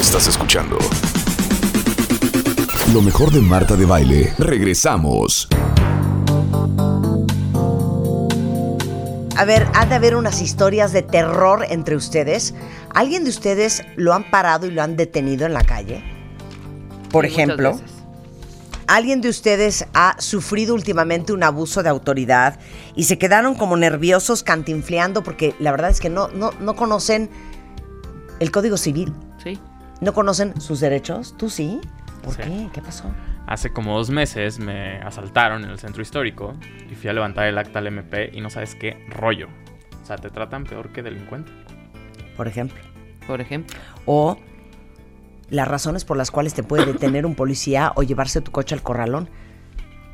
Estás 0.00 0.28
escuchando 0.28 0.78
lo 2.94 3.02
mejor 3.02 3.30
de 3.30 3.40
Marta 3.40 3.76
de 3.76 3.84
Baile. 3.84 4.32
Regresamos. 4.38 5.46
A 9.36 9.44
ver, 9.44 9.68
ha 9.74 9.86
de 9.86 9.94
haber 9.94 10.16
unas 10.16 10.40
historias 10.40 10.92
de 10.92 11.02
terror 11.02 11.66
entre 11.68 11.96
ustedes. 11.96 12.54
¿Alguien 12.94 13.24
de 13.24 13.30
ustedes 13.30 13.82
lo 13.96 14.14
han 14.14 14.24
parado 14.30 14.66
y 14.66 14.70
lo 14.70 14.82
han 14.82 14.96
detenido 14.96 15.44
en 15.46 15.52
la 15.52 15.62
calle? 15.64 16.02
Por 17.10 17.26
Sí, 17.26 17.32
ejemplo. 17.32 17.78
¿alguien 18.86 19.20
de 19.20 19.28
ustedes 19.28 19.84
ha 19.92 20.16
sufrido 20.18 20.74
últimamente 20.74 21.34
un 21.34 21.42
abuso 21.42 21.82
de 21.82 21.90
autoridad 21.90 22.58
y 22.96 23.04
se 23.04 23.18
quedaron 23.18 23.54
como 23.54 23.76
nerviosos 23.76 24.42
cantinfleando 24.42 25.22
porque 25.22 25.54
la 25.58 25.72
verdad 25.72 25.90
es 25.90 26.00
que 26.00 26.08
no, 26.08 26.28
no, 26.28 26.52
no 26.58 26.74
conocen 26.74 27.28
el 28.40 28.50
Código 28.50 28.78
Civil? 28.78 29.12
¿No 30.00 30.12
conocen 30.12 30.60
sus 30.60 30.80
derechos? 30.80 31.34
¿Tú 31.36 31.50
sí? 31.50 31.80
¿Por 32.22 32.34
Sí. 32.34 32.42
qué? 32.42 32.68
¿Qué 32.72 32.80
pasó? 32.82 33.04
Hace 33.46 33.70
como 33.72 33.96
dos 33.96 34.10
meses 34.10 34.58
me 34.58 34.98
asaltaron 34.98 35.64
en 35.64 35.70
el 35.70 35.78
centro 35.78 36.02
histórico 36.02 36.54
y 36.90 36.94
fui 36.94 37.08
a 37.08 37.12
levantar 37.12 37.46
el 37.46 37.56
acta 37.58 37.78
al 37.78 37.86
MP 37.86 38.30
y 38.34 38.40
no 38.40 38.50
sabes 38.50 38.74
qué 38.74 39.04
rollo. 39.08 39.48
O 40.02 40.06
sea, 40.06 40.16
te 40.16 40.30
tratan 40.30 40.64
peor 40.64 40.90
que 40.90 41.02
delincuente. 41.02 41.50
Por 42.36 42.46
ejemplo. 42.46 42.78
Por 43.26 43.40
ejemplo. 43.40 43.76
O 44.04 44.38
las 45.50 45.66
razones 45.66 46.04
por 46.04 46.16
las 46.16 46.30
cuales 46.30 46.52
te 46.54 46.62
puede 46.62 46.84
detener 46.84 47.24
un 47.24 47.34
policía 47.34 47.92
o 47.96 48.02
llevarse 48.02 48.40
tu 48.42 48.50
coche 48.52 48.74
al 48.74 48.82
corralón. 48.82 49.28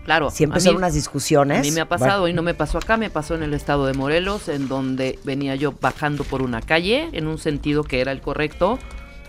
Claro. 0.05 0.31
Siempre 0.31 0.61
son 0.61 0.77
unas 0.77 0.95
discusiones. 0.95 1.59
A 1.59 1.63
mí 1.63 1.71
me 1.73 1.81
ha 1.81 1.89
pasado 1.89 2.21
Bueno, 2.21 2.29
y 2.29 2.35
no 2.35 2.43
me 2.43 2.55
pasó 2.55 2.79
acá, 2.79 2.97
me 2.97 3.11
pasó 3.11 3.35
en 3.35 3.43
el 3.43 3.55
estado 3.55 3.87
de 3.87 3.95
Morelos, 3.95 4.49
en 4.49 4.69
donde 4.69 5.19
venía 5.25 5.55
yo 5.57 5.73
bajando 5.81 6.25
por 6.25 6.43
una 6.43 6.61
calle 6.61 7.09
en 7.13 7.27
un 7.27 7.39
sentido 7.39 7.83
que 7.85 8.01
era 8.01 8.13
el 8.13 8.21
correcto 8.21 8.79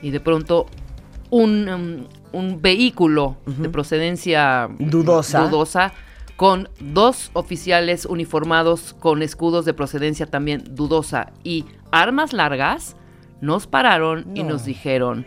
y 0.06 0.12
de 0.12 0.20
pronto 0.20 0.68
un, 1.32 1.68
um, 1.68 2.40
un 2.40 2.62
vehículo 2.62 3.38
de 3.48 3.70
procedencia 3.70 4.70
Dudosa. 4.78 5.48
dudosa 5.48 5.94
con 6.36 6.70
dos 6.80 7.32
oficiales 7.34 8.06
uniformados 8.06 8.94
con 9.00 9.24
escudos 9.24 9.66
de 9.66 9.74
procedencia 9.74 10.28
también 10.28 10.64
dudosa 10.76 11.32
y 11.44 11.66
armas 11.92 12.34
largas, 12.34 12.96
nos 13.42 13.66
pararon 13.68 14.26
y 14.36 14.44
No. 14.44 14.50
nos 14.50 14.66
dijeron, 14.66 15.26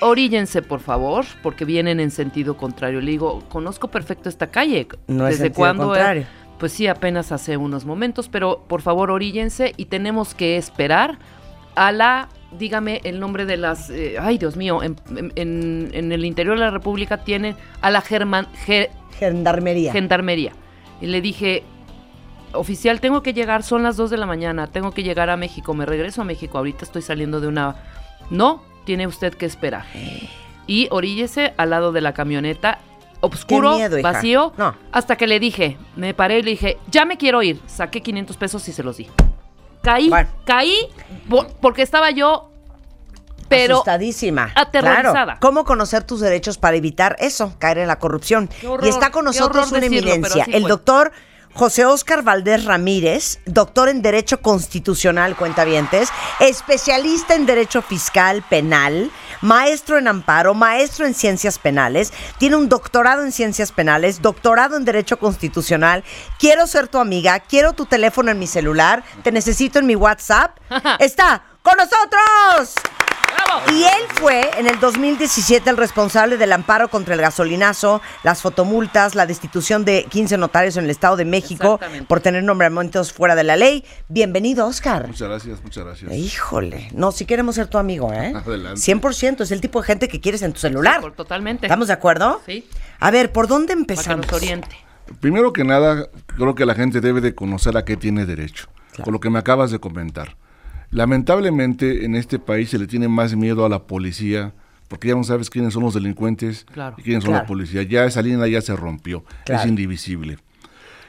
oríllense 0.00 0.62
por 0.62 0.80
favor, 0.80 1.24
porque 1.42 1.64
vienen 1.64 2.00
en 2.00 2.10
sentido 2.10 2.56
contrario. 2.56 3.00
Le 3.00 3.12
digo, 3.12 3.42
conozco 3.48 3.88
perfecto 3.88 4.28
esta 4.28 4.48
calle. 4.48 4.88
No 5.06 5.26
es 5.28 5.34
¿Desde 5.34 5.44
sentido 5.44 5.58
cuándo? 5.60 5.84
contrario. 5.84 6.24
Pues 6.58 6.72
sí, 6.72 6.86
apenas 6.88 7.30
hace 7.30 7.56
unos 7.56 7.84
momentos, 7.84 8.28
pero 8.28 8.64
por 8.68 8.82
favor 8.82 9.10
oríllense 9.10 9.74
y 9.76 9.86
tenemos 9.86 10.34
que 10.34 10.56
esperar 10.56 11.18
a 11.76 11.92
la, 11.92 12.28
dígame 12.58 13.00
el 13.04 13.18
nombre 13.20 13.44
de 13.46 13.56
las, 13.56 13.90
eh, 13.90 14.16
ay 14.20 14.38
Dios 14.38 14.56
mío, 14.56 14.82
en, 14.82 14.96
en- 15.36 15.90
en 15.92 16.12
el 16.12 16.24
interior 16.24 16.58
de 16.58 16.64
la 16.64 16.70
República 16.70 17.18
tienen 17.24 17.56
a 17.80 17.90
la 17.90 18.00
German, 18.00 18.46
Ge- 18.64 18.90
Gendarmería. 19.18 19.92
Gendarmería. 19.92 20.52
Y 21.00 21.06
le 21.06 21.20
dije, 21.20 21.62
oficial, 22.52 23.00
tengo 23.00 23.22
que 23.22 23.32
llegar, 23.32 23.62
son 23.62 23.82
las 23.82 23.96
2 23.96 24.10
de 24.10 24.16
la 24.16 24.26
mañana, 24.26 24.66
tengo 24.66 24.92
que 24.92 25.02
llegar 25.02 25.30
a 25.30 25.36
México, 25.36 25.74
me 25.74 25.86
regreso 25.86 26.22
a 26.22 26.24
México, 26.24 26.58
ahorita 26.58 26.84
estoy 26.84 27.02
saliendo 27.02 27.40
de 27.40 27.48
una... 27.48 27.76
No, 28.30 28.62
tiene 28.84 29.06
usted 29.06 29.34
que 29.34 29.46
esperar. 29.46 29.84
Y 30.66 30.88
oríllese 30.90 31.54
al 31.56 31.70
lado 31.70 31.92
de 31.92 32.00
la 32.00 32.12
camioneta, 32.14 32.78
oscuro, 33.20 33.76
miedo, 33.76 34.00
vacío, 34.02 34.52
No. 34.56 34.74
hasta 34.92 35.16
que 35.16 35.26
le 35.26 35.40
dije, 35.40 35.76
me 35.96 36.14
paré 36.14 36.38
y 36.38 36.42
le 36.42 36.50
dije, 36.52 36.78
ya 36.90 37.04
me 37.04 37.16
quiero 37.16 37.42
ir, 37.42 37.60
saqué 37.66 38.00
500 38.00 38.36
pesos 38.36 38.68
y 38.68 38.72
se 38.72 38.82
los 38.82 38.96
di. 38.96 39.06
Caí, 39.82 40.08
Bueno. 40.08 40.28
caí 40.44 40.88
por- 41.28 41.48
porque 41.60 41.82
estaba 41.82 42.10
yo, 42.10 42.50
pero 43.48 43.74
Asustadísima. 43.76 44.50
aterrorizada. 44.54 45.12
Claro. 45.24 45.38
¿Cómo 45.40 45.64
conocer 45.64 46.04
tus 46.04 46.20
derechos 46.20 46.56
para 46.58 46.76
evitar 46.76 47.16
eso, 47.18 47.54
caer 47.58 47.78
en 47.78 47.88
la 47.88 47.98
corrupción? 47.98 48.48
Horror, 48.66 48.84
y 48.86 48.88
está 48.88 49.10
con 49.10 49.24
nosotros 49.24 49.70
una 49.70 49.80
decirlo, 49.80 50.10
eminencia, 50.12 50.44
el 50.48 50.62
fue. 50.62 50.68
doctor 50.70 51.12
José 51.54 51.84
Óscar 51.84 52.22
Valdés 52.22 52.64
Ramírez, 52.64 53.38
doctor 53.44 53.90
en 53.90 54.00
Derecho 54.00 54.40
Constitucional, 54.40 55.36
cuentavientes, 55.36 56.08
especialista 56.40 57.34
en 57.34 57.44
Derecho 57.44 57.82
Fiscal 57.82 58.42
Penal, 58.48 59.10
maestro 59.42 59.98
en 59.98 60.08
amparo, 60.08 60.54
maestro 60.54 61.04
en 61.04 61.14
Ciencias 61.14 61.58
Penales, 61.58 62.12
tiene 62.38 62.56
un 62.56 62.70
doctorado 62.70 63.22
en 63.22 63.32
Ciencias 63.32 63.70
Penales, 63.70 64.22
doctorado 64.22 64.78
en 64.78 64.86
Derecho 64.86 65.18
Constitucional. 65.18 66.04
Quiero 66.38 66.66
ser 66.66 66.88
tu 66.88 66.98
amiga, 66.98 67.38
quiero 67.40 67.74
tu 67.74 67.84
teléfono 67.84 68.30
en 68.30 68.38
mi 68.38 68.46
celular, 68.46 69.04
te 69.22 69.30
necesito 69.30 69.78
en 69.78 69.86
mi 69.86 69.94
WhatsApp. 69.94 70.56
Está 70.98 71.42
con 71.62 71.74
nosotros. 71.76 72.74
Y 73.72 73.82
él 73.82 74.02
fue 74.14 74.50
en 74.58 74.66
el 74.66 74.78
2017 74.80 75.68
el 75.68 75.76
responsable 75.76 76.36
del 76.38 76.52
amparo 76.52 76.88
contra 76.88 77.14
el 77.14 77.20
gasolinazo, 77.20 78.00
las 78.22 78.40
fotomultas, 78.40 79.14
la 79.14 79.26
destitución 79.26 79.84
de 79.84 80.04
15 80.08 80.38
notarios 80.38 80.76
en 80.76 80.84
el 80.84 80.90
Estado 80.90 81.16
de 81.16 81.24
México 81.24 81.78
por 82.08 82.20
tener 82.20 82.44
nombramientos 82.44 83.12
fuera 83.12 83.34
de 83.34 83.44
la 83.44 83.56
ley. 83.56 83.84
Bienvenido, 84.08 84.66
Oscar. 84.66 85.06
Muchas 85.08 85.28
gracias, 85.28 85.62
muchas 85.62 85.84
gracias. 85.84 86.12
Híjole, 86.12 86.88
no, 86.94 87.12
si 87.12 87.26
queremos 87.26 87.56
ser 87.56 87.66
tu 87.66 87.78
amigo, 87.78 88.12
¿eh? 88.12 88.32
Adelante. 88.46 88.80
100% 88.80 89.40
es 89.42 89.50
el 89.50 89.60
tipo 89.60 89.80
de 89.80 89.86
gente 89.86 90.08
que 90.08 90.20
quieres 90.20 90.42
en 90.42 90.52
tu 90.52 90.60
celular. 90.60 91.00
por- 91.00 91.12
totalmente. 91.14 91.66
¿Estamos 91.66 91.88
de 91.88 91.94
acuerdo? 91.94 92.40
Sí. 92.46 92.66
A 93.00 93.10
ver, 93.10 93.32
¿por 93.32 93.48
dónde 93.48 93.74
Para 93.74 93.86
que 93.86 93.92
empezamos? 93.92 94.26
nos 94.26 94.32
oriente. 94.36 94.76
Primero 95.20 95.52
que 95.52 95.64
nada, 95.64 96.08
creo 96.36 96.54
que 96.54 96.64
la 96.64 96.74
gente 96.74 97.00
debe 97.00 97.20
de 97.20 97.34
conocer 97.34 97.76
a 97.76 97.84
qué 97.84 97.96
tiene 97.96 98.24
derecho, 98.24 98.66
con 99.04 99.12
lo 99.12 99.20
que 99.20 99.30
me 99.30 99.38
acabas 99.38 99.70
de 99.70 99.78
comentar. 99.78 100.36
Lamentablemente 100.92 102.04
en 102.04 102.14
este 102.14 102.38
país 102.38 102.68
se 102.68 102.78
le 102.78 102.86
tiene 102.86 103.08
más 103.08 103.34
miedo 103.34 103.64
a 103.64 103.68
la 103.70 103.86
policía, 103.86 104.52
porque 104.88 105.08
ya 105.08 105.14
no 105.14 105.24
sabes 105.24 105.48
quiénes 105.48 105.72
son 105.72 105.82
los 105.84 105.94
delincuentes 105.94 106.66
Claro. 106.70 106.96
y 106.98 107.02
quiénes 107.02 107.24
son 107.24 107.32
la 107.32 107.46
policía. 107.46 107.82
Ya 107.82 108.04
esa 108.04 108.20
línea 108.20 108.46
ya 108.46 108.60
se 108.60 108.76
rompió, 108.76 109.24
Claro. 109.46 109.62
es 109.62 109.68
indivisible. 109.68 110.38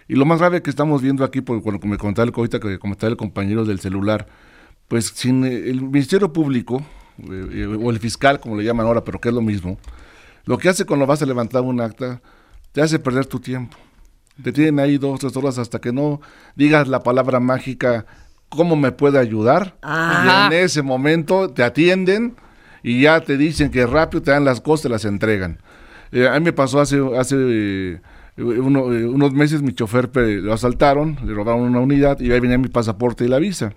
Y 0.08 0.16
lo 0.16 0.24
más 0.26 0.40
grave 0.40 0.62
que 0.62 0.70
estamos 0.70 1.02
viendo 1.02 1.26
aquí, 1.26 1.42
porque 1.42 1.62
cuando 1.62 1.86
me 1.86 1.98
comentaba 1.98 2.26
el, 2.26 2.34
ahorita 2.34 2.62
que 2.62 2.80
comentaba 2.80 3.12
el 3.12 3.18
compañero 3.18 3.66
del 3.66 3.82
celular, 3.82 4.26
pues 4.88 5.08
sin 5.16 5.44
eh, 5.44 5.70
el 5.70 5.82
Ministerio 5.82 6.32
Público, 6.32 6.82
eh, 7.18 7.48
eh, 7.52 7.66
o 7.66 7.90
el 7.92 8.00
fiscal, 8.00 8.40
como 8.40 8.56
le 8.56 8.64
llaman 8.64 8.86
ahora, 8.86 9.04
pero 9.04 9.20
que 9.20 9.28
es 9.30 9.36
lo 9.36 9.42
mismo, 9.42 9.78
lo 10.46 10.58
que 10.58 10.70
hace 10.70 10.86
cuando 10.86 11.06
vas 11.06 11.22
a 11.22 11.26
levantar 11.26 11.62
un 11.62 11.82
acta, 11.82 12.22
te 12.72 12.82
hace 12.82 13.00
perder 13.00 13.26
tu 13.26 13.42
tiempo. 13.42 13.78
Te 14.42 14.54
tienen 14.54 14.80
ahí 14.80 14.98
dos, 14.98 15.20
tres 15.20 15.36
horas 15.36 15.58
hasta 15.58 15.80
que 15.80 15.92
no 15.92 16.22
digas 16.56 16.88
la 16.88 17.04
palabra 17.04 17.40
mágica, 17.42 18.06
¿cómo 18.56 18.76
me 18.76 18.92
puede 18.92 19.20
ayudar? 19.20 19.76
Ajá. 19.82 20.50
Y 20.50 20.54
en 20.56 20.64
ese 20.64 20.82
momento 20.82 21.50
te 21.50 21.64
atienden 21.64 22.36
y 22.84 23.02
ya 23.02 23.22
te 23.22 23.38
dicen 23.38 23.70
que 23.72 23.86
rápido 23.86 24.22
te 24.24 24.32
dan 24.32 24.46
las 24.46 24.62
cosas, 24.62 24.84
te 24.84 24.90
las 24.90 25.06
entregan. 25.06 25.60
Eh, 26.12 26.28
a 26.28 26.34
mí 26.40 26.46
me 26.46 26.54
pasó 26.54 26.80
hace, 26.80 27.00
hace 27.18 27.36
eh, 27.38 28.00
uno- 28.38 28.94
eh, 28.94 29.06
unos 29.06 29.34
meses, 29.34 29.62
mi 29.62 29.74
chofer 29.74 30.10
lo 30.16 30.54
asaltaron, 30.54 31.18
le 31.26 31.34
robaron 31.34 31.62
una 31.62 31.80
unidad 31.80 32.20
y 32.20 32.32
ahí 32.32 32.40
venía 32.40 32.58
mi 32.58 32.68
pasaporte 32.70 33.26
y 33.26 33.28
la 33.28 33.40
visa. 33.40 33.74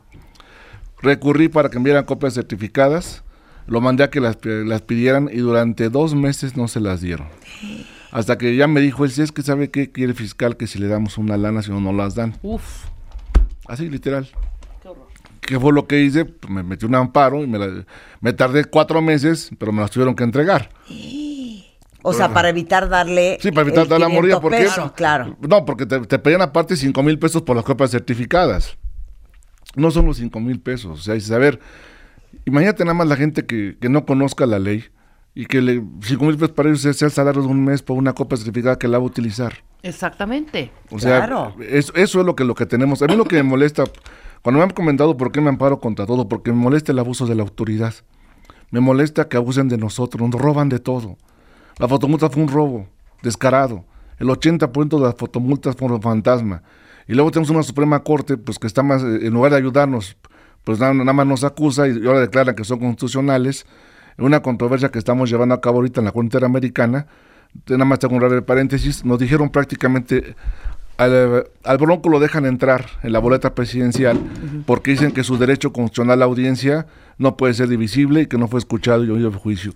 Recurrí 1.03 1.49
para 1.49 1.69
que 1.69 1.79
me 1.79 1.85
dieran 1.85 2.05
copias 2.05 2.35
certificadas, 2.35 3.23
lo 3.67 3.81
mandé 3.81 4.05
a 4.05 4.11
que 4.11 4.21
las, 4.21 4.37
pi- 4.37 4.65
las 4.65 4.83
pidieran 4.83 5.29
y 5.33 5.39
durante 5.39 5.89
dos 5.91 6.15
meses 6.15 6.57
no 6.57 6.69
se 6.69 6.81
las 6.81 7.01
dieron. 7.01 7.29
Hasta 8.13 8.39
que 8.39 8.57
ya 8.57 8.67
me 8.67 8.81
dijo 8.81 9.05
él, 9.05 9.11
si 9.11 9.21
es 9.23 9.31
que 9.33 9.43
sabe 9.43 9.71
qué 9.71 9.91
quiere 9.93 10.13
el 10.13 10.17
fiscal, 10.17 10.57
que 10.57 10.67
si 10.67 10.79
le 10.79 10.89
damos 10.89 11.19
una 11.19 11.37
lana, 11.37 11.63
si 11.63 11.71
no, 11.71 11.81
no 11.81 11.93
las 11.93 12.15
dan. 12.15 12.35
Uf. 12.43 12.87
Así, 13.69 13.91
literal. 13.91 14.29
¿Qué 15.41 15.59
fue 15.61 15.73
lo 15.73 15.87
que 15.87 16.01
hice? 16.03 16.25
Pues 16.25 16.53
me 16.53 16.63
metí 16.63 16.87
un 16.87 16.95
amparo 16.95 17.43
y 17.43 17.47
me, 17.47 17.59
la- 17.59 17.85
me 18.21 18.33
tardé 18.33 18.65
cuatro 18.65 19.01
meses, 19.03 19.51
pero 19.59 19.73
me 19.73 19.81
las 19.81 19.91
tuvieron 19.91 20.15
que 20.15 20.25
entregar. 20.25 20.71
O 22.03 22.13
sea, 22.13 22.33
para 22.33 22.49
evitar 22.49 22.89
darle. 22.89 23.39
Sí, 23.41 23.51
para 23.51 23.63
evitar 23.63 23.83
el 23.85 23.89
dar 23.89 24.01
la 24.01 24.07
500 24.07 24.15
mordida. 24.15 24.41
¿Por 24.41 24.53
qué? 24.53 24.59
pesos, 24.59 24.93
claro. 24.93 25.37
No, 25.41 25.65
porque 25.65 25.87
te, 25.87 25.99
te 26.01 26.19
pedían 26.21 26.43
aparte 26.43 26.77
cinco 26.77 27.03
mil 27.03 27.19
pesos 27.19 27.43
por 27.43 27.57
las 27.57 27.65
copias 27.65 27.91
certificadas. 27.91 28.77
No 29.75 29.91
son 29.91 30.07
los 30.07 30.17
cinco 30.19 30.39
mil 30.41 30.61
pesos. 30.61 31.01
O 31.01 31.03
sea, 31.03 31.15
dices, 31.15 31.33
a 31.33 31.39
ver, 31.39 31.59
imagínate 32.45 32.85
nada 32.85 32.95
más 32.95 33.09
la 33.09 33.17
gente 33.17 33.45
que, 33.45 33.77
que 33.81 33.89
no 33.89 34.07
conozca 34.07 34.47
la 34.47 34.59
ley 34.61 34.85
y 35.35 35.47
que 35.47 35.61
le 35.61 35.83
cinco 36.03 36.27
mil 36.27 36.37
pesos 36.37 36.53
para 36.53 36.69
ellos 36.69 36.81
sea 36.81 37.07
el 37.09 37.13
salario 37.13 37.43
de 37.43 37.49
un 37.49 37.65
mes 37.65 37.83
por 37.83 37.97
una 37.99 38.13
copia 38.13 38.37
certificada 38.39 38.79
que 38.79 38.87
la 38.87 38.99
va 38.99 39.05
a 39.05 39.07
utilizar. 39.09 39.65
Exactamente. 39.83 40.71
O 40.91 40.99
sea, 41.01 41.19
Claro. 41.19 41.57
es- 41.61 41.93
eso 41.97 42.21
es 42.21 42.27
lo 42.27 42.37
que, 42.37 42.45
lo 42.45 42.55
que 42.55 42.67
tenemos. 42.67 43.03
A 43.03 43.07
mí 43.07 43.17
lo 43.17 43.25
que 43.25 43.37
me 43.37 43.43
molesta, 43.43 43.83
cuando 44.47 44.61
me 44.61 44.63
han 44.63 44.71
comentado 44.71 45.17
por 45.17 45.33
qué 45.33 45.41
me 45.41 45.49
amparo 45.49 45.81
contra 45.81 46.07
todo, 46.07 46.29
porque 46.29 46.53
me 46.53 46.59
molesta 46.59 46.93
el 46.93 47.01
abuso 47.01 47.27
de 47.27 47.35
la 47.35 47.43
autoridad. 47.43 47.93
Me 48.71 48.79
molesta 48.79 49.29
que 49.29 49.37
abusen 49.37 49.67
de 49.67 49.77
nosotros, 49.77 50.31
nos 50.31 50.41
roban 50.41 50.69
de 50.69 50.79
todo. 50.79 51.17
La 51.81 51.89
fotomulta 51.89 52.31
fue 52.31 52.45
un 52.45 52.49
robo, 52.49 52.87
descarado. 53.25 53.85
El 54.21 54.29
80% 54.29 55.01
de 55.01 55.05
las 55.05 55.17
fotomultas 55.17 55.75
fueron 55.75 56.01
fantasma. 56.01 56.63
Y 57.09 57.15
luego 57.15 57.33
tenemos 57.33 57.51
una 57.51 57.65
Suprema 57.65 58.05
Corte, 58.05 58.37
pues 58.37 58.61
que 58.61 58.69
está 58.69 58.85
más, 58.85 59.03
en 59.03 59.35
lugar 59.35 59.51
de 59.51 59.59
ayudarnos, 59.59 60.17
pues 60.63 60.79
nada, 60.79 60.95
más 60.95 61.27
nos 61.27 61.43
acusa 61.43 61.89
y 61.89 62.07
ahora 62.07 62.21
declaran 62.21 62.55
que 62.55 62.63
son 62.63 62.79
constitucionales. 62.79 63.67
Una 64.17 64.43
controversia 64.43 64.93
que 64.93 65.01
estamos 65.01 65.29
llevando 65.29 65.57
a 65.57 65.61
cabo 65.61 65.79
ahorita 65.79 66.01
en 66.01 66.05
la 66.05 66.13
Corte 66.13 66.27
Interamericana, 66.27 67.09
nada 67.67 67.85
más 67.85 67.99
tengo 67.99 68.15
un 68.15 68.21
breve 68.21 68.43
paréntesis, 68.43 69.05
nos 69.05 69.19
dijeron 69.19 69.51
prácticamente 69.51 70.37
al, 70.99 71.49
al 71.65 71.79
Bronco 71.79 72.09
lo 72.09 72.21
dejan 72.21 72.47
entrar 72.47 72.87
en 73.03 73.13
la 73.13 73.19
boleta 73.19 73.55
presidencial 73.55 74.19
porque 74.67 74.93
dicen 74.93 75.13
que 75.13 75.25
su 75.25 75.37
derecho 75.37 75.73
constitucional 75.73 76.15
a 76.15 76.17
la 76.17 76.25
audiencia 76.25 76.87
no 77.19 77.37
puede 77.37 77.55
ser 77.55 77.69
divisible 77.69 78.23
y 78.23 78.27
que 78.27 78.39
no 78.39 78.49
fue 78.49 78.59
escuchado 78.59 79.05
y 79.05 79.11
oído 79.11 79.29
el 79.29 79.37
juicio. 79.37 79.73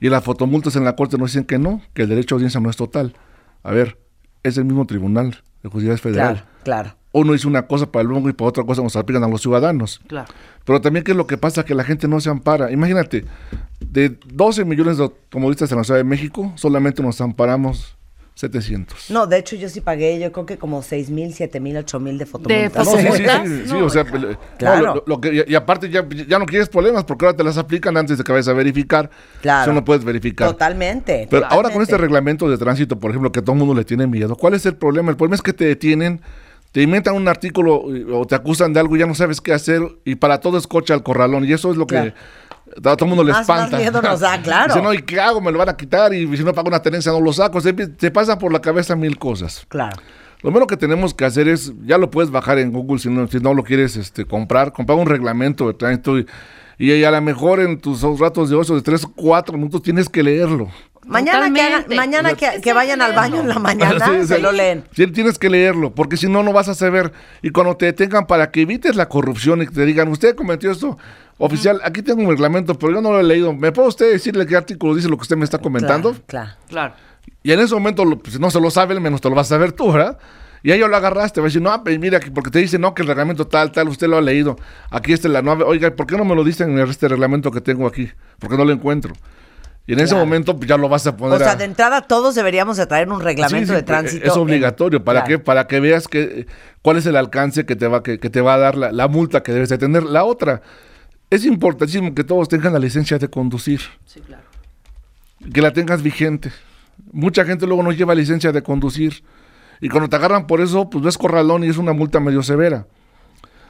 Y 0.00 0.08
las 0.08 0.24
fotomultas 0.24 0.76
en 0.76 0.84
la 0.84 0.96
corte 0.96 1.18
nos 1.18 1.32
dicen 1.32 1.44
que 1.44 1.58
no, 1.58 1.82
que 1.92 2.02
el 2.02 2.08
derecho 2.08 2.34
a 2.34 2.36
audiencia 2.36 2.60
no 2.60 2.70
es 2.70 2.76
total. 2.76 3.14
A 3.62 3.72
ver, 3.72 3.98
es 4.42 4.58
el 4.58 4.64
mismo 4.64 4.86
tribunal 4.86 5.42
de 5.62 5.68
justicia 5.68 5.96
federal. 5.96 6.34
Claro, 6.34 6.48
claro. 6.62 6.96
Uno 7.12 7.34
hizo 7.34 7.48
una 7.48 7.68
cosa 7.68 7.90
para 7.90 8.02
el 8.02 8.08
luego 8.08 8.28
y 8.28 8.32
para 8.32 8.48
otra 8.48 8.64
cosa 8.64 8.82
nos 8.82 8.96
aplican 8.96 9.22
a 9.22 9.28
los 9.28 9.40
ciudadanos. 9.40 10.00
Claro. 10.08 10.32
Pero 10.64 10.80
también, 10.80 11.04
¿qué 11.04 11.12
es 11.12 11.16
lo 11.16 11.28
que 11.28 11.38
pasa? 11.38 11.64
Que 11.64 11.74
la 11.74 11.84
gente 11.84 12.08
no 12.08 12.20
se 12.20 12.28
ampara. 12.28 12.72
Imagínate, 12.72 13.24
de 13.80 14.18
12 14.32 14.64
millones 14.64 14.96
de 14.96 15.04
automovilistas 15.04 15.70
en 15.70 15.78
la 15.78 15.84
Ciudad 15.84 15.98
de 15.98 16.04
México, 16.04 16.52
solamente 16.56 17.02
nos 17.02 17.20
amparamos 17.20 17.96
700. 18.34 19.10
No, 19.10 19.26
de 19.28 19.38
hecho 19.38 19.54
yo 19.54 19.68
sí 19.68 19.80
pagué, 19.80 20.18
yo 20.18 20.32
creo 20.32 20.44
que 20.44 20.58
como 20.58 20.82
seis 20.82 21.08
mil, 21.08 21.32
siete 21.32 21.60
mil, 21.60 21.76
ocho 21.76 22.00
mil 22.00 22.18
de 22.18 22.26
fotomultas. 22.26 22.84
No, 22.86 22.92
sí, 22.96 22.98
sí, 22.98 23.12
sí, 23.12 23.24
sí, 23.46 23.62
sí, 23.66 23.72
No, 23.72 23.86
o 23.86 23.90
sea, 23.90 24.02
le- 24.02 24.36
Claro. 24.58 24.86
no, 24.86 24.94
lo- 24.96 25.04
lo 25.06 25.20
que- 25.20 25.44
y, 25.46 25.54
aparte 25.54 25.88
ya, 25.88 26.04
ya 26.28 26.38
no 26.40 26.46
quieres 26.46 26.68
problemas 26.68 27.04
porque 27.04 27.26
ahora 27.26 27.36
te 27.36 27.44
las 27.44 27.56
aplican 27.58 27.96
antes 27.96 28.18
de 28.18 28.24
que 28.24 28.32
vayas 28.32 28.48
a 28.48 28.52
verificar. 28.52 29.08
Claro. 29.40 29.62
Eso 29.62 29.72
no 29.72 29.84
puedes 29.84 30.04
verificar. 30.04 30.48
Totalmente. 30.48 31.28
Pero 31.30 31.46
ahora 31.46 31.70
con 31.70 31.80
este 31.82 31.96
reglamento 31.96 32.50
de 32.50 32.58
tránsito, 32.58 32.98
por 32.98 33.10
ejemplo, 33.10 33.30
que 33.30 33.40
todo 33.40 33.52
el 33.52 33.58
mundo 33.58 33.74
le 33.74 33.84
tiene 33.84 34.06
miedo, 34.08 34.34
¿cuál 34.36 34.54
es 34.54 34.66
el 34.66 34.74
problema? 34.74 35.10
El 35.10 35.16
problema 35.16 35.36
es 35.36 35.42
que 35.42 35.52
te 35.52 35.64
detienen, 35.66 36.20
te 36.72 36.82
inventan 36.82 37.14
un 37.14 37.28
artículo 37.28 37.84
o 38.12 38.26
te 38.26 38.34
acusan 38.34 38.72
de 38.72 38.80
algo 38.80 38.96
y 38.96 38.98
ya 38.98 39.06
no 39.06 39.14
sabes 39.14 39.40
qué 39.40 39.52
hacer 39.52 39.80
y 40.04 40.16
para 40.16 40.40
todo 40.40 40.58
es 40.58 40.66
coche 40.66 40.92
al 40.92 41.04
corralón 41.04 41.44
y 41.44 41.52
eso 41.52 41.70
es 41.70 41.76
lo 41.76 41.86
que 41.86 41.94
Claro. 41.94 42.12
A 42.76 42.80
todo 42.96 43.04
el 43.04 43.08
mundo 43.08 43.24
le 43.24 43.32
Más- 43.32 43.46
más 43.48 43.58
espanta. 43.64 43.76
miedo 43.78 44.02
nos 44.02 44.20
da, 44.20 44.40
claro. 44.42 44.72
Dice, 44.74 44.82
no, 44.84 44.92
¿y 44.94 45.02
qué 45.02 45.20
hago? 45.20 45.40
Me 45.40 45.50
lo 45.52 45.58
van 45.58 45.68
a 45.68 45.76
quitar 45.76 46.12
y 46.14 46.36
si 46.36 46.42
no 46.44 46.52
pago 46.52 46.68
una 46.68 46.80
tenencia 46.82 47.12
no 47.12 47.20
lo 47.20 47.32
saco. 47.32 47.60
Se, 47.60 47.72
te 47.72 48.10
pasan 48.10 48.38
por 48.38 48.52
la 48.52 48.60
cabeza 48.60 48.96
mil 48.96 49.18
cosas. 49.18 49.64
Claro. 49.68 49.96
Lo 50.42 50.50
menos 50.50 50.66
que 50.68 50.76
tenemos 50.76 51.14
que 51.14 51.24
hacer 51.24 51.48
es, 51.48 51.72
ya 51.86 51.96
lo 51.96 52.10
puedes 52.10 52.30
bajar 52.30 52.58
en 52.58 52.70
Google 52.70 52.98
si 52.98 53.08
no, 53.08 53.26
si 53.28 53.38
no 53.38 53.54
lo 53.54 53.62
quieres 53.64 53.96
este, 53.96 54.26
comprar, 54.26 54.72
comprar 54.72 54.98
un 54.98 55.06
reglamento 55.06 55.66
de 55.68 55.74
tránsito 55.74 56.18
y, 56.18 56.26
y 56.76 57.02
a 57.04 57.10
lo 57.10 57.20
mejor 57.22 57.60
en 57.60 57.78
tus 57.80 58.02
ratos 58.18 58.50
de 58.50 58.56
ocio 58.56 58.74
de 58.74 58.82
3, 58.82 59.06
4 59.16 59.56
minutos 59.56 59.82
tienes 59.82 60.08
que 60.10 60.22
leerlo. 60.22 60.68
Mañana, 61.06 61.52
que, 61.52 61.60
hagan- 61.62 61.84
mañana 61.96 62.34
que, 62.34 62.60
que 62.62 62.72
vayan 62.72 63.02
al 63.02 63.12
baño 63.14 63.40
en 63.40 63.48
la 63.48 63.58
mañana, 63.58 64.06
Sí, 64.06 64.26
se 64.26 64.38
lo 64.38 64.52
leen. 64.52 64.84
Sí, 64.94 65.06
tienes 65.08 65.38
que 65.38 65.50
leerlo, 65.50 65.94
porque 65.94 66.16
si 66.16 66.28
no, 66.28 66.42
no 66.42 66.52
vas 66.52 66.68
a 66.68 66.74
saber. 66.74 67.12
Y 67.42 67.50
cuando 67.50 67.76
te 67.76 67.86
detengan 67.86 68.26
para 68.26 68.50
que 68.50 68.62
evites 68.62 68.96
la 68.96 69.08
corrupción 69.08 69.62
y 69.62 69.66
que 69.66 69.72
te 69.74 69.84
digan, 69.84 70.08
usted 70.08 70.34
cometió 70.34 70.70
esto, 70.70 70.96
oficial, 71.38 71.80
aquí 71.84 72.02
tengo 72.02 72.22
un 72.22 72.28
reglamento, 72.30 72.78
pero 72.78 72.92
yo 72.94 73.00
no 73.00 73.12
lo 73.12 73.20
he 73.20 73.24
leído. 73.24 73.52
¿Me 73.52 73.72
puede 73.72 73.88
usted 73.88 74.12
decirle 74.12 74.46
qué 74.46 74.56
artículo 74.56 74.94
dice 74.94 75.08
lo 75.08 75.16
que 75.16 75.22
usted 75.22 75.36
me 75.36 75.44
está 75.44 75.58
comentando? 75.58 76.10
Claro, 76.12 76.24
claro. 76.26 76.54
Claro. 76.68 76.94
Y 77.42 77.52
en 77.52 77.60
ese 77.60 77.74
momento, 77.74 78.04
pues, 78.18 78.38
no 78.40 78.50
se 78.50 78.60
lo 78.60 78.70
sabe, 78.70 78.98
menos 79.00 79.20
te 79.20 79.28
lo 79.28 79.34
vas 79.34 79.46
a 79.48 79.56
saber 79.56 79.72
tú, 79.72 79.92
¿verdad? 79.92 80.18
Y 80.62 80.70
ahí 80.72 80.78
ya 80.80 80.88
lo 80.88 80.96
agarraste, 80.96 81.40
va 81.42 81.46
a 81.46 81.48
decir, 81.48 81.60
no, 81.60 81.84
pues, 81.84 81.98
mira, 81.98 82.18
que- 82.20 82.30
porque 82.30 82.50
te 82.50 82.58
dice, 82.58 82.78
no, 82.78 82.94
que 82.94 83.02
el 83.02 83.08
reglamento 83.08 83.46
tal, 83.46 83.70
tal, 83.72 83.88
usted 83.88 84.06
lo 84.08 84.16
ha 84.16 84.22
leído. 84.22 84.56
Aquí 84.90 85.12
está 85.12 85.28
la 85.28 85.42
nueva, 85.42 85.66
oiga, 85.66 85.94
¿por 85.94 86.06
qué 86.06 86.16
no 86.16 86.24
me 86.24 86.34
lo 86.34 86.42
dicen 86.42 86.70
en 86.78 86.88
este 86.88 87.06
reglamento 87.08 87.50
que 87.50 87.60
tengo 87.60 87.86
aquí? 87.86 88.08
Porque 88.38 88.56
no 88.56 88.64
lo 88.64 88.72
encuentro. 88.72 89.12
Y 89.86 89.92
en 89.92 90.00
ese 90.00 90.14
momento, 90.14 90.56
pues, 90.56 90.66
ya 90.68 90.78
lo 90.78 90.88
vas 90.88 91.06
a 91.06 91.14
poner 91.14 91.34
O 91.36 91.38
sea, 91.38 91.52
a- 91.52 91.56
de 91.56 91.64
entrada 91.64 92.00
todos 92.02 92.34
deberíamos 92.34 92.78
de 92.78 92.86
traer 92.86 93.08
un 93.10 93.20
reglamento 93.20 93.58
Sí, 93.58 93.66
sí, 93.66 93.74
de 93.74 93.82
tránsito. 93.82 94.26
Es 94.26 94.34
en- 94.34 94.40
obligatorio 94.40 95.04
para 95.04 95.24
Claro. 95.24 95.38
que 95.38 95.44
para 95.44 95.66
que 95.66 95.80
veas 95.80 96.08
que 96.08 96.46
cuál 96.80 96.96
es 96.96 97.04
el 97.06 97.16
alcance 97.16 97.66
que 97.66 97.76
te 97.76 97.86
va 97.86 98.02
que, 98.02 98.18
que 98.18 98.30
te 98.30 98.40
va 98.40 98.54
a 98.54 98.58
dar 98.58 98.76
la, 98.76 98.92
la 98.92 99.08
multa 99.08 99.42
que 99.42 99.52
debes 99.52 99.68
de 99.68 99.76
tener. 99.76 100.02
La 100.04 100.24
otra 100.24 100.62
es 101.28 101.44
importantísimo 101.44 102.14
que 102.14 102.24
todos 102.24 102.48
tengan 102.48 102.72
la 102.72 102.78
licencia 102.78 103.18
de 103.18 103.28
conducir, 103.28 103.80
Sí, 104.06 104.20
claro. 104.20 104.44
que 105.52 105.60
la 105.60 105.72
tengas 105.72 106.02
vigente. 106.02 106.50
Mucha 107.12 107.44
gente 107.44 107.66
luego 107.66 107.82
no 107.82 107.92
lleva 107.92 108.14
licencia 108.14 108.52
de 108.52 108.62
conducir 108.62 109.22
y 109.82 109.88
cuando 109.90 110.08
te 110.08 110.16
agarran 110.16 110.46
por 110.46 110.62
eso, 110.62 110.88
pues 110.88 111.04
ves 111.04 111.18
corralón 111.18 111.62
y 111.64 111.68
es 111.68 111.76
una 111.76 111.92
multa 111.92 112.20
medio 112.20 112.42
severa. 112.42 112.86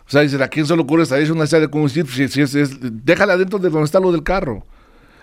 O 0.06 0.10
sea, 0.10 0.20
dicen, 0.20 0.42
¿a 0.42 0.48
quién 0.48 0.66
se 0.66 0.76
le 0.76 0.82
ocurre 0.82 1.02
esa 1.04 1.14
una 1.16 1.24
licencia 1.24 1.58
de 1.58 1.68
conducir? 1.68 2.06
Si, 2.06 2.28
si 2.28 2.42
es, 2.42 2.54
es- 2.54 2.76
déjala 3.04 3.36
dentro 3.36 3.58
de 3.58 3.70
donde 3.70 3.86
está 3.86 3.98
lo 3.98 4.12
del 4.12 4.22
carro. 4.22 4.64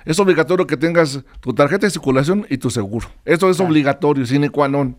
Es 0.06 0.20
obligatorio 0.20 0.66
que 0.68 0.78
tengas 0.78 1.22
tu 1.40 1.54
tarjeta 1.54 1.86
de 1.88 1.92
circulación 1.92 2.46
y 2.50 2.58
tu 2.58 2.70
seguro. 2.70 3.08
Eso 3.26 3.50
es 3.50 3.60
obligatorio, 3.60 4.26
sine 4.26 4.50
qua 4.50 4.68
non. 4.68 4.98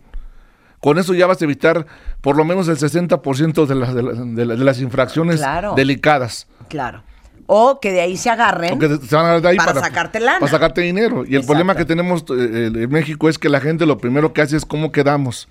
Con 0.79 0.97
eso 0.97 1.13
ya 1.13 1.27
vas 1.27 1.41
a 1.41 1.45
evitar 1.45 1.85
por 2.21 2.35
lo 2.35 2.43
menos 2.45 2.67
el 2.67 2.77
60% 2.77 3.65
de, 3.65 3.75
las- 3.75 3.93
de, 3.95 4.03
las- 4.03 4.35
de 4.35 4.45
las- 4.45 4.59
de 4.59 4.65
las 4.65 4.79
infracciones 4.81 5.37
Claro. 5.37 5.73
delicadas. 5.75 6.47
Claro. 6.67 7.03
O 7.45 7.79
que 7.81 7.91
de 7.91 8.01
ahí 8.01 8.15
se 8.17 8.29
agarren. 8.29 8.71
Aunque 8.71 8.97
se 9.05 9.15
van 9.15 9.25
a 9.25 9.39
de 9.41 9.47
ahí 9.49 9.57
Para 9.57 9.73
sacarte 9.79 10.19
lana. 10.19 10.39
Para 10.39 10.51
sacarte 10.51 10.81
dinero. 10.81 11.25
Y 11.27 11.35
el 11.35 11.45
problema 11.45 11.75
que 11.75 11.83
tenemos 11.85 12.23
eh, 12.29 12.71
en 12.73 12.89
México 12.89 13.27
es 13.29 13.37
que 13.37 13.49
la 13.49 13.59
gente 13.59 13.85
lo 13.85 13.97
primero 13.97 14.31
que 14.33 14.41
hace 14.41 14.55
es 14.57 14.65
cómo 14.65 14.91
quedamos, 14.93 15.47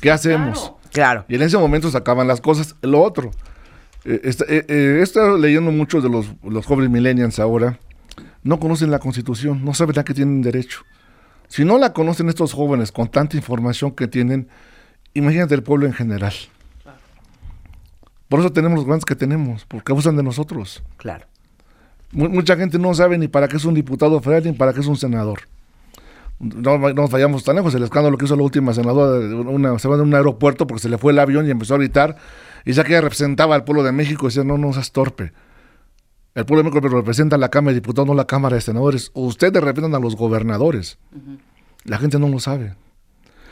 qué 0.00 0.10
hacemos. 0.10 0.72
Claro. 0.92 1.24
Y 1.28 1.36
en 1.36 1.42
ese 1.42 1.56
momento 1.58 1.90
se 1.90 1.96
acaban 1.98 2.26
las 2.26 2.40
cosas. 2.40 2.74
Lo 2.82 3.00
otro, 3.02 3.30
eh, 4.04 4.20
está- 4.24 4.44
eh, 4.48 4.64
eh, 4.68 4.96
he 4.98 5.02
estado 5.02 5.36
leyendo 5.38 5.70
muchos 5.70 6.02
de 6.02 6.08
los, 6.10 6.26
los 6.42 6.66
jóvenes 6.66 6.90
millennials 6.90 7.38
ahora, 7.38 7.78
no 8.46 8.58
conocen 8.60 8.90
la 8.90 8.98
constitución, 8.98 9.64
no 9.64 9.74
saben 9.74 9.98
a 9.98 10.04
qué 10.04 10.14
tienen 10.14 10.40
derecho. 10.42 10.80
Si 11.48 11.64
no 11.64 11.78
la 11.78 11.92
conocen 11.92 12.28
estos 12.28 12.52
jóvenes 12.52 12.92
con 12.92 13.08
tanta 13.08 13.36
información 13.36 13.90
que 13.92 14.08
tienen, 14.08 14.48
imagínate 15.14 15.54
el 15.54 15.62
pueblo 15.62 15.86
en 15.86 15.92
general. 15.92 16.32
Por 18.28 18.40
eso 18.40 18.50
tenemos 18.52 18.78
los 18.78 18.86
grandes 18.86 19.04
que 19.04 19.14
tenemos, 19.14 19.64
porque 19.66 19.92
abusan 19.92 20.16
de 20.16 20.22
nosotros. 20.22 20.82
Claro. 20.96 21.26
Mu- 22.12 22.28
mucha 22.28 22.56
gente 22.56 22.78
no 22.78 22.92
sabe 22.94 23.18
ni 23.18 23.28
para 23.28 23.46
qué 23.48 23.56
es 23.56 23.64
un 23.64 23.74
diputado 23.74 24.20
federal 24.20 24.44
ni 24.44 24.52
para 24.52 24.72
qué 24.72 24.80
es 24.80 24.86
un 24.86 24.96
senador. 24.96 25.40
No, 26.38 26.76
no 26.76 26.92
nos 26.92 27.10
vayamos 27.10 27.44
tan 27.44 27.56
lejos. 27.56 27.74
El 27.74 27.84
escándalo 27.84 28.18
que 28.18 28.24
hizo 28.26 28.36
la 28.36 28.42
última 28.42 28.74
senadora, 28.74 29.18
de 29.18 29.34
una, 29.34 29.78
se 29.78 29.88
va 29.88 29.96
de 29.96 30.02
un 30.02 30.14
aeropuerto 30.14 30.66
porque 30.66 30.82
se 30.82 30.88
le 30.88 30.98
fue 30.98 31.12
el 31.12 31.18
avión 31.18 31.46
y 31.46 31.50
empezó 31.50 31.74
a 31.74 31.78
gritar. 31.78 32.16
Y 32.64 32.72
ya 32.72 32.82
que 32.84 32.92
ella 32.92 33.00
representaba 33.02 33.54
al 33.54 33.64
pueblo 33.64 33.82
de 33.84 33.92
México, 33.92 34.26
decía: 34.26 34.44
No, 34.44 34.58
no 34.58 34.72
seas 34.72 34.90
torpe. 34.92 35.32
El 36.36 36.44
pueblo 36.44 36.62
de 36.62 36.70
México 36.70 36.86
representa 36.94 37.36
a 37.36 37.38
la 37.38 37.48
Cámara 37.48 37.72
de 37.72 37.80
Diputados, 37.80 38.06
no 38.06 38.12
la 38.12 38.26
Cámara 38.26 38.56
de 38.56 38.60
Senadores. 38.60 39.10
Ustedes 39.14 39.54
representan 39.54 39.94
a 39.94 40.04
los 40.04 40.16
gobernadores. 40.16 40.98
La 41.84 41.96
gente 41.96 42.18
no 42.18 42.28
lo 42.28 42.38
sabe. 42.40 42.74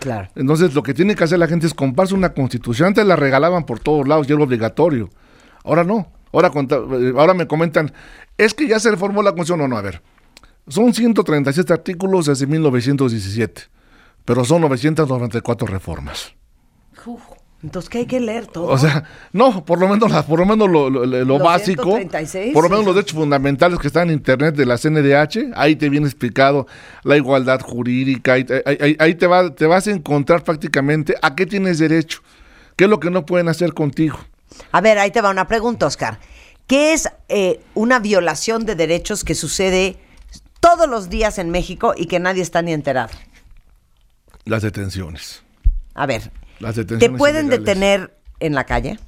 Claro. 0.00 0.28
Entonces, 0.36 0.74
lo 0.74 0.82
que 0.82 0.92
tiene 0.92 1.14
que 1.14 1.24
hacer 1.24 1.38
la 1.38 1.46
gente 1.46 1.66
es 1.66 1.72
comprarse 1.72 2.14
una 2.14 2.34
constitución. 2.34 2.88
Antes 2.88 3.06
la 3.06 3.16
regalaban 3.16 3.64
por 3.64 3.80
todos 3.80 4.06
lados 4.06 4.28
y 4.28 4.34
era 4.34 4.42
obligatorio. 4.42 5.08
Ahora 5.64 5.82
no. 5.82 6.12
Ahora, 6.30 6.52
eh, 6.54 7.12
ahora 7.16 7.32
me 7.32 7.46
comentan, 7.46 7.90
es 8.36 8.52
que 8.52 8.68
ya 8.68 8.78
se 8.78 8.90
reformó 8.90 9.22
la 9.22 9.30
constitución. 9.30 9.60
No, 9.60 9.68
no, 9.68 9.78
a 9.78 9.82
ver. 9.82 10.02
Son 10.68 10.92
137 10.92 11.72
artículos 11.72 12.26
desde 12.26 12.46
1917, 12.46 13.62
pero 14.26 14.44
son 14.44 14.60
994 14.60 15.66
reformas. 15.66 16.34
Entonces, 17.64 17.88
¿qué 17.88 17.98
hay 18.00 18.06
que 18.06 18.20
leer 18.20 18.46
todo? 18.46 18.66
O 18.66 18.76
sea, 18.76 19.04
no, 19.32 19.64
por 19.64 19.80
lo 19.80 19.88
menos, 19.88 20.10
la- 20.10 20.22
por 20.26 20.38
lo, 20.38 20.44
menos 20.44 20.68
lo, 20.68 20.90
lo- 20.90 21.06
lo 21.06 21.24
Los 21.24 21.42
básico, 21.42 21.82
136, 21.96 22.52
por 22.52 22.64
lo 22.64 22.68
menos 22.68 22.82
sí. 22.82 22.86
los 22.86 22.94
derechos 22.94 23.16
fundamentales 23.18 23.78
que 23.78 23.86
están 23.86 24.08
en 24.10 24.14
internet 24.18 24.54
de 24.54 24.66
la 24.66 24.76
CNDH, 24.76 25.52
ahí 25.56 25.74
te 25.74 25.88
viene 25.88 26.06
explicado 26.06 26.66
la 27.04 27.16
igualdad 27.16 27.60
jurídica, 27.62 28.34
ahí- 28.34 28.46
ahí 28.98 29.14
te, 29.14 29.26
va, 29.26 29.54
te 29.54 29.64
vas 29.64 29.86
a 29.86 29.92
encontrar 29.92 30.44
prácticamente 30.44 31.14
a 31.22 31.34
qué 31.34 31.46
tienes 31.46 31.78
derecho, 31.78 32.20
qué 32.76 32.84
es 32.84 32.90
lo 32.90 33.00
que 33.00 33.10
no 33.10 33.24
pueden 33.24 33.48
hacer 33.48 33.72
contigo. 33.72 34.18
A 34.70 34.82
ver, 34.82 34.98
ahí 34.98 35.10
te 35.10 35.22
va 35.22 35.30
una 35.30 35.48
pregunta, 35.48 35.86
Oscar. 35.86 36.18
¿Qué 36.66 36.92
es 36.92 37.08
eh, 37.30 37.60
una 37.72 37.98
violación 37.98 38.66
de 38.66 38.74
derechos 38.74 39.24
que 39.24 39.34
sucede 39.34 39.96
todos 40.60 40.86
los 40.86 41.08
días 41.08 41.38
en 41.38 41.48
México 41.50 41.94
y 41.96 42.06
que 42.06 42.20
nadie 42.20 42.42
está 42.42 42.60
ni 42.60 42.74
enterado? 42.74 43.10
Las 44.44 44.62
detenciones. 44.62 45.42
A 45.94 46.04
ver, 46.06 46.30
Las 46.60 46.74
¿te 46.74 46.84
pueden 46.84 47.46
ilegales. 47.46 47.48
detener 47.50 48.16
en 48.40 48.54
la 48.54 48.64
calle? 48.64 48.98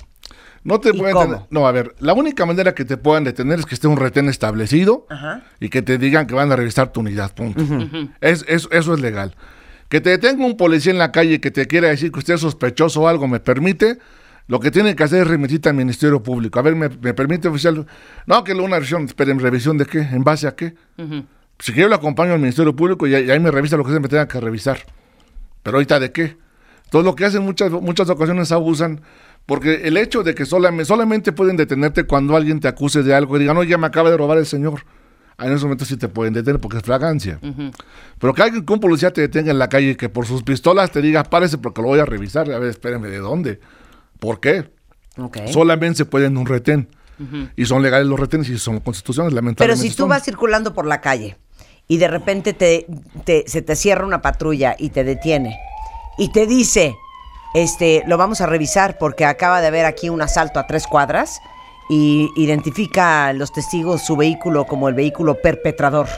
No 0.64 0.80
te 0.80 0.90
¿Y 0.90 0.92
pueden 0.98 1.14
cómo? 1.14 1.26
detener- 1.34 1.46
No, 1.50 1.66
a 1.68 1.72
ver, 1.72 1.94
la 2.00 2.12
única 2.12 2.44
manera 2.44 2.74
que 2.74 2.84
te 2.84 2.96
puedan 2.96 3.22
detener 3.24 3.60
es 3.60 3.66
que 3.66 3.74
esté 3.76 3.86
un 3.86 3.96
retén 3.96 4.28
establecido 4.28 5.06
Ajá. 5.08 5.42
y 5.60 5.68
que 5.68 5.80
te 5.82 5.96
digan 5.98 6.26
que 6.26 6.34
van 6.34 6.50
a 6.50 6.56
revisar 6.56 6.92
tu 6.92 7.00
unidad, 7.00 7.32
punto. 7.34 7.62
es, 8.20 8.44
es- 8.48 8.68
eso 8.72 8.94
es 8.94 9.00
legal. 9.00 9.36
Que 9.88 10.00
te 10.00 10.10
detenga 10.10 10.44
un 10.44 10.56
policía 10.56 10.90
en 10.90 10.98
la 10.98 11.12
calle 11.12 11.34
y 11.34 11.38
que 11.38 11.52
te 11.52 11.66
quiera 11.66 11.88
decir 11.88 12.10
que 12.10 12.18
usted 12.18 12.34
es 12.34 12.40
sospechoso 12.40 13.02
o 13.02 13.08
algo 13.08 13.28
me 13.28 13.38
permite, 13.38 13.98
lo 14.48 14.58
que 14.58 14.72
tiene 14.72 14.96
que 14.96 15.04
hacer 15.04 15.22
es 15.22 15.28
remitirte 15.28 15.68
al 15.68 15.76
Ministerio 15.76 16.20
Público. 16.22 16.58
A 16.58 16.62
ver, 16.62 16.74
¿me, 16.74 16.88
me 16.88 17.14
permite 17.14 17.46
oficial? 17.46 17.86
No, 18.26 18.42
que 18.42 18.52
una 18.52 18.76
revisión, 18.76 19.04
esperen, 19.04 19.38
¿revisión 19.38 19.78
de 19.78 19.86
qué? 19.86 19.98
¿En 20.00 20.24
base 20.24 20.48
a 20.48 20.56
qué? 20.56 20.74
Si 21.60 21.72
quiero 21.72 21.88
lo 21.88 21.94
acompaño 21.94 22.32
al 22.32 22.40
Ministerio 22.40 22.74
Público 22.74 23.06
y, 23.06 23.12
y 23.12 23.30
ahí 23.30 23.38
me 23.40 23.50
revisa 23.52 23.76
lo 23.76 23.84
que 23.84 23.92
se 23.92 24.00
me 24.00 24.08
tenga 24.08 24.26
que 24.26 24.40
revisar. 24.40 24.78
Pero 25.62 25.76
ahorita 25.76 26.00
de 26.00 26.10
qué? 26.12 26.36
Todo 26.90 27.02
lo 27.02 27.14
que 27.14 27.24
hacen 27.24 27.42
muchas, 27.42 27.70
muchas 27.70 28.08
ocasiones 28.10 28.52
abusan, 28.52 29.00
porque 29.44 29.82
el 29.88 29.96
hecho 29.96 30.22
de 30.22 30.34
que 30.34 30.44
solamente, 30.46 30.84
solamente 30.84 31.32
pueden 31.32 31.56
detenerte 31.56 32.04
cuando 32.04 32.36
alguien 32.36 32.60
te 32.60 32.68
acuse 32.68 33.02
de 33.02 33.14
algo 33.14 33.36
y 33.36 33.40
digan, 33.40 33.56
no, 33.56 33.62
ya 33.62 33.78
me 33.78 33.86
acaba 33.86 34.10
de 34.10 34.16
robar 34.16 34.38
el 34.38 34.46
señor. 34.46 34.84
Ahí 35.38 35.48
en 35.48 35.54
ese 35.54 35.64
momento 35.66 35.84
sí 35.84 35.96
te 35.98 36.08
pueden 36.08 36.32
detener 36.32 36.60
porque 36.60 36.78
es 36.78 36.82
fragancia. 36.82 37.38
Pero 38.18 38.32
que 38.32 38.42
alguien 38.42 38.64
con 38.64 38.80
policía 38.80 39.12
te 39.12 39.20
detenga 39.20 39.50
en 39.50 39.58
la 39.58 39.68
calle 39.68 39.90
y 39.90 39.94
que 39.96 40.08
por 40.08 40.26
sus 40.26 40.42
pistolas 40.42 40.90
te 40.92 41.02
diga, 41.02 41.24
párese 41.24 41.58
porque 41.58 41.82
lo 41.82 41.88
voy 41.88 41.98
a 41.98 42.06
revisar. 42.06 42.50
A 42.50 42.58
ver, 42.58 42.70
espérenme, 42.70 43.08
¿de 43.08 43.18
dónde? 43.18 43.60
¿Por 44.18 44.40
qué? 44.40 44.70
Solamente 45.52 45.98
se 45.98 46.04
pueden 46.06 46.36
un 46.38 46.46
retén. 46.46 46.88
Y 47.56 47.64
son 47.66 47.82
legales 47.82 48.06
los 48.06 48.18
retenes 48.20 48.48
y 48.50 48.58
son 48.58 48.80
constituciones, 48.80 49.30
Pero 49.32 49.42
lamentablemente. 49.42 49.82
si 49.88 49.94
tú 49.96 50.02
son. 50.04 50.10
vas 50.10 50.22
circulando 50.22 50.74
por 50.74 50.86
la 50.86 51.00
calle 51.00 51.36
y 51.88 51.96
de 51.98 52.08
repente 52.08 52.52
te, 52.52 52.86
te- 53.24 53.44
se 53.46 53.62
te 53.62 53.74
cierra 53.76 54.04
una 54.06 54.20
patrulla 54.22 54.76
y 54.78 54.90
te 54.90 55.02
detiene 55.04 55.56
y 56.18 56.28
te 56.28 56.46
dice, 56.46 56.96
este, 57.54 58.02
lo 58.06 58.16
vamos 58.18 58.40
a 58.40 58.46
revisar 58.46 58.98
porque 58.98 59.24
acaba 59.24 59.60
de 59.60 59.66
haber 59.68 59.84
aquí 59.86 60.08
un 60.08 60.22
asalto 60.22 60.58
a 60.58 60.66
tres 60.66 60.86
cuadras 60.86 61.40
y 61.88 62.30
identifica 62.36 63.26
a 63.28 63.32
los 63.32 63.52
testigos 63.52 64.02
su 64.02 64.16
vehículo 64.16 64.64
como 64.66 64.88
el 64.88 64.94
vehículo 64.94 65.36
perpetrador. 65.40 66.08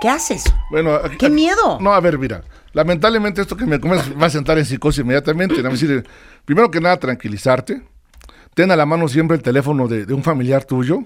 ¿Qué 0.00 0.08
haces? 0.08 0.44
Bueno, 0.70 0.94
aquí- 0.94 1.16
¡Qué 1.16 1.30
miedo! 1.30 1.78
No, 1.80 1.92
a 1.94 2.00
ver, 2.00 2.18
mira. 2.18 2.42
Lamentablemente 2.72 3.40
esto 3.42 3.56
que 3.56 3.66
me 3.66 3.78
comes 3.78 4.00
va 4.20 4.26
a 4.26 4.30
sentar 4.30 4.58
en 4.58 4.64
psicosis 4.64 5.04
inmediatamente. 5.04 5.62
Decir, 5.62 6.04
primero 6.44 6.70
que 6.70 6.80
nada, 6.80 6.96
tranquilizarte. 6.96 7.82
Ten 8.54 8.70
a 8.70 8.76
la 8.76 8.84
mano 8.84 9.06
siempre 9.08 9.36
el 9.36 9.42
teléfono 9.42 9.86
de, 9.88 10.04
de 10.06 10.12
un 10.14 10.22
familiar 10.22 10.64
tuyo. 10.64 11.00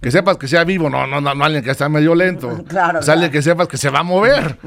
Que 0.00 0.10
sepas 0.10 0.36
que 0.38 0.46
sea 0.48 0.64
vivo, 0.64 0.88
no, 0.88 1.06
no, 1.06 1.20
no, 1.20 1.34
no 1.34 1.44
alguien 1.44 1.62
que 1.64 1.70
está 1.70 1.88
medio 1.88 2.14
lento. 2.14 2.62
Claro, 2.68 3.00
O 3.00 3.02
sea, 3.02 3.14
alguien 3.14 3.30
claro. 3.30 3.38
que 3.38 3.42
sepas 3.42 3.68
que 3.68 3.76
se 3.78 3.90
va 3.90 3.98
a 4.00 4.02
mover. 4.04 4.58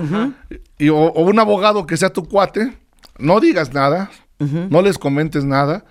y, 0.77 0.89
o, 0.89 0.97
o 0.97 1.21
un 1.23 1.39
abogado 1.39 1.85
que 1.85 1.95
sea 1.97 2.09
tu 2.11 2.27
cuate. 2.27 2.73
No 3.17 3.39
digas 3.39 3.73
nada, 3.73 4.09
no 4.39 4.81
les 4.81 4.97
comentes 4.97 5.45
nada. 5.45 5.85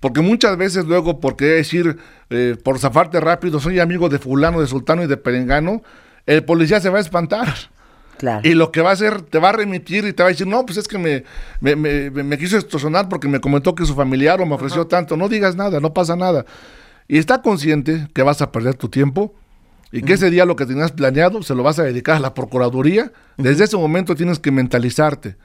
Porque 0.00 0.20
muchas 0.20 0.56
veces 0.56 0.84
luego, 0.86 1.20
porque 1.20 1.44
decir, 1.44 1.96
eh, 2.30 2.56
por 2.64 2.78
zafarte 2.80 3.20
rápido, 3.20 3.60
soy 3.60 3.78
amigo 3.78 4.08
de 4.08 4.18
fulano, 4.18 4.60
de 4.60 4.66
sultano 4.66 5.04
y 5.04 5.06
de 5.06 5.16
perengano, 5.16 5.82
el 6.26 6.44
policía 6.44 6.80
se 6.80 6.88
va 6.90 6.98
a 6.98 7.00
espantar. 7.00 7.54
Claro. 8.18 8.40
Y 8.48 8.54
lo 8.54 8.72
que 8.72 8.80
va 8.80 8.90
a 8.90 8.92
hacer, 8.94 9.22
te 9.22 9.38
va 9.38 9.50
a 9.50 9.52
remitir 9.52 10.04
y 10.04 10.12
te 10.12 10.22
va 10.24 10.28
a 10.28 10.32
decir, 10.32 10.46
no, 10.46 10.64
pues 10.66 10.78
es 10.78 10.88
que 10.88 10.98
me, 10.98 11.24
me, 11.60 11.76
me- 12.10 12.38
quiso 12.38 12.56
extorsionar 12.56 13.08
porque 13.08 13.28
me 13.28 13.40
comentó 13.40 13.74
que 13.76 13.84
su 13.86 13.94
familiar 13.94 14.40
o 14.40 14.46
me 14.46 14.54
ofreció 14.56 14.86
tanto. 14.88 15.16
No 15.16 15.28
digas 15.28 15.54
nada, 15.56 15.78
no 15.80 15.92
pasa 15.94 16.16
nada. 16.16 16.44
Y 17.06 17.18
está 17.18 17.40
consciente 17.42 18.08
que 18.14 18.22
vas 18.22 18.42
a 18.42 18.50
perder 18.50 18.74
tu 18.74 18.88
tiempo 18.88 19.34
y 19.92 20.02
que 20.02 20.14
ese 20.14 20.30
día 20.30 20.44
lo 20.46 20.56
que 20.56 20.66
tenías 20.66 20.90
planeado 20.92 21.42
se 21.42 21.54
lo 21.54 21.62
vas 21.62 21.78
a 21.78 21.82
dedicar 21.84 22.16
a 22.16 22.20
la 22.20 22.34
Procuraduría. 22.34 23.12
Desde 23.36 23.64
ese 23.64 23.76
momento 23.76 24.14
tienes 24.16 24.38
que 24.40 24.50
mentalizarte. 24.50 25.36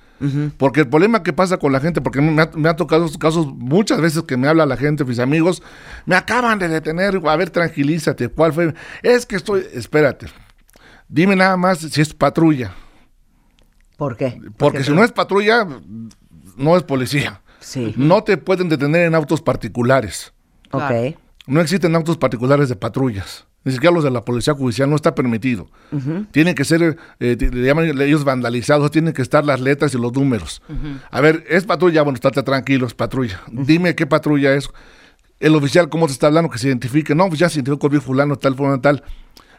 Porque 0.58 0.82
el 0.82 0.90
problema 0.90 1.22
que 1.24 1.34
pasa 1.34 1.58
con 1.58 1.72
la 1.72 1.80
gente, 1.80 2.02
porque 2.02 2.22
me 2.22 2.42
ha, 2.42 2.50
me 2.56 2.70
ha 2.70 2.76
tocado 2.76 3.06
estos 3.06 3.20
casos 3.20 3.48
muchas 3.48 4.02
veces 4.02 4.24
que 4.24 4.38
me 4.38 4.48
habla 4.48 4.66
la 4.66 4.78
gente, 4.78 5.06
mis 5.06 5.20
amigos, 5.20 5.62
me 6.06 6.16
acaban 6.16 6.58
de 6.60 6.68
detener, 6.68 7.22
a 7.26 7.36
ver, 7.36 7.50
tranquilízate, 7.50 8.30
¿cuál 8.30 8.54
fue? 8.54 8.74
Es 9.04 9.26
que 9.26 9.36
estoy, 9.36 9.66
espérate, 9.74 10.28
dime 11.08 11.36
nada 11.36 11.58
más 11.58 11.80
si 11.80 12.02
es 12.02 12.14
patrulla. 12.14 12.74
¿Por 13.98 14.16
qué? 14.18 14.40
Porque 14.58 14.84
si 14.84 14.92
no 14.92 15.04
es 15.04 15.12
patrulla, 15.12 15.68
no 16.56 16.78
es 16.78 16.84
policía. 16.84 17.42
Sí. 17.60 17.94
No 17.98 18.24
te 18.24 18.38
pueden 18.38 18.70
detener 18.70 19.08
en 19.08 19.16
autos 19.16 19.42
particulares. 19.42 20.34
Ok. 20.72 21.18
No 21.48 21.62
existen 21.62 21.96
autos 21.96 22.18
particulares 22.18 22.70
de 22.70 22.76
patrullas. 22.76 23.48
Ni 23.68 23.74
siquiera 23.74 23.94
los 23.94 24.06
de 24.06 24.12
la 24.12 24.24
policía 24.24 24.54
judicial 24.54 24.90
no 24.90 24.96
está 24.96 25.14
permitido. 25.14 25.68
Tienen 26.32 26.56
que 26.56 26.64
ser, 26.64 26.96
eh, 27.20 27.36
le 27.38 27.66
llaman 27.66 28.00
ellos 28.02 28.24
vandalizados, 28.24 28.92
tienen 28.92 29.12
que 29.12 29.22
estar 29.22 29.44
las 29.44 29.60
letras 29.60 29.94
y 29.94 29.98
los 29.98 30.14
números. 30.14 30.62
A 31.12 31.20
ver, 31.20 31.44
¿es 31.50 31.66
patrulla? 31.66 32.02
Bueno, 32.02 32.16
estate 32.16 32.44
tranquilo, 32.44 32.88
es 32.88 32.94
patrulla. 32.94 33.42
Dime 33.52 33.94
qué 33.94 34.08
patrulla 34.08 34.54
es. 34.54 34.70
El 35.42 35.54
oficial, 35.54 35.90
¿cómo 35.90 36.08
te 36.08 36.14
está 36.14 36.28
hablando? 36.28 36.50
Que 36.50 36.60
se 36.60 36.70
identifique. 36.70 37.14
No, 37.14 37.28
pues 37.28 37.42
ya 37.42 37.50
se 37.50 37.60
identificó 37.60 37.90
con 37.90 38.00
fulano, 38.00 38.38
tal, 38.38 38.56
fulano, 38.56 38.80
tal. 38.80 39.04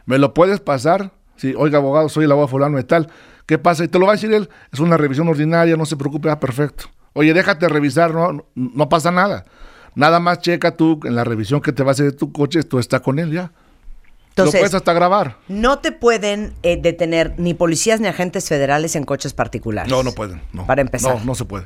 ¿Me 0.07 0.17
lo 0.17 0.33
puedes 0.33 0.59
pasar? 0.59 1.11
Sí, 1.35 1.53
oiga, 1.55 1.77
abogado, 1.77 2.09
soy 2.09 2.25
el 2.25 2.31
abogado 2.31 2.47
fulano 2.47 2.77
de 2.77 2.85
tal. 2.85 3.11
¿Qué 3.45 3.59
pasa? 3.59 3.83
Y 3.83 3.89
te 3.89 3.99
lo 3.99 4.07
va 4.07 4.13
a 4.13 4.15
decir 4.15 4.33
él. 4.33 4.49
Es 4.71 4.79
una 4.79 4.97
revisión 4.97 5.27
ordinaria, 5.27 5.77
no 5.77 5.85
se 5.85 5.97
preocupe, 5.97 6.31
ah, 6.31 6.39
perfecto. 6.39 6.85
Oye, 7.13 7.31
déjate 7.31 7.69
revisar, 7.69 8.11
no, 8.11 8.47
no, 8.55 8.89
pasa 8.89 9.11
nada. 9.11 9.45
Nada 9.93 10.19
más 10.19 10.39
checa 10.39 10.75
tú 10.75 10.99
en 11.03 11.13
la 11.13 11.23
revisión 11.23 11.61
que 11.61 11.71
te 11.71 11.83
va 11.83 11.89
a 11.89 11.91
hacer 11.91 12.07
de 12.07 12.11
tu 12.13 12.31
coche, 12.31 12.63
tú 12.63 12.79
estás 12.79 13.01
con 13.01 13.19
él 13.19 13.31
ya. 13.31 13.51
Lo 14.39 14.45
Entonces, 14.45 14.61
puedes 14.61 14.73
hasta 14.75 14.93
grabar. 14.93 15.37
no 15.47 15.79
te 15.79 15.91
pueden 15.91 16.53
eh, 16.63 16.77
detener 16.81 17.33
ni 17.37 17.53
policías 17.53 17.99
ni 17.99 18.07
agentes 18.07 18.47
federales 18.49 18.95
en 18.95 19.03
coches 19.05 19.33
particulares. 19.33 19.91
No, 19.91 20.03
no 20.03 20.11
pueden. 20.11 20.41
No. 20.53 20.65
Para 20.65 20.81
empezar. 20.81 21.15
No, 21.19 21.23
no 21.25 21.35
se 21.35 21.45
puede. 21.45 21.65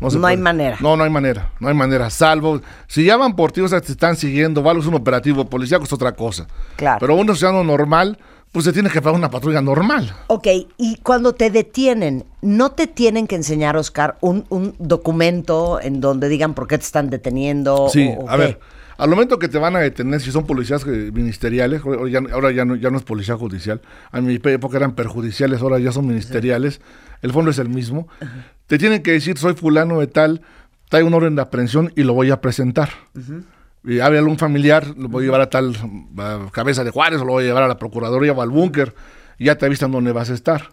No, 0.00 0.26
hay 0.26 0.36
manera. 0.36 0.78
No, 0.80 0.96
no 0.96 1.04
hay 1.04 1.10
manera. 1.10 1.52
No 1.60 1.68
hay 1.68 1.74
manera. 1.74 2.10
Salvo, 2.10 2.60
si 2.88 3.04
ya 3.04 3.16
van 3.16 3.36
por 3.36 3.52
ti, 3.52 3.60
o 3.60 3.68
sea, 3.68 3.80
te 3.80 3.92
están 3.92 4.16
siguiendo, 4.16 4.60
vale, 4.60 4.80
es 4.80 4.86
un 4.86 4.94
operativo 4.94 5.44
policíaco, 5.44 5.84
es 5.84 5.92
otra 5.92 6.10
cosa. 6.10 6.48
Claro. 6.74 6.98
Pero 6.98 7.14
uno 7.14 7.36
ciudadano 7.36 7.62
normal, 7.62 8.18
pues 8.50 8.64
se 8.64 8.72
tiene 8.72 8.90
que 8.90 9.00
pagar 9.00 9.16
una 9.16 9.30
patrulla 9.30 9.60
normal. 9.62 10.12
Ok, 10.26 10.48
y 10.76 10.96
cuando 11.04 11.34
te 11.34 11.50
detienen, 11.50 12.24
¿no 12.40 12.72
te 12.72 12.88
tienen 12.88 13.28
que 13.28 13.36
enseñar, 13.36 13.76
Oscar, 13.76 14.16
un, 14.20 14.44
un 14.48 14.74
documento 14.80 15.80
en 15.80 16.00
donde 16.00 16.28
digan 16.28 16.54
por 16.54 16.66
qué 16.66 16.78
te 16.78 16.84
están 16.84 17.08
deteniendo? 17.08 17.88
Sí, 17.88 18.12
o- 18.18 18.24
o 18.24 18.28
a 18.28 18.32
qué? 18.32 18.38
ver, 18.38 18.60
al 18.98 19.10
momento 19.10 19.38
que 19.38 19.48
te 19.48 19.58
van 19.58 19.76
a 19.76 19.80
detener, 19.80 20.20
si 20.20 20.30
son 20.30 20.46
policías 20.46 20.84
eh, 20.86 21.10
ministeriales, 21.12 21.82
ahora 21.84 22.08
ya, 22.08 22.20
ahora 22.32 22.50
ya 22.50 22.64
no, 22.64 22.76
ya 22.76 22.90
no 22.90 22.98
es 22.98 23.04
policía 23.04 23.36
judicial, 23.36 23.80
a 24.10 24.20
mi 24.20 24.34
época 24.42 24.76
eran 24.76 24.94
perjudiciales, 24.94 25.60
ahora 25.62 25.78
ya 25.78 25.92
son 25.92 26.06
ministeriales, 26.06 26.80
el 27.22 27.32
fondo 27.32 27.50
es 27.50 27.58
el 27.58 27.68
mismo, 27.68 28.08
te 28.66 28.78
tienen 28.78 29.02
que 29.02 29.12
decir, 29.12 29.38
soy 29.38 29.54
fulano 29.54 30.00
de 30.00 30.06
tal, 30.06 30.42
trae 30.88 31.02
un 31.02 31.14
orden 31.14 31.34
de 31.36 31.42
aprehensión 31.42 31.92
y 31.96 32.02
lo 32.02 32.14
voy 32.14 32.30
a 32.30 32.40
presentar. 32.40 32.90
Y 33.84 33.98
habla 34.00 34.18
algún 34.20 34.38
familiar, 34.38 34.94
lo 34.96 35.08
voy 35.08 35.24
a 35.24 35.26
llevar 35.26 35.40
a 35.40 35.50
tal 35.50 35.74
a 36.18 36.48
cabeza 36.52 36.84
de 36.84 36.90
Juárez, 36.90 37.20
o 37.20 37.24
lo 37.24 37.32
voy 37.32 37.44
a 37.44 37.46
llevar 37.48 37.64
a 37.64 37.68
la 37.68 37.78
Procuraduría 37.78 38.32
o 38.32 38.42
al 38.42 38.50
búnker, 38.50 38.94
y 39.38 39.46
ya 39.46 39.56
te 39.56 39.66
avisan 39.66 39.90
dónde 39.90 40.12
vas 40.12 40.30
a 40.30 40.34
estar. 40.34 40.70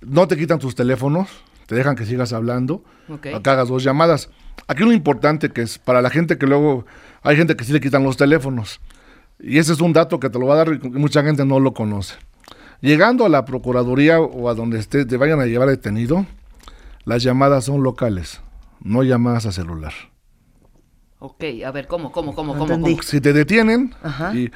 No 0.00 0.28
te 0.28 0.36
quitan 0.36 0.58
tus 0.58 0.74
teléfonos, 0.74 1.28
te 1.66 1.74
dejan 1.74 1.96
que 1.96 2.04
sigas 2.04 2.32
hablando, 2.32 2.84
Ok. 3.08 3.28
acá 3.34 3.52
hagas 3.52 3.68
dos 3.68 3.82
llamadas. 3.82 4.28
Aquí 4.66 4.82
lo 4.84 4.92
importante 4.92 5.50
que 5.50 5.62
es 5.62 5.78
para 5.78 6.02
la 6.02 6.10
gente 6.10 6.36
que 6.36 6.46
luego 6.46 6.84
hay 7.22 7.36
gente 7.36 7.56
que 7.56 7.64
sí 7.64 7.72
le 7.72 7.80
quitan 7.80 8.02
los 8.04 8.16
teléfonos. 8.16 8.80
Y 9.40 9.58
ese 9.58 9.72
es 9.72 9.80
un 9.80 9.92
dato 9.92 10.18
que 10.18 10.30
te 10.30 10.38
lo 10.38 10.46
va 10.46 10.54
a 10.54 10.58
dar 10.58 10.68
y 10.72 10.88
mucha 10.90 11.22
gente 11.22 11.44
no 11.44 11.60
lo 11.60 11.72
conoce. 11.74 12.14
Llegando 12.80 13.24
a 13.24 13.28
la 13.28 13.44
Procuraduría 13.44 14.20
o 14.20 14.48
a 14.48 14.54
donde 14.54 14.78
esté, 14.78 15.04
te 15.04 15.16
vayan 15.16 15.40
a 15.40 15.46
llevar 15.46 15.68
detenido, 15.68 16.26
las 17.04 17.22
llamadas 17.22 17.64
son 17.64 17.82
locales, 17.82 18.40
no 18.80 19.02
llamadas 19.02 19.46
a 19.46 19.52
celular. 19.52 19.92
Ok, 21.20 21.44
a 21.66 21.70
ver, 21.72 21.88
¿cómo, 21.88 22.12
cómo, 22.12 22.34
cómo, 22.34 22.54
No 22.54 22.60
cómo? 22.60 22.74
entendí. 22.74 23.00
Si 23.02 23.20
te 23.20 23.32
detienen 23.32 23.94
Ajá. 24.02 24.32
y 24.34 24.50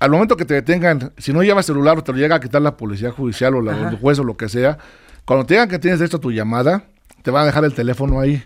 al 0.00 0.10
momento 0.10 0.36
que 0.36 0.44
te 0.44 0.54
detengan, 0.54 1.12
si 1.16 1.32
no 1.32 1.42
llevas 1.44 1.66
celular 1.66 1.98
o 1.98 2.02
te 2.02 2.12
lo 2.12 2.18
llega 2.18 2.36
a 2.36 2.40
quitar 2.40 2.60
la 2.60 2.76
policía 2.76 3.12
judicial 3.12 3.54
o 3.54 3.60
la, 3.60 3.72
o 3.76 3.88
el 3.88 3.96
juez 3.98 4.18
o 4.18 4.24
lo 4.24 4.36
que 4.36 4.48
sea, 4.48 4.78
cuando 5.24 5.46
te 5.46 5.54
digan 5.54 5.68
que 5.68 5.78
tienes 5.78 6.00
derecho 6.00 6.16
a 6.16 6.20
tu 6.20 6.32
llamada, 6.32 6.84
te 7.22 7.30
van 7.30 7.44
a 7.44 7.46
dejar 7.46 7.64
el 7.64 7.74
teléfono 7.74 8.18
ahí. 8.18 8.42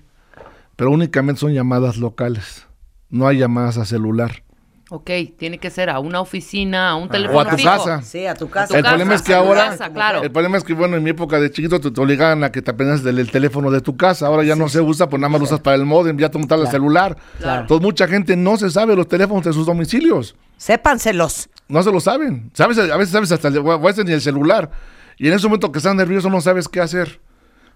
Pero 0.76 0.90
únicamente 0.90 1.40
son 1.40 1.54
llamadas 1.54 1.96
locales. 1.96 2.66
No 3.10 3.26
hay 3.26 3.38
llamadas 3.38 3.78
a 3.78 3.84
celular. 3.84 4.42
Ok, 4.88 5.10
tiene 5.36 5.58
que 5.58 5.68
ser 5.68 5.90
a 5.90 5.98
una 5.98 6.20
oficina, 6.20 6.90
a 6.90 6.94
un 6.94 7.08
O 7.08 7.08
teléfono 7.10 7.40
a 7.40 7.50
tu 7.50 7.56
fijo. 7.56 7.68
casa. 7.70 8.02
Sí, 8.02 8.24
a 8.24 8.34
tu 8.36 8.48
casa. 8.48 8.68
tu 8.68 8.74
el 8.76 8.82
casa, 8.82 8.94
problema 8.94 9.14
es 9.16 9.22
que 9.22 9.34
ahora, 9.34 9.70
casa, 9.70 9.92
claro. 9.92 10.22
el 10.22 10.30
problema 10.30 10.58
es 10.58 10.62
que 10.62 10.74
bueno, 10.74 10.96
en 10.96 11.02
mi 11.02 11.10
época 11.10 11.40
de 11.40 11.50
chiquito 11.50 11.80
te, 11.80 11.90
te 11.90 12.00
obligaban 12.00 12.44
a 12.44 12.52
que 12.52 12.62
te 12.62 12.70
aprendas 12.70 13.02
del 13.02 13.18
el 13.18 13.28
teléfono 13.28 13.72
de 13.72 13.80
tu 13.80 13.96
casa. 13.96 14.28
Ahora 14.28 14.44
ya 14.44 14.54
no 14.54 14.68
se 14.68 14.80
usa, 14.80 15.08
pues 15.08 15.20
nada 15.20 15.28
más 15.28 15.40
lo 15.40 15.44
usas 15.46 15.58
para 15.58 15.74
el 15.74 15.84
modem, 15.86 16.16
ya 16.16 16.30
te 16.30 16.38
montas 16.38 16.60
el 16.60 16.68
celular. 16.68 17.16
Claro. 17.40 17.62
Entonces 17.62 17.82
mucha 17.84 18.06
gente 18.06 18.36
no 18.36 18.56
se 18.58 18.70
sabe 18.70 18.94
los 18.94 19.08
teléfonos 19.08 19.44
de 19.44 19.52
sus 19.52 19.66
domicilios. 19.66 20.36
Sépanselos. 20.56 21.48
No 21.68 21.82
se 21.82 21.90
lo 21.90 21.98
saben. 21.98 22.50
¿Sabes? 22.54 22.78
A 22.78 22.96
veces 22.96 23.10
sabes 23.10 23.32
hasta 23.32 23.48
el, 23.48 23.58
o 23.58 23.72
a 23.72 23.78
veces 23.78 24.04
ni 24.04 24.12
el 24.12 24.20
celular. 24.20 24.70
Y 25.18 25.26
en 25.26 25.34
ese 25.34 25.48
momento 25.48 25.72
que 25.72 25.78
están 25.78 25.96
nerviosos 25.96 26.30
no 26.30 26.40
sabes 26.40 26.68
qué 26.68 26.80
hacer. 26.80 27.20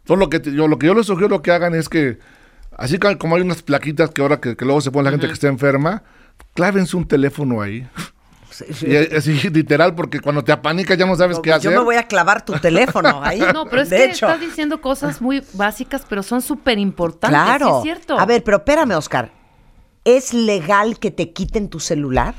Entonces 0.03 0.19
lo 0.21 0.31
que, 0.31 0.39
te- 0.39 0.53
yo, 0.53 0.69
lo 0.69 0.79
que 0.79 0.87
yo 0.87 0.95
les 0.95 1.07
sugiero 1.07 1.43
que 1.43 1.51
hagan 1.51 1.75
es 1.75 1.89
que, 1.89 2.19
así 2.81 2.99
como 2.99 3.37
hay 3.37 3.43
unas 3.43 3.63
plaquitas 3.63 4.11
que 4.11 4.23
ahora 4.23 4.41
que, 4.41 4.57
que 4.57 4.65
luego 4.65 4.81
se 4.81 4.91
pone 4.91 5.05
la 5.05 5.11
gente 5.13 5.27
que 5.29 5.33
está 5.35 5.47
enferma, 5.49 6.03
clávense 6.55 6.97
un 6.97 7.07
teléfono 7.07 7.63
ahí. 7.63 7.87
Y 8.83 8.95
es- 8.95 9.13
así 9.15 9.33
literal, 9.51 9.95
porque 9.95 10.21
cuando 10.21 10.45
te 10.45 10.53
apanicas 10.53 10.99
ya 10.99 11.07
no 11.07 11.17
sabes 11.17 11.39
qué 11.39 11.49
Yo 11.49 11.57
hacer. 11.57 11.71
me 11.71 11.79
voy 11.79 11.97
a 11.97 12.03
clavar 12.03 12.45
tu 12.45 12.53
teléfono 12.55 13.21
ahí. 13.25 13.41
No, 13.55 13.65
pero 13.65 13.81
es 13.81 13.89
de 13.89 13.97
que 13.97 14.05
hecho. 14.05 14.27
estás 14.27 14.39
diciendo 14.41 14.83
cosas 14.83 15.23
muy 15.23 15.43
básicas, 15.55 16.05
pero 16.07 16.23
son 16.23 16.43
súper 16.43 16.79
importantes. 16.79 17.41
Claro. 17.41 17.79
es 17.79 17.83
cierto. 17.85 18.19
A 18.19 18.27
ver, 18.27 18.43
pero 18.45 18.59
espérame, 18.59 18.91
Oscar. 18.99 19.33
¿Es 20.05 20.35
legal 20.35 20.99
que 20.99 21.11
te 21.11 21.33
quiten 21.33 21.71
tu 21.71 21.81
celular? 21.81 22.35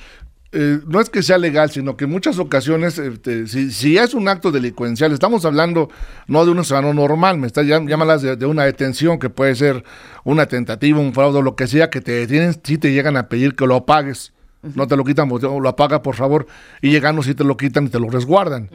Eh, 0.54 0.80
no 0.86 1.00
es 1.00 1.10
que 1.10 1.24
sea 1.24 1.38
legal, 1.38 1.72
sino 1.72 1.96
que 1.96 2.04
en 2.04 2.10
muchas 2.12 2.38
ocasiones, 2.38 2.98
eh, 3.00 3.12
te- 3.12 3.48
si, 3.48 3.72
si 3.72 3.98
es 3.98 4.14
un 4.14 4.28
acto 4.28 4.52
delincuencial, 4.52 5.14
estamos 5.14 5.46
hablando 5.46 5.90
no 6.28 6.44
de 6.44 6.52
un 6.52 6.66
ciudadano 6.66 6.94
normal, 6.94 7.38
me 7.38 7.48
está 7.48 7.62
llámalas 7.64 8.22
de, 8.22 8.36
de 8.36 8.46
una 8.46 8.66
detención 8.66 9.18
que 9.18 9.30
puede 9.30 9.56
ser 9.56 9.86
una 10.26 10.48
tentativa, 10.48 11.00
un 11.00 11.14
fraude 11.14 11.40
o 11.40 11.42
lo 11.42 11.56
que 11.56 11.68
sea, 11.68 11.90
que 11.90 12.02
te 12.02 12.12
detienen, 12.12 12.54
si 12.64 12.78
te 12.78 12.92
llegan 12.92 13.16
a 13.16 13.30
pedir 13.30 13.56
que 13.56 13.66
lo 13.66 13.86
pagues. 13.86 14.34
No 14.76 14.88
te 14.88 14.96
lo 14.98 15.04
quitan, 15.06 15.28
pues, 15.30 15.42
lo 15.42 15.68
apaga 15.70 16.04
por 16.04 16.16
favor, 16.16 16.46
y 16.82 16.92
llegando 16.92 17.24
si 17.24 17.34
te 17.34 17.44
lo 17.46 17.56
quitan 17.58 17.86
y 17.86 17.90
te 17.90 18.00
lo 18.00 18.10
resguardan. 18.10 18.70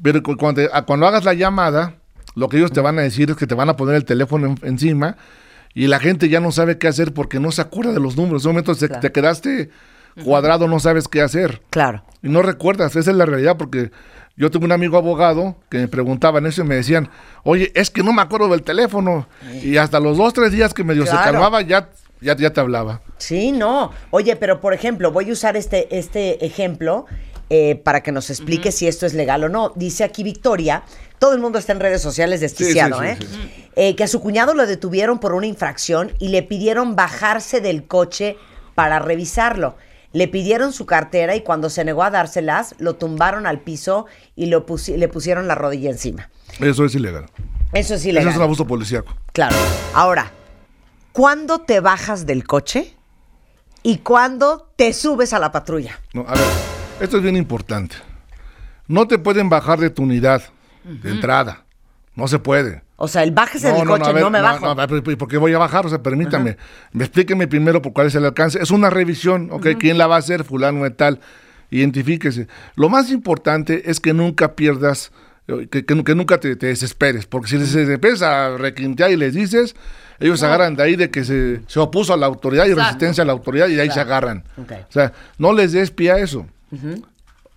Pero 0.00 0.22
cu- 0.22 0.36
cuando, 0.36 0.62
te- 0.62 0.68
cuando 0.86 1.06
hagas 1.08 1.24
la 1.24 1.34
llamada, 1.34 1.96
lo 2.36 2.48
que 2.48 2.56
ellos 2.58 2.70
te 2.72 2.80
van 2.80 2.98
a 3.00 3.02
decir 3.02 3.28
es 3.30 3.36
que 3.36 3.46
te 3.48 3.54
van 3.56 3.68
a 3.68 3.76
poner 3.76 3.96
el 3.96 4.04
teléfono 4.04 4.46
en- 4.46 4.58
encima 4.62 5.16
y 5.74 5.88
la 5.88 5.98
gente 5.98 6.28
ya 6.28 6.38
no 6.40 6.52
sabe 6.52 6.78
qué 6.78 6.86
hacer 6.88 7.12
porque 7.12 7.40
no 7.40 7.50
se 7.50 7.60
acuerda 7.62 7.92
de 7.92 8.00
los 8.00 8.16
números. 8.16 8.44
En 8.44 8.50
un 8.50 8.54
momento 8.54 8.74
te 9.00 9.12
quedaste 9.12 9.70
cuadrado, 10.24 10.68
no 10.68 10.80
sabes 10.80 11.08
qué 11.08 11.22
hacer. 11.22 11.60
Claro. 11.70 12.02
Y 12.22 12.28
no 12.28 12.42
recuerdas, 12.42 12.94
esa 12.96 13.10
es 13.10 13.16
la 13.16 13.26
realidad, 13.26 13.56
porque 13.56 13.90
yo 14.36 14.50
tengo 14.50 14.64
un 14.64 14.72
amigo 14.72 14.96
abogado 14.96 15.56
que 15.70 15.78
me 15.78 15.88
preguntaban 15.88 16.46
eso 16.46 16.62
y 16.62 16.64
me 16.64 16.74
decían, 16.76 17.08
oye, 17.44 17.72
es 17.74 17.90
que 17.90 18.02
no 18.02 18.12
me 18.12 18.22
acuerdo 18.22 18.48
del 18.48 18.62
teléfono. 18.62 19.28
Y 19.62 19.76
hasta 19.76 20.00
los 20.00 20.16
dos, 20.18 20.32
tres 20.32 20.52
días 20.52 20.74
que 20.74 20.84
medio 20.84 21.04
se 21.04 21.10
Claro. 21.12 21.32
calmaba, 21.32 21.62
ya, 21.62 21.90
ya, 22.20 22.36
ya 22.36 22.50
te 22.52 22.60
hablaba. 22.60 23.00
Sí, 23.18 23.52
no. 23.52 23.90
Oye, 24.10 24.36
pero 24.36 24.60
por 24.60 24.74
ejemplo, 24.74 25.10
voy 25.12 25.30
a 25.30 25.32
usar 25.32 25.56
este, 25.56 25.96
este 25.98 26.44
ejemplo 26.44 27.06
eh, 27.52 27.74
para 27.76 28.02
que 28.02 28.12
nos 28.12 28.30
explique 28.30 28.70
si 28.72 28.86
esto 28.86 29.06
es 29.06 29.14
legal 29.14 29.42
o 29.44 29.48
no. 29.48 29.72
Dice 29.74 30.04
aquí 30.04 30.22
Victoria, 30.22 30.84
todo 31.18 31.34
el 31.34 31.40
mundo 31.40 31.58
está 31.58 31.72
en 31.72 31.80
redes 31.80 32.00
sociales 32.00 32.40
desquiciado, 32.40 33.00
sí, 33.00 33.06
¿eh? 33.06 33.16
sí, 33.18 33.64
Eh, 33.76 33.96
Que 33.96 34.04
a 34.04 34.08
su 34.08 34.20
cuñado 34.20 34.54
lo 34.54 34.66
detuvieron 34.66 35.18
por 35.18 35.34
una 35.34 35.46
infracción 35.46 36.12
y 36.18 36.28
le 36.28 36.42
pidieron 36.42 36.94
bajarse 36.96 37.60
del 37.60 37.86
coche 37.86 38.36
para 38.74 39.00
revisarlo. 39.00 39.76
Le 40.12 40.26
pidieron 40.28 40.72
su 40.72 40.86
cartera 40.86 41.36
y 41.36 41.42
cuando 41.42 41.70
se 41.70 41.84
negó 41.84 42.02
a 42.02 42.10
dárselas, 42.10 42.74
lo 42.78 42.96
tumbaron 42.96 43.46
al 43.46 43.60
piso 43.60 44.06
y 44.34 44.46
lo 44.46 44.66
pusi- 44.66 44.96
le 44.96 45.08
pusieron 45.08 45.46
la 45.46 45.54
rodilla 45.54 45.90
encima. 45.90 46.28
Eso 46.58 46.84
es 46.84 46.94
ilegal. 46.94 47.26
Eso 47.72 47.94
es 47.94 48.00
Eso 48.00 48.08
ilegal. 48.08 48.30
es 48.30 48.36
un 48.36 48.42
abuso 48.42 48.66
policíaco. 48.66 49.14
Claro. 49.32 49.54
Ahora, 49.94 50.32
¿cuándo 51.12 51.60
te 51.60 51.78
bajas 51.80 52.26
del 52.26 52.44
coche 52.44 52.96
y 53.84 53.98
cuándo 53.98 54.72
te 54.76 54.92
subes 54.92 55.32
a 55.32 55.38
la 55.38 55.52
patrulla? 55.52 56.00
No, 56.12 56.22
a 56.26 56.32
ver, 56.34 56.44
esto 57.00 57.18
es 57.18 57.22
bien 57.22 57.36
importante. 57.36 57.96
No 58.88 59.06
te 59.06 59.18
pueden 59.18 59.48
bajar 59.48 59.78
de 59.78 59.90
tu 59.90 60.02
unidad 60.02 60.42
de 60.82 61.10
entrada. 61.10 61.64
No 62.16 62.26
se 62.26 62.40
puede. 62.40 62.82
O 63.02 63.08
sea, 63.08 63.22
el 63.22 63.30
bájese 63.30 63.68
del 63.72 63.80
a 63.80 63.84
coche, 63.86 64.08
no, 64.08 64.12
ver, 64.14 64.30
me 64.30 64.40
bajo. 64.42 64.74
ver, 64.74 65.16
¿Por 65.16 65.26
qué 65.26 65.38
voy 65.38 65.54
a 65.54 65.58
bajar? 65.58 65.86
O 65.86 65.88
sea, 65.88 66.02
permítame. 66.02 66.58
Me 66.92 67.04
explíqueme 67.04 67.48
primero 67.48 67.80
por 67.80 67.94
cuál 67.94 68.08
es 68.08 68.14
el 68.14 68.24
alcance. 68.26 68.60
Es 68.62 68.70
una 68.70 68.90
revisión, 68.90 69.48
¿ok? 69.50 69.68
¿Quién 69.78 69.96
la 69.96 70.06
va 70.06 70.16
a 70.16 70.18
hacer? 70.18 70.44
Fulano 70.44 70.84
de 70.84 70.90
tal. 70.90 71.18
Identifíquese. 71.70 72.46
Lo 72.76 72.88
más 72.88 73.10
importante 73.10 73.90
es 73.90 74.00
que 74.00 74.12
nunca 74.12 74.54
pierdas, 74.54 75.12
eh, 75.48 75.66
que, 75.70 75.84
que- 75.86 76.04
que 76.04 76.14
nunca 76.14 76.38
te, 76.40 76.56
te 76.56 76.66
desesperes. 76.66 77.26
Porque 77.26 77.48
si 77.48 77.64
se 77.66 77.92
empieza 77.94 78.46
a 78.46 78.56
requintear 78.58 79.10
y 79.12 79.16
les 79.16 79.34
dices, 79.34 79.74
ellos 80.18 80.38
se 80.40 80.46
agarran 80.46 80.76
de 80.76 80.82
ahí 80.82 80.96
de 80.96 81.10
que 81.10 81.24
se, 81.24 81.62
se 81.68 81.80
opuso 81.80 82.12
a 82.12 82.16
la 82.18 82.26
autoridad 82.26 82.64
y 82.66 82.70
Exacto. 82.70 82.84
resistencia 82.86 83.22
a 83.22 83.26
la 83.26 83.32
autoridad 83.32 83.68
y 83.68 83.76
de 83.76 83.82
ahí 83.82 83.90
se 83.90 84.00
agarran. 84.00 84.44
Ok. 84.58 84.72
O 84.72 84.92
sea, 84.92 85.12
no 85.38 85.52
les 85.54 85.72
des 85.72 85.90
pie 85.90 86.10
a 86.12 86.18
eso. 86.18 86.46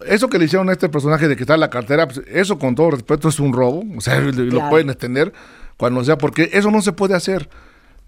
Eso 0.07 0.27
que 0.29 0.37
le 0.39 0.45
hicieron 0.45 0.69
a 0.69 0.73
este 0.73 0.89
personaje 0.89 1.27
de 1.27 1.35
quitar 1.35 1.57
la 1.59 1.69
cartera, 1.69 2.07
pues, 2.07 2.21
eso 2.27 2.57
con 2.59 2.75
todo 2.75 2.91
respeto 2.91 3.29
es 3.29 3.39
un 3.39 3.53
robo. 3.53 3.83
O 3.97 4.01
sea, 4.01 4.19
lo 4.21 4.31
Claro. 4.49 4.69
pueden 4.69 4.89
extender 4.89 5.33
cuando 5.77 6.03
sea, 6.03 6.17
porque 6.17 6.49
eso 6.53 6.71
no 6.71 6.81
se 6.81 6.91
puede 6.93 7.15
hacer. 7.15 7.49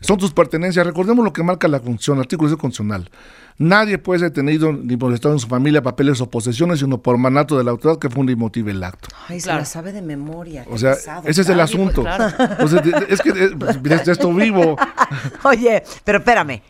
Son 0.02 0.18
tus 0.18 0.34
pertenencias. 0.34 0.86
Recordemos 0.86 1.24
lo 1.24 1.32
que 1.34 1.42
marca 1.42 1.68
la 1.68 1.80
función, 1.80 2.20
artículo 2.20 2.50
10 2.50 2.60
constitucional. 2.60 3.10
Nadie 3.58 3.98
puede 3.98 4.20
ser 4.20 4.30
detenido 4.32 4.74
ni 4.74 4.98
por 4.98 5.14
estado 5.14 5.34
en 5.34 5.40
su 5.40 5.48
familia, 5.48 5.82
papeles 5.82 6.20
o 6.20 6.30
posesiones, 6.30 6.80
sino 6.80 6.98
por 7.02 7.18
mandato 7.18 7.58
de 7.58 7.64
la 7.64 7.72
autoridad 7.72 7.98
que 8.00 8.10
funde 8.10 8.34
y 8.34 8.36
motive 8.36 8.72
el 8.72 8.84
acto. 8.84 9.08
Ay, 9.30 9.40
se 9.40 9.46
Claro. 9.46 9.60
la 9.60 9.66
sabe 9.66 9.94
de 9.94 10.02
memoria. 10.02 10.66
O 10.70 10.78
sea, 10.78 10.96
pesado 10.96 11.22
ese 11.26 11.42
es 11.42 11.50
el 11.50 11.60
asunto. 11.62 12.02
claro. 12.04 12.26
Es 13.08 13.22
que 13.22 13.32
pues, 13.58 14.08
esto 14.10 14.34
vivo. 14.34 14.76
Oye, 15.46 15.82
pero 16.04 16.18
espérame. 16.20 16.62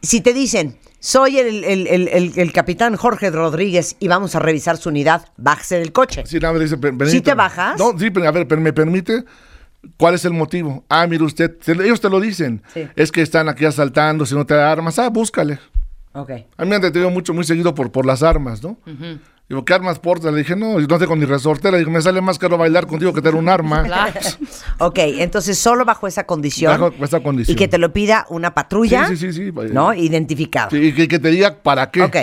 Si 0.00 0.20
te 0.20 0.32
dicen, 0.32 0.76
soy 1.06 1.38
el, 1.38 1.62
el- 1.62 2.32
el- 2.36 2.52
capitán 2.52 2.96
Jorge 2.96 3.30
Rodríguez 3.30 3.94
y 4.00 4.08
vamos 4.08 4.34
a 4.34 4.40
revisar 4.40 4.76
su 4.76 4.88
unidad, 4.88 5.26
bájese 5.36 5.78
del 5.78 5.92
coche. 5.92 6.24
Sí, 6.26 6.40
nada, 6.40 6.54
me 6.54 6.58
dice, 6.58 6.76
"Per- 6.78 6.90
¿Sí 6.92 6.96
permítame". 6.98 7.22
te 7.22 7.34
bajas? 7.34 7.78
No, 7.78 7.96
sí, 7.96 8.10
pero 8.10 8.26
a 8.26 8.32
ver, 8.32 8.48
pero 8.48 8.60
me 8.60 8.72
permite. 8.72 9.24
¿Cuál 9.96 10.14
es 10.16 10.24
el 10.24 10.32
motivo? 10.32 10.84
Ah, 10.88 11.06
mire 11.06 11.22
usted, 11.22 11.56
te- 11.58 11.72
ellos 11.72 12.00
te 12.00 12.10
lo 12.10 12.18
dicen. 12.18 12.60
Sí. 12.74 12.88
Es 12.96 13.12
que 13.12 13.22
están 13.22 13.48
aquí 13.48 13.64
asaltando, 13.64 14.26
si 14.26 14.34
no 14.34 14.44
te 14.44 14.54
da 14.54 14.72
armas, 14.72 14.98
ah, 14.98 15.08
búscale. 15.08 15.60
Ok. 16.12 16.30
A 16.56 16.64
mí 16.64 16.70
me 16.70 16.74
han 16.74 16.82
detenido 16.82 17.10
mucho, 17.12 17.32
muy 17.32 17.44
seguido 17.44 17.72
por, 17.72 17.92
por 17.92 18.04
las 18.04 18.24
armas, 18.24 18.60
¿no? 18.64 18.76
Digo, 19.48 19.64
¿qué 19.64 19.74
armas 19.74 20.00
portas? 20.00 20.32
Le 20.32 20.38
dije, 20.38 20.56
no, 20.56 20.80
y 20.80 20.86
no 20.86 20.98
tengo 20.98 21.14
ni 21.14 21.24
resortera. 21.24 21.78
Digo, 21.78 21.90
me 21.90 22.02
sale 22.02 22.20
más 22.20 22.36
caro 22.38 22.58
bailar 22.58 22.86
contigo 22.88 23.12
que 23.12 23.20
tener 23.22 23.36
un 23.36 23.48
arma. 23.48 23.82
Claro. 23.86 24.20
Ok, 24.78 24.98
entonces 24.98 25.56
solo 25.56 25.84
bajo 25.84 26.08
esa 26.08 26.24
condición. 26.24 26.72
Bajo 26.80 27.04
esa 27.04 27.20
condición. 27.20 27.54
Y 27.54 27.56
que 27.56 27.68
te 27.68 27.78
lo 27.78 27.92
pida 27.92 28.26
una 28.28 28.54
patrulla. 28.54 29.06
Sí, 29.06 29.16
sí, 29.16 29.32
sí, 29.32 29.52
sí. 29.52 29.52
¿No? 29.72 29.94
Identificado. 29.94 30.70
Sí, 30.70 30.78
y 30.78 30.92
que, 30.92 31.06
que 31.06 31.18
te 31.20 31.30
diga 31.30 31.62
para 31.62 31.90
qué. 31.90 32.02
Ok. 32.02 32.16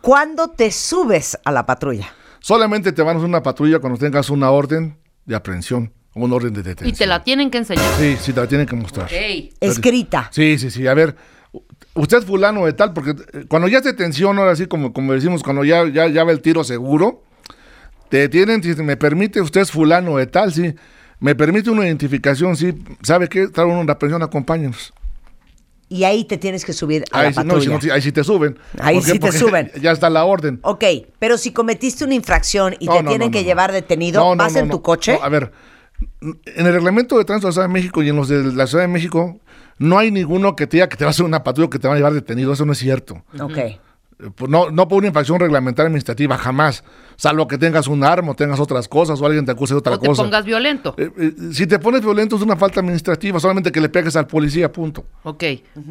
¿Cuándo 0.00 0.48
te 0.48 0.70
subes 0.70 1.38
a 1.44 1.52
la 1.52 1.66
patrulla? 1.66 2.12
Solamente 2.40 2.92
te 2.92 3.02
van 3.02 3.16
a 3.16 3.18
hacer 3.18 3.28
una 3.28 3.42
patrulla 3.42 3.78
cuando 3.78 3.98
tengas 3.98 4.30
una 4.30 4.50
orden 4.50 4.98
de 5.26 5.36
aprehensión 5.36 5.92
o 6.14 6.24
una 6.24 6.34
orden 6.36 6.54
de 6.54 6.62
detención. 6.62 6.88
Y 6.88 6.98
te 6.98 7.06
la 7.06 7.22
tienen 7.22 7.50
que 7.50 7.58
enseñar. 7.58 7.84
Sí, 7.98 8.16
sí, 8.20 8.32
te 8.32 8.40
la 8.40 8.46
tienen 8.48 8.66
que 8.66 8.76
mostrar. 8.76 9.06
Ok. 9.06 9.12
Escrita. 9.60 10.28
Sí, 10.32 10.58
sí, 10.58 10.70
sí. 10.70 10.86
A 10.86 10.94
ver, 10.94 11.14
usted 11.94 12.18
es 12.18 12.24
fulano 12.24 12.66
de 12.66 12.72
tal, 12.72 12.92
porque 12.92 13.10
eh, 13.10 13.44
cuando 13.48 13.68
ya 13.68 13.78
es 13.78 13.84
detención, 13.84 14.38
ahora 14.38 14.56
sí, 14.56 14.66
como, 14.66 14.92
como 14.92 15.12
decimos, 15.12 15.42
cuando 15.42 15.64
ya, 15.64 15.86
ya, 15.88 16.08
ya 16.08 16.24
va 16.24 16.32
el 16.32 16.40
tiro 16.40 16.64
seguro, 16.64 17.22
te 18.08 18.18
detienen, 18.18 18.62
si 18.62 18.74
me 18.82 18.96
permite, 18.96 19.40
usted 19.40 19.62
es 19.62 19.70
fulano 19.70 20.16
de 20.16 20.26
tal, 20.26 20.52
sí. 20.52 20.74
Me 21.20 21.34
permite 21.34 21.70
una 21.70 21.86
identificación, 21.86 22.56
sí. 22.56 22.74
¿Sabe 23.02 23.28
qué? 23.28 23.46
Trae 23.48 23.64
una 23.66 23.98
pensión, 23.98 24.22
acompáñenos. 24.22 24.92
Y 25.88 26.04
ahí 26.04 26.24
te 26.24 26.38
tienes 26.38 26.64
que 26.64 26.72
subir 26.72 27.04
a 27.12 27.20
Ahí, 27.20 27.32
la 27.34 27.44
no, 27.44 27.54
patrulla. 27.54 27.62
si 27.64 27.68
no, 27.68 27.80
sí, 27.80 27.90
ahí 27.90 28.00
sí 28.02 28.12
te 28.12 28.24
suben. 28.24 28.58
Ahí 28.80 29.00
sí 29.02 29.18
te 29.18 29.30
suben. 29.30 29.70
Ya 29.80 29.92
está 29.92 30.08
la 30.10 30.24
orden. 30.24 30.58
Ok, 30.62 30.84
pero 31.18 31.36
si 31.38 31.52
cometiste 31.52 32.04
una 32.04 32.14
infracción 32.14 32.74
y 32.80 32.86
No, 32.86 32.96
te 32.96 33.02
no, 33.02 33.08
tienen 33.10 33.30
que 33.30 33.44
llevar 33.44 33.72
detenido, 33.72 34.34
¿vas 34.34 34.56
en 34.56 34.70
tu 34.70 34.80
coche? 34.82 35.18
A 35.22 35.28
ver, 35.28 35.52
en 36.22 36.66
el 36.66 36.72
reglamento 36.72 37.18
de 37.18 37.24
tránsito 37.24 37.48
de 37.48 37.50
la 37.50 37.52
Ciudad 37.52 37.68
de 37.68 37.72
México 37.74 38.02
y 38.02 38.08
en 38.08 38.16
los 38.16 38.28
de 38.28 38.42
la 38.54 38.66
Ciudad 38.66 38.84
de 38.84 38.88
México, 38.88 39.38
no 39.78 39.98
hay 39.98 40.10
ninguno 40.10 40.54
que 40.56 40.66
te 40.66 40.76
diga 40.78 40.88
que 40.88 40.96
te 40.96 41.04
va 41.04 41.08
a 41.08 41.12
hacer 41.12 41.24
una 41.24 41.42
patrulla 41.44 41.66
o 41.66 41.70
que 41.70 41.78
te 41.78 41.88
va 41.88 41.94
a 41.94 41.96
llevar 41.96 42.12
detenido. 42.12 42.52
Eso 42.52 42.64
no 42.64 42.72
es 42.72 42.78
cierto. 42.78 43.22
Ok. 43.40 43.56
Eh, 43.58 43.78
pues 44.36 44.48
No, 44.50 44.70
no 44.70 44.86
por 44.86 44.98
una 44.98 45.08
infracción 45.08 45.40
reglamentaria 45.40 45.86
administrativa, 45.88 46.38
jamás. 46.38 46.84
Salvo 47.16 47.48
que 47.48 47.58
tengas 47.58 47.88
un 47.88 48.04
arma 48.04 48.30
o 48.30 48.34
tengas 48.34 48.60
otras 48.60 48.86
cosas 48.86 49.20
o 49.20 49.26
alguien 49.26 49.44
te 49.44 49.50
acuse 49.52 49.74
de 49.74 49.78
otra 49.78 49.94
O 49.94 49.98
te 49.98 50.06
cosa. 50.06 50.22
pongas 50.22 50.44
violento. 50.44 50.94
Eh, 50.96 51.10
eh, 51.18 51.32
si 51.52 51.66
te 51.66 51.78
pones 51.80 52.02
violento 52.02 52.36
es 52.36 52.42
una 52.42 52.54
falta 52.56 52.80
administrativa, 52.80 53.40
solamente 53.40 53.72
que 53.72 53.80
le 53.80 53.88
pegues 53.88 54.14
al 54.14 54.26
policía, 54.28 54.70
punto. 54.70 55.04
Ok. 55.24 55.42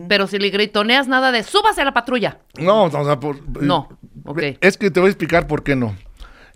Pero 0.07 0.27
si 0.27 0.37
le 0.39 0.49
gritoneas 0.49 1.07
nada 1.09 1.31
de 1.33 1.43
súbase 1.43 1.81
a 1.81 1.85
la 1.85 1.93
patrulla. 1.93 2.39
No, 2.57 2.83
o 2.85 2.89
sea, 3.05 3.19
por- 3.19 3.61
No, 3.61 3.89
ok. 4.23 4.41
Es 4.61 4.77
que 4.77 4.89
te 4.91 4.99
voy 5.01 5.07
a 5.07 5.11
explicar 5.11 5.47
por 5.47 5.63
qué 5.63 5.75
no. 5.75 5.95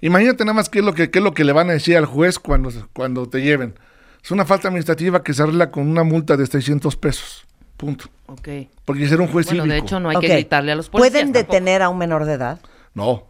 Imagínate 0.02 0.44
nada 0.46 0.54
más 0.54 0.70
qué 0.70 0.80
es 0.80 0.86
lo 0.86 0.94
que, 0.94 1.10
qué 1.10 1.20
es 1.20 1.24
lo 1.26 1.34
que 1.34 1.44
le 1.44 1.52
van 1.54 1.70
a 1.70 1.74
decir 1.74 1.98
al 1.98 2.06
juez 2.06 2.38
cuando, 2.40 2.70
cuando 2.94 3.28
te 3.28 3.42
lleven. 3.42 3.76
Es 4.26 4.32
una 4.32 4.44
falta 4.44 4.68
administrativa 4.70 5.22
que 5.24 5.34
se 5.36 5.44
arregla 5.44 5.70
con 5.70 5.88
una 5.88 6.04
multa 6.04 6.36
de 6.36 6.48
600 6.48 6.96
pesos. 6.96 7.46
Punto. 7.78 8.06
Ok. 8.26 8.48
Porque 8.84 9.08
ser 9.08 9.22
un 9.22 9.28
juez 9.28 9.46
Bueno, 9.46 9.64
de 9.66 9.70
cívico. 9.70 9.86
hecho 9.86 10.00
no 10.00 10.10
hay 10.10 10.18
que 10.18 10.28
gritarle 10.30 10.72
a 10.72 10.76
los 10.76 10.90
policías. 10.90 11.12
¿Pueden 11.12 11.32
tampoco. 11.34 11.54
detener 11.54 11.82
a 11.84 11.90
un 11.90 11.98
menor 12.00 12.26
de 12.26 12.34
edad? 12.34 12.60
No, 12.96 13.24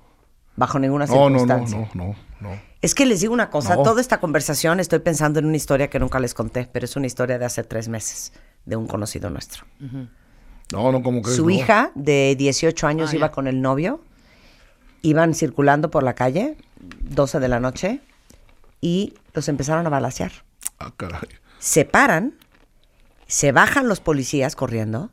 Bajo 0.55 0.79
ninguna 0.79 1.05
no, 1.05 1.13
no, 1.13 1.29
no, 1.31 1.39
circunstancia. 1.39 1.89
no, 1.93 2.05
no, 2.39 2.49
no. 2.49 2.59
Es 2.81 2.95
que 2.95 3.05
les 3.05 3.19
digo 3.19 3.33
una 3.33 3.49
cosa, 3.49 3.75
No. 3.75 3.83
toda 3.83 3.99
esta 3.99 4.21
conversación 4.21 4.79
estoy 4.79 4.99
pensando 4.99 5.39
en 5.39 5.45
una 5.47 5.57
historia 5.57 5.89
que 5.89 5.99
nunca 5.99 6.17
les 6.19 6.33
conté, 6.33 6.69
pero 6.71 6.85
es 6.85 6.95
una 6.95 7.07
historia 7.07 7.37
de 7.37 7.43
hace 7.43 7.63
tres 7.65 7.89
meses, 7.89 8.31
de 8.65 8.77
un 8.77 8.87
conocido 8.87 9.29
nuestro. 9.29 9.65
No, 10.71 10.91
no, 10.93 11.03
como 11.03 11.21
crees. 11.21 11.35
Su 11.35 11.45
no. 11.45 11.49
hija 11.49 11.91
de 11.95 12.35
18 12.37 12.87
años 12.87 13.09
Ah, 13.11 13.15
iba 13.17 13.27
ya. 13.27 13.31
con 13.31 13.47
el 13.47 13.61
novio, 13.61 13.99
iban 15.01 15.33
circulando 15.33 15.91
por 15.91 16.03
la 16.03 16.13
calle, 16.15 16.55
12 16.79 17.41
de 17.41 17.47
la 17.49 17.59
noche, 17.59 17.99
y 18.79 19.13
los 19.33 19.49
empezaron 19.49 19.85
a 19.85 19.89
balasear. 19.89 20.31
Ah, 20.79 20.91
caray. 20.95 21.29
Se 21.59 21.85
paran, 21.85 22.33
se 23.27 23.51
bajan 23.51 23.87
los 23.87 23.99
policías 23.99 24.55
corriendo, 24.55 25.11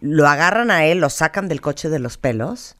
lo 0.00 0.26
agarran 0.28 0.70
a 0.70 0.84
él, 0.86 0.98
lo 1.00 1.10
sacan 1.10 1.48
del 1.48 1.60
coche 1.60 1.88
de 1.88 1.98
los 1.98 2.16
pelos, 2.18 2.76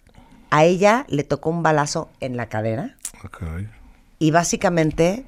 a 0.51 0.65
ella 0.65 1.05
le 1.09 1.25
tocó 1.25 1.51
un 1.51 1.63
balazo 1.63 2.11
en 2.21 2.37
la 2.37 2.49
cadera 2.49 2.97
Ah, 3.23 3.29
caray. 3.29 3.69
y 4.19 4.31
básicamente 4.31 5.27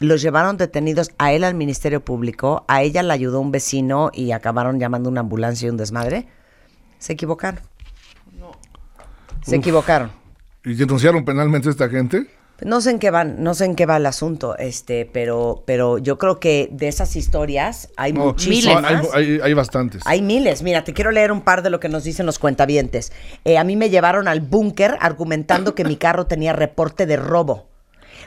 los 0.00 0.22
llevaron 0.22 0.56
detenidos 0.56 1.10
a 1.18 1.32
él 1.32 1.42
al 1.44 1.54
Ministerio 1.54 2.04
Público, 2.04 2.64
a 2.68 2.82
ella 2.82 3.02
la 3.02 3.14
ayudó 3.14 3.40
un 3.40 3.50
vecino 3.50 4.10
y 4.12 4.30
acabaron 4.32 4.78
llamando 4.78 5.08
una 5.08 5.20
ambulancia 5.20 5.66
y 5.66 5.70
un 5.70 5.76
desmadre. 5.76 6.28
Se 6.98 7.12
equivocaron. 7.14 7.60
Se 9.42 9.56
equivocaron. 9.56 10.10
¿Y 10.64 10.74
denunciaron 10.74 11.24
penalmente 11.24 11.68
a 11.68 11.70
esta 11.72 11.88
gente? 11.88 12.28
No 12.64 12.80
sé 12.80 12.90
en 12.90 12.98
qué 12.98 13.10
van, 13.10 13.42
no 13.42 13.54
sé 13.54 13.66
en 13.66 13.76
qué 13.76 13.86
va 13.86 13.98
el 13.98 14.06
asunto, 14.06 14.56
este, 14.58 15.08
pero, 15.12 15.62
pero 15.64 15.98
yo 15.98 16.18
creo 16.18 16.40
que 16.40 16.68
de 16.72 16.88
esas 16.88 17.14
historias 17.14 17.88
hay 17.96 18.12
No, 18.12 18.24
muchísimas. 18.26 18.84
hay, 18.84 18.96
hay- 19.14 19.40
hay 19.40 19.54
bastantes. 19.54 20.02
Hay 20.06 20.22
miles. 20.22 20.62
Mira, 20.62 20.82
te 20.82 20.92
quiero 20.92 21.12
leer 21.12 21.30
un 21.30 21.42
par 21.42 21.62
de 21.62 21.70
lo 21.70 21.78
que 21.78 21.88
nos 21.88 22.02
dicen 22.02 22.26
los 22.26 22.40
cuentavientes. 22.40 23.12
Eh, 23.44 23.58
a 23.58 23.64
mí 23.64 23.76
me 23.76 23.90
llevaron 23.90 24.26
al 24.26 24.40
búnker 24.40 24.96
argumentando 25.00 25.74
que 25.76 25.84
mi 25.84 25.96
carro 25.96 26.26
tenía 26.26 26.52
reporte 26.52 27.06
de 27.06 27.16
robo. 27.16 27.68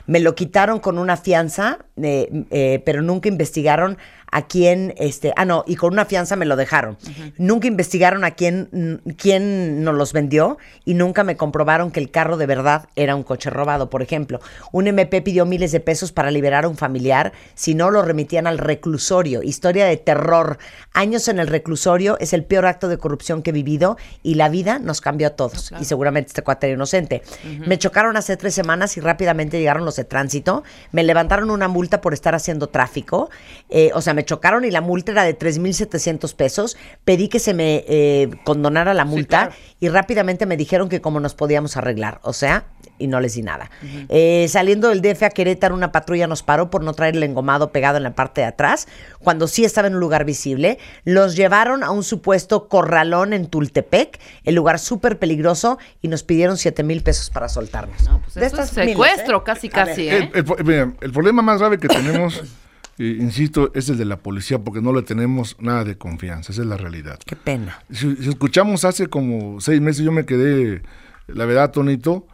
Me 0.06 0.18
lo 0.18 0.34
quitaron 0.34 0.80
con 0.80 0.96
una 0.98 1.16
fianza, 1.18 1.78
eh, 2.02 2.44
eh, 2.50 2.82
pero 2.86 3.02
nunca 3.02 3.28
investigaron 3.28 3.98
a 4.32 4.46
quién, 4.46 4.94
este, 4.96 5.32
ah, 5.36 5.44
no, 5.44 5.62
y 5.66 5.76
con 5.76 5.92
una 5.92 6.06
fianza 6.06 6.36
me 6.36 6.46
lo 6.46 6.56
dejaron. 6.56 6.96
Nunca 7.36 7.68
investigaron 7.68 8.24
a 8.24 8.30
quién, 8.32 9.02
quién 9.18 9.84
nos 9.84 9.94
los 9.94 10.14
vendió 10.14 10.56
y 10.86 10.94
nunca 10.94 11.22
me 11.22 11.36
comprobaron 11.36 11.90
que 11.90 12.00
el 12.00 12.10
carro 12.10 12.38
de 12.38 12.46
verdad 12.46 12.88
era 12.96 13.14
un 13.14 13.24
coche 13.24 13.50
robado. 13.50 13.90
Por 13.90 14.00
ejemplo, 14.00 14.40
un 14.72 14.86
MP 14.86 15.20
pidió 15.20 15.44
miles 15.44 15.70
de 15.70 15.80
pesos 15.80 16.12
para 16.12 16.30
liberar 16.30 16.64
a 16.64 16.68
un 16.68 16.78
familiar, 16.78 17.34
si 17.54 17.74
no 17.74 17.90
lo 17.90 18.00
remitían 18.00 18.46
al 18.46 18.56
reclusorio. 18.56 19.42
Historia 19.42 19.84
de 19.84 19.98
terror. 19.98 20.56
Años 20.94 21.28
en 21.28 21.38
el 21.38 21.46
reclusorio 21.46 22.16
es 22.18 22.32
el 22.32 22.44
peor 22.44 22.64
acto 22.64 22.88
de 22.88 22.96
corrupción 22.96 23.42
que 23.42 23.50
he 23.50 23.52
vivido 23.52 23.98
y 24.22 24.36
la 24.36 24.48
vida 24.48 24.78
nos 24.78 25.02
cambió 25.02 25.26
a 25.26 25.30
todos. 25.30 25.72
Y 25.78 25.84
seguramente 25.84 26.28
este 26.28 26.40
cuate 26.40 26.68
era 26.68 26.74
inocente. 26.74 27.22
Me 27.66 27.76
chocaron 27.76 28.16
hace 28.16 28.38
tres 28.38 28.54
semanas 28.54 28.96
y 28.96 29.00
rápidamente 29.00 29.58
llegaron 29.58 29.84
los 29.84 29.96
de 29.96 30.04
tránsito. 30.04 30.64
Me 30.90 31.02
levantaron 31.02 31.50
una 31.50 31.68
multa 31.68 32.00
por 32.00 32.14
estar 32.14 32.34
haciendo 32.34 32.68
tráfico. 32.68 33.28
Eh, 33.68 33.90
o 33.94 34.00
sea, 34.00 34.14
me 34.14 34.21
chocaron 34.24 34.64
y 34.64 34.70
la 34.70 34.80
multa 34.80 35.12
era 35.12 35.24
de 35.24 35.38
3.700 35.38 36.34
pesos. 36.34 36.76
Pedí 37.04 37.28
que 37.28 37.38
se 37.38 37.54
me 37.54 37.84
eh, 37.88 38.30
condonara 38.44 38.94
la 38.94 39.04
multa 39.04 39.46
claro. 39.48 39.54
y 39.80 39.88
rápidamente 39.88 40.46
me 40.46 40.56
dijeron 40.56 40.88
que 40.88 41.00
cómo 41.00 41.20
nos 41.20 41.34
podíamos 41.34 41.76
arreglar. 41.76 42.20
O 42.22 42.32
sea, 42.32 42.66
y 42.98 43.08
no 43.08 43.20
les 43.20 43.34
di 43.34 43.42
nada. 43.42 43.70
Eh, 44.08 44.46
saliendo 44.48 44.88
del 44.88 45.02
DF 45.02 45.24
a 45.24 45.30
Querétaro, 45.30 45.74
una 45.74 45.90
patrulla 45.92 46.26
nos 46.26 46.42
paró 46.42 46.70
por 46.70 46.82
no 46.82 46.92
traer 46.92 47.16
el 47.16 47.22
engomado 47.24 47.72
pegado 47.72 47.96
en 47.96 48.04
la 48.04 48.14
parte 48.14 48.42
de 48.42 48.46
atrás, 48.46 48.86
cuando 49.18 49.48
sí 49.48 49.64
estaba 49.64 49.88
en 49.88 49.94
un 49.94 50.00
lugar 50.00 50.24
visible. 50.24 50.78
Los 51.04 51.34
llevaron 51.34 51.82
a 51.82 51.90
un 51.90 52.04
supuesto 52.04 52.68
corralón 52.68 53.32
en 53.32 53.46
Tultepec, 53.46 54.20
el 54.44 54.54
lugar 54.54 54.78
súper 54.78 55.18
peligroso, 55.18 55.78
y 56.00 56.08
nos 56.08 56.22
pidieron 56.22 56.56
7 56.56 56.82
mil 56.84 57.02
pesos 57.02 57.30
para 57.30 57.48
soltarnos. 57.48 58.02
No, 58.08 58.20
pues 58.20 58.34
De 58.34 58.46
es 58.46 58.52
miles, 58.52 58.70
secuestro, 58.70 59.38
¿eh? 59.38 59.42
casi, 59.44 59.68
ver. 59.68 59.74
casi, 59.74 60.08
El, 60.08 60.22
¿eh? 60.22 60.92
el 61.00 61.12
problema 61.12 61.42
más 61.42 61.58
grave 61.58 61.78
que 61.78 61.88
tenemos, 61.88 62.42
eh, 63.02 63.16
insisto, 63.18 63.72
es 63.74 63.88
el 63.88 63.98
de 63.98 64.04
la 64.04 64.18
policía, 64.18 64.60
porque 64.60 64.80
no 64.80 64.92
le 64.92 65.02
tenemos 65.02 65.56
nada 65.58 65.82
de 65.82 65.98
confianza, 65.98 66.52
esa 66.52 66.62
es 66.62 66.68
la 66.68 66.76
realidad. 66.76 67.18
Qué 67.26 67.34
pena. 67.34 67.82
Si, 67.90 68.14
si 68.14 68.28
escuchamos 68.28 68.84
hace 68.84 69.08
como 69.08 69.60
seis 69.60 69.80
meses, 69.80 70.04
yo 70.04 70.12
me 70.12 70.24
quedé, 70.24 70.82
la 71.26 71.44
verdad, 71.44 71.64
atónito. 71.64 72.28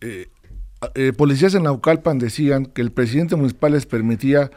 eh, 0.00 0.28
eh, 0.94 1.12
policías 1.12 1.54
en 1.54 1.64
Naucalpan 1.64 2.18
decían 2.18 2.64
que 2.64 2.80
el 2.80 2.90
presidente 2.90 3.36
municipal 3.36 3.72
les 3.72 3.84
permitía 3.84 4.50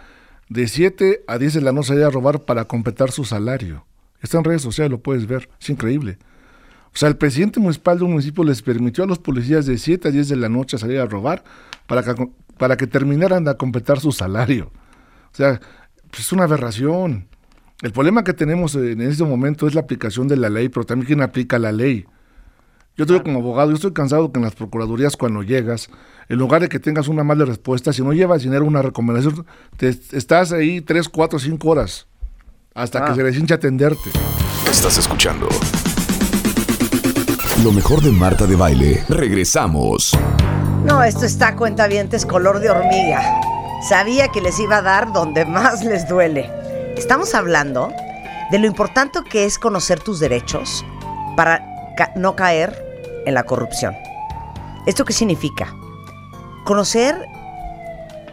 de 0.48 0.70
7 0.70 1.26
a 1.28 1.38
10 1.38 1.56
de 1.56 1.62
la 1.62 1.74
noche 1.74 1.90
salir 1.90 2.06
a 2.06 2.10
robar 2.10 2.46
para 2.46 2.64
completar 2.66 3.12
su 3.12 3.26
salario. 3.26 3.86
Está 4.22 4.38
en 4.38 4.46
redes 4.46 4.62
sociales, 4.62 4.92
lo 4.92 5.02
puedes 5.02 5.28
ver, 5.28 5.50
es 5.60 5.70
increíble. 5.70 6.18
O 6.94 6.98
sea, 6.98 7.10
el 7.10 7.18
presidente 7.18 7.60
municipal 7.60 7.98
de 7.98 8.06
un 8.06 8.12
municipio 8.12 8.44
les 8.46 8.62
permitió 8.62 9.04
a 9.04 9.08
los 9.08 9.20
policías 9.20 9.66
de 9.66 9.78
7 9.78 10.08
a 10.08 10.12
10 10.12 10.30
de 10.30 10.36
la 10.38 10.48
noche 10.48 10.78
salir 10.78 11.00
a 11.00 11.06
robar 11.06 11.44
para 11.88 12.04
que, 12.04 12.30
para 12.58 12.78
que 12.78 12.88
terminaran 12.88 13.44
de 13.44 13.58
completar 13.58 14.00
su 14.00 14.14
salario. 14.14 14.72
O 15.38 15.40
sea, 15.40 15.62
pues 16.10 16.22
es 16.22 16.32
una 16.32 16.46
aberración. 16.46 17.28
El 17.84 17.92
problema 17.92 18.24
que 18.24 18.34
tenemos 18.34 18.74
en 18.74 19.02
este 19.02 19.24
momento 19.24 19.68
es 19.68 19.76
la 19.76 19.82
aplicación 19.82 20.28
de 20.28 20.36
la 20.36 20.50
ley, 20.50 20.68
pero 20.68 20.84
también 20.84 21.06
quién 21.06 21.22
aplica 21.22 21.60
la 21.60 21.72
ley. 21.72 22.08
Yo 22.96 23.06
te 23.06 23.14
digo 23.14 23.24
como 23.24 23.38
abogado, 23.38 23.70
yo 23.70 23.76
estoy 23.76 23.94
cansado 23.94 24.32
que 24.32 24.40
en 24.40 24.46
las 24.46 24.56
procuradurías 24.56 25.16
cuando 25.16 25.44
llegas, 25.44 25.92
en 26.28 26.40
lugar 26.40 26.62
de 26.62 26.70
que 26.70 26.80
tengas 26.80 27.08
una 27.08 27.24
mala 27.24 27.46
respuesta, 27.46 27.94
si 27.94 28.02
no 28.02 28.14
llevas 28.14 28.42
dinero, 28.42 28.66
una 28.66 28.82
recomendación, 28.82 29.46
te, 29.78 29.90
estás 29.90 30.52
ahí 30.54 30.82
3, 30.82 31.08
4, 31.08 31.38
5 31.38 31.70
horas 31.70 32.08
hasta 32.74 33.06
que 33.06 33.14
se 33.14 33.24
les 33.24 33.38
hincha 33.38 33.56
atenderte. 33.56 34.10
Estás 34.68 34.98
escuchando. 34.98 35.48
Lo 37.64 37.72
mejor 37.72 38.02
de 38.02 38.12
Marta 38.12 38.48
de 38.48 38.56
Baile. 38.56 39.04
Regresamos. 39.08 40.18
No, 40.84 41.04
esto 41.04 41.26
está 41.26 41.56
cuentavientes 41.56 42.26
color 42.26 42.60
de 42.60 42.72
hormiga. 42.72 43.22
Sabía 43.82 44.30
que 44.30 44.42
les 44.42 44.60
iba 44.60 44.78
a 44.78 44.82
dar 44.82 45.14
donde 45.14 45.46
más 45.46 45.84
les 45.84 46.08
duele. 46.08 46.50
Estamos 46.98 47.36
hablando 47.36 47.94
de 48.50 48.58
lo 48.58 48.66
importante 48.66 49.20
que 49.30 49.46
es 49.46 49.60
conocer 49.60 50.00
tus 50.00 50.20
derechos 50.20 50.84
para 51.36 51.94
no 52.16 52.36
caer 52.36 52.76
en 53.26 53.36
la 53.36 53.44
corrupción. 53.44 53.96
¿Esto 54.88 55.06
qué 55.06 55.14
significa? 55.14 55.76
Conocer 56.66 57.28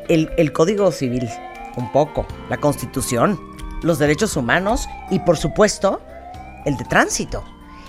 el 0.08 0.52
Código 0.52 0.90
Civil, 0.92 1.28
un 1.76 1.92
poco, 1.92 2.26
la 2.48 2.56
Constitución, 2.56 3.38
los 3.82 3.98
derechos 3.98 4.36
humanos 4.36 4.88
y, 5.10 5.18
por 5.18 5.36
supuesto, 5.36 6.00
el 6.64 6.76
de 6.78 6.84
tránsito. 6.84 7.44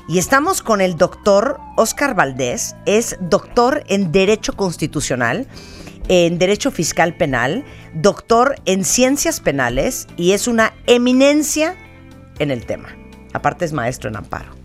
Y 0.10 0.20
estamos 0.20 0.62
con 0.62 0.82
el 0.82 0.98
doctor 0.98 1.60
Oscar 1.78 2.16
Valdés, 2.16 2.76
es 2.86 3.18
doctor 3.22 3.84
en 3.88 4.12
Derecho 4.12 4.56
Constitucional, 4.56 5.48
en 6.08 6.38
Derecho 6.38 6.72
Fiscal 6.72 7.16
Penal, 7.16 7.64
doctor 7.94 8.56
en 8.66 8.84
Ciencias 8.84 9.40
Penales 9.40 10.08
y 10.18 10.32
es 10.32 10.48
una 10.48 10.74
eminencia 10.88 11.76
en 12.40 12.52
el 12.52 12.66
tema. 12.66 12.90
Aparte 13.34 13.66
es 13.66 13.74
maestro 13.74 14.10
en 14.10 14.18
amparo. 14.18 14.56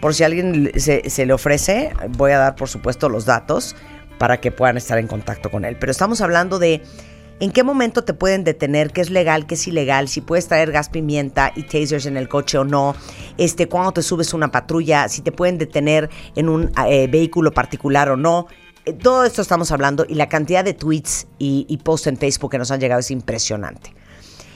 Por 0.00 0.14
si 0.14 0.22
alguien 0.22 0.70
se, 0.76 1.26
le 1.26 1.32
ofrece, 1.32 1.92
voy 2.10 2.32
a 2.32 2.38
dar 2.38 2.56
por 2.56 2.68
supuesto 2.68 3.08
los 3.08 3.24
datos 3.24 3.74
para 4.18 4.38
que 4.40 4.52
puedan 4.52 4.76
estar 4.76 4.98
en 4.98 5.06
contacto 5.06 5.50
con 5.50 5.64
él. 5.64 5.76
Pero 5.80 5.90
estamos 5.90 6.20
hablando 6.20 6.58
de 6.58 6.82
en 7.40 7.50
qué 7.50 7.64
momento 7.64 8.04
te 8.04 8.14
pueden 8.14 8.44
detener, 8.44 8.92
qué 8.92 9.00
es 9.00 9.10
legal, 9.10 9.46
qué 9.46 9.54
es 9.54 9.66
ilegal, 9.66 10.08
si 10.08 10.20
puedes 10.20 10.46
traer 10.46 10.70
gas 10.70 10.88
pimienta 10.88 11.52
y 11.56 11.62
tasers 11.62 12.06
en 12.06 12.16
el 12.16 12.28
coche 12.28 12.58
o 12.58 12.64
no, 12.64 12.94
este, 13.38 13.66
cuando 13.66 13.92
te 13.92 14.02
subes 14.02 14.34
una 14.34 14.52
patrulla, 14.52 15.08
si 15.08 15.22
te 15.22 15.32
pueden 15.32 15.58
detener 15.58 16.10
en 16.36 16.48
un 16.48 16.70
eh, 16.86 17.08
vehículo 17.08 17.50
particular 17.50 18.08
o 18.10 18.16
no. 18.16 18.46
Eh, 18.84 18.92
Todo 18.92 19.24
esto 19.24 19.42
estamos 19.42 19.70
hablando 19.72 20.04
y 20.08 20.14
la 20.14 20.28
cantidad 20.28 20.64
de 20.64 20.74
tweets 20.74 21.26
y, 21.38 21.66
y 21.68 21.78
posts 21.78 22.06
en 22.08 22.16
Facebook 22.16 22.50
que 22.50 22.58
nos 22.58 22.70
han 22.70 22.80
llegado 22.80 23.00
es 23.00 23.10
impresionante. 23.10 23.94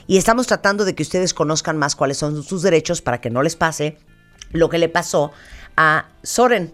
Y 0.07 0.17
estamos 0.17 0.47
tratando 0.47 0.85
de 0.85 0.95
que 0.95 1.03
ustedes 1.03 1.33
conozcan 1.33 1.77
más 1.77 1.95
cuáles 1.95 2.17
son 2.17 2.41
sus 2.43 2.61
derechos 2.63 3.01
para 3.01 3.21
que 3.21 3.29
no 3.29 3.43
les 3.43 3.55
pase 3.55 3.97
lo 4.51 4.69
que 4.69 4.79
le 4.79 4.89
pasó 4.89 5.31
a 5.77 6.07
Soren. 6.23 6.73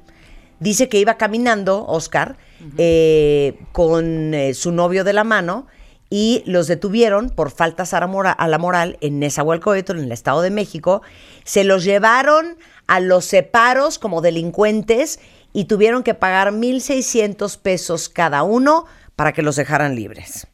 Dice 0.61 0.87
que 0.87 0.99
iba 0.99 1.17
caminando, 1.17 1.85
Oscar, 1.85 2.37
eh, 2.77 3.59
con 3.73 4.33
eh, 4.33 4.53
su 4.53 4.71
novio 4.71 5.03
de 5.03 5.11
la 5.11 5.25
mano 5.25 5.67
y 6.09 6.43
los 6.45 6.67
detuvieron 6.67 7.29
por 7.29 7.51
faltas 7.51 7.93
a 7.93 7.99
la, 7.99 8.07
mora- 8.07 8.31
a 8.31 8.47
la 8.47 8.57
moral 8.57 8.97
en 9.01 9.19
Nezahualcóyotl, 9.19 9.97
en 9.97 10.05
el 10.05 10.11
Estado 10.13 10.41
de 10.41 10.51
México. 10.51 11.01
Se 11.43 11.65
los 11.65 11.83
llevaron 11.83 12.57
a 12.87 13.01
los 13.01 13.25
separos 13.25 13.99
como 13.99 14.21
delincuentes 14.21 15.19
y 15.55 15.65
tuvieron 15.65 16.03
que 16.03 16.13
pagar 16.13 16.51
1.600 16.51 17.57
pesos 17.59 18.09
cada 18.09 18.43
uno 18.43 18.85
para 19.15 19.31
que 19.31 19.41
los 19.41 19.55
dejaran 19.55 19.95
libres. 19.95 20.47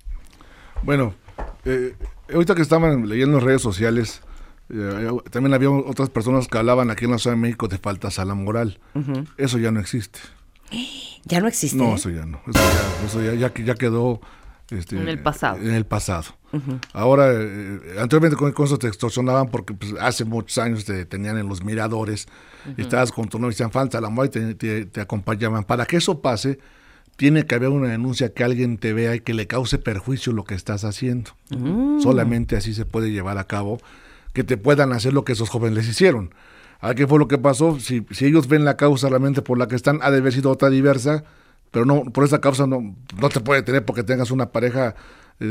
Bueno, 0.83 1.13
eh, 1.65 1.95
ahorita 2.33 2.53
que 2.55 2.61
estaban 2.61 3.09
leyendo 3.09 3.39
en 3.39 3.43
redes 3.45 3.61
sociales, 3.61 4.21
eh, 4.69 5.09
también 5.31 5.53
había 5.53 5.69
otras 5.71 6.09
personas 6.09 6.47
que 6.47 6.57
hablaban 6.57 6.89
aquí 6.91 7.05
en 7.05 7.11
la 7.11 7.17
Ciudad 7.17 7.35
de 7.35 7.41
México 7.41 7.67
de 7.67 7.77
faltas 7.77 8.19
a 8.19 8.25
la 8.25 8.35
moral. 8.35 8.79
Eso 9.37 9.57
ya 9.57 9.71
no 9.71 9.79
existe. 9.79 10.19
Ya 11.25 11.39
no 11.41 11.47
existe. 11.47 11.77
No, 11.77 11.95
eso 11.95 12.09
ya 12.09 12.25
no. 12.25 12.39
Eso 12.47 12.59
ya, 12.59 13.05
eso 13.05 13.21
ya, 13.23 13.33
ya, 13.33 13.49
que- 13.53 13.63
ya 13.63 13.75
quedó 13.75 14.21
este, 14.69 14.97
En 14.97 15.07
el 15.09 15.19
pasado. 15.19 15.57
En 15.57 15.71
el 15.73 15.85
pasado. 15.85 16.25
Ahora, 16.93 17.31
eh, 17.33 17.79
anteriormente 17.99 18.35
con, 18.37 18.51
con 18.53 18.65
eso 18.65 18.77
te 18.77 18.87
extorsionaban 18.87 19.49
porque 19.49 19.73
pues, 19.73 19.93
hace 19.99 20.25
muchos 20.25 20.57
años 20.59 20.85
te 20.85 21.05
tenían 21.05 21.37
en 21.37 21.47
los 21.49 21.63
miradores, 21.63 22.27
estabas 22.77 23.11
con 23.11 23.27
tu 23.29 23.37
novio 23.39 23.49
y 23.49 23.53
decían 23.53 23.71
falta 23.71 23.99
la 24.01 24.09
moral 24.09 24.29
y 24.29 24.31
te, 24.31 24.55
te- 24.55 24.85
te 24.85 25.01
acompañaban. 25.01 25.63
Para 25.63 25.85
que 25.85 25.97
eso 25.97 26.21
pase, 26.21 26.59
tiene 27.15 27.45
que 27.45 27.55
haber 27.55 27.69
una 27.69 27.89
denuncia 27.89 28.33
que 28.33 28.43
alguien 28.43 28.77
te 28.77 28.93
vea 28.93 29.15
y 29.15 29.19
que 29.19 29.33
le 29.33 29.47
cause 29.47 29.77
perjuicio 29.77 30.33
lo 30.33 30.43
que 30.43 30.55
estás 30.55 30.83
haciendo. 30.83 31.31
Solamente 31.99 32.55
así 32.55 32.73
se 32.73 32.85
puede 32.85 33.11
llevar 33.11 33.37
a 33.37 33.43
cabo 33.45 33.79
que 34.33 34.43
te 34.43 34.57
puedan 34.57 34.93
hacer 34.93 35.13
lo 35.13 35.23
que 35.25 35.33
esos 35.33 35.49
jóvenes 35.49 35.77
les 35.77 35.87
hicieron. 35.89 36.33
¿A 36.79 36.95
qué 36.95 37.05
fue 37.05 37.19
lo 37.19 37.27
que 37.27 37.37
pasó? 37.37 37.79
Si, 37.79 38.05
si 38.11 38.25
ellos 38.25 38.47
ven 38.47 38.65
la 38.65 38.75
causa 38.77 39.07
realmente 39.09 39.41
por 39.41 39.57
la 39.57 39.67
que 39.67 39.75
están, 39.75 39.99
ha 40.01 40.09
de 40.09 40.17
haber 40.17 40.33
sido 40.33 40.49
otra 40.49 40.69
diversa, 40.69 41.23
pero 41.69 41.85
no, 41.85 42.03
por 42.05 42.23
esa 42.23 42.41
causa 42.41 42.65
no, 42.65 42.95
no 43.19 43.29
te 43.29 43.39
puede 43.39 43.61
tener 43.61 43.85
porque 43.85 44.03
tengas 44.03 44.31
una 44.31 44.51
pareja 44.51 44.95
eh, 45.39 45.45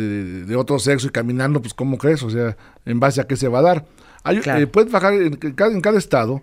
de 0.46 0.56
otro 0.56 0.78
sexo 0.78 1.06
y 1.06 1.10
caminando, 1.10 1.60
pues 1.62 1.72
¿cómo 1.74 1.98
crees? 1.98 2.22
O 2.24 2.30
sea, 2.30 2.56
¿en 2.84 2.98
base 2.98 3.20
a 3.20 3.26
qué 3.28 3.36
se 3.36 3.46
va 3.48 3.60
a 3.60 3.62
dar? 3.62 3.86
Hay, 4.24 4.40
Claro. 4.40 4.60
eh, 4.60 4.66
puedes 4.66 4.90
bajar 4.90 5.12
en, 5.14 5.38
en 5.40 5.52
cada, 5.52 5.72
en 5.72 5.80
cada 5.80 5.98
estado, 5.98 6.42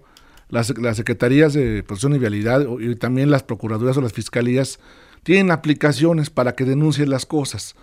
las, 0.50 0.78
las 0.78 0.98
secretarías 0.98 1.54
de 1.54 1.84
protección 1.84 2.16
y 2.16 2.20
vialidad 2.20 2.66
y 2.80 2.96
también 2.96 3.32
las 3.32 3.44
procuradurías 3.44 3.98
o 3.98 4.02
las 4.02 4.14
fiscalías 4.14 4.80
tienen 5.24 5.52
aplicaciones 5.52 6.30
para 6.30 6.54
que 6.56 6.64
denuncien 6.64 7.10
las 7.10 7.26
cosas. 7.26 7.76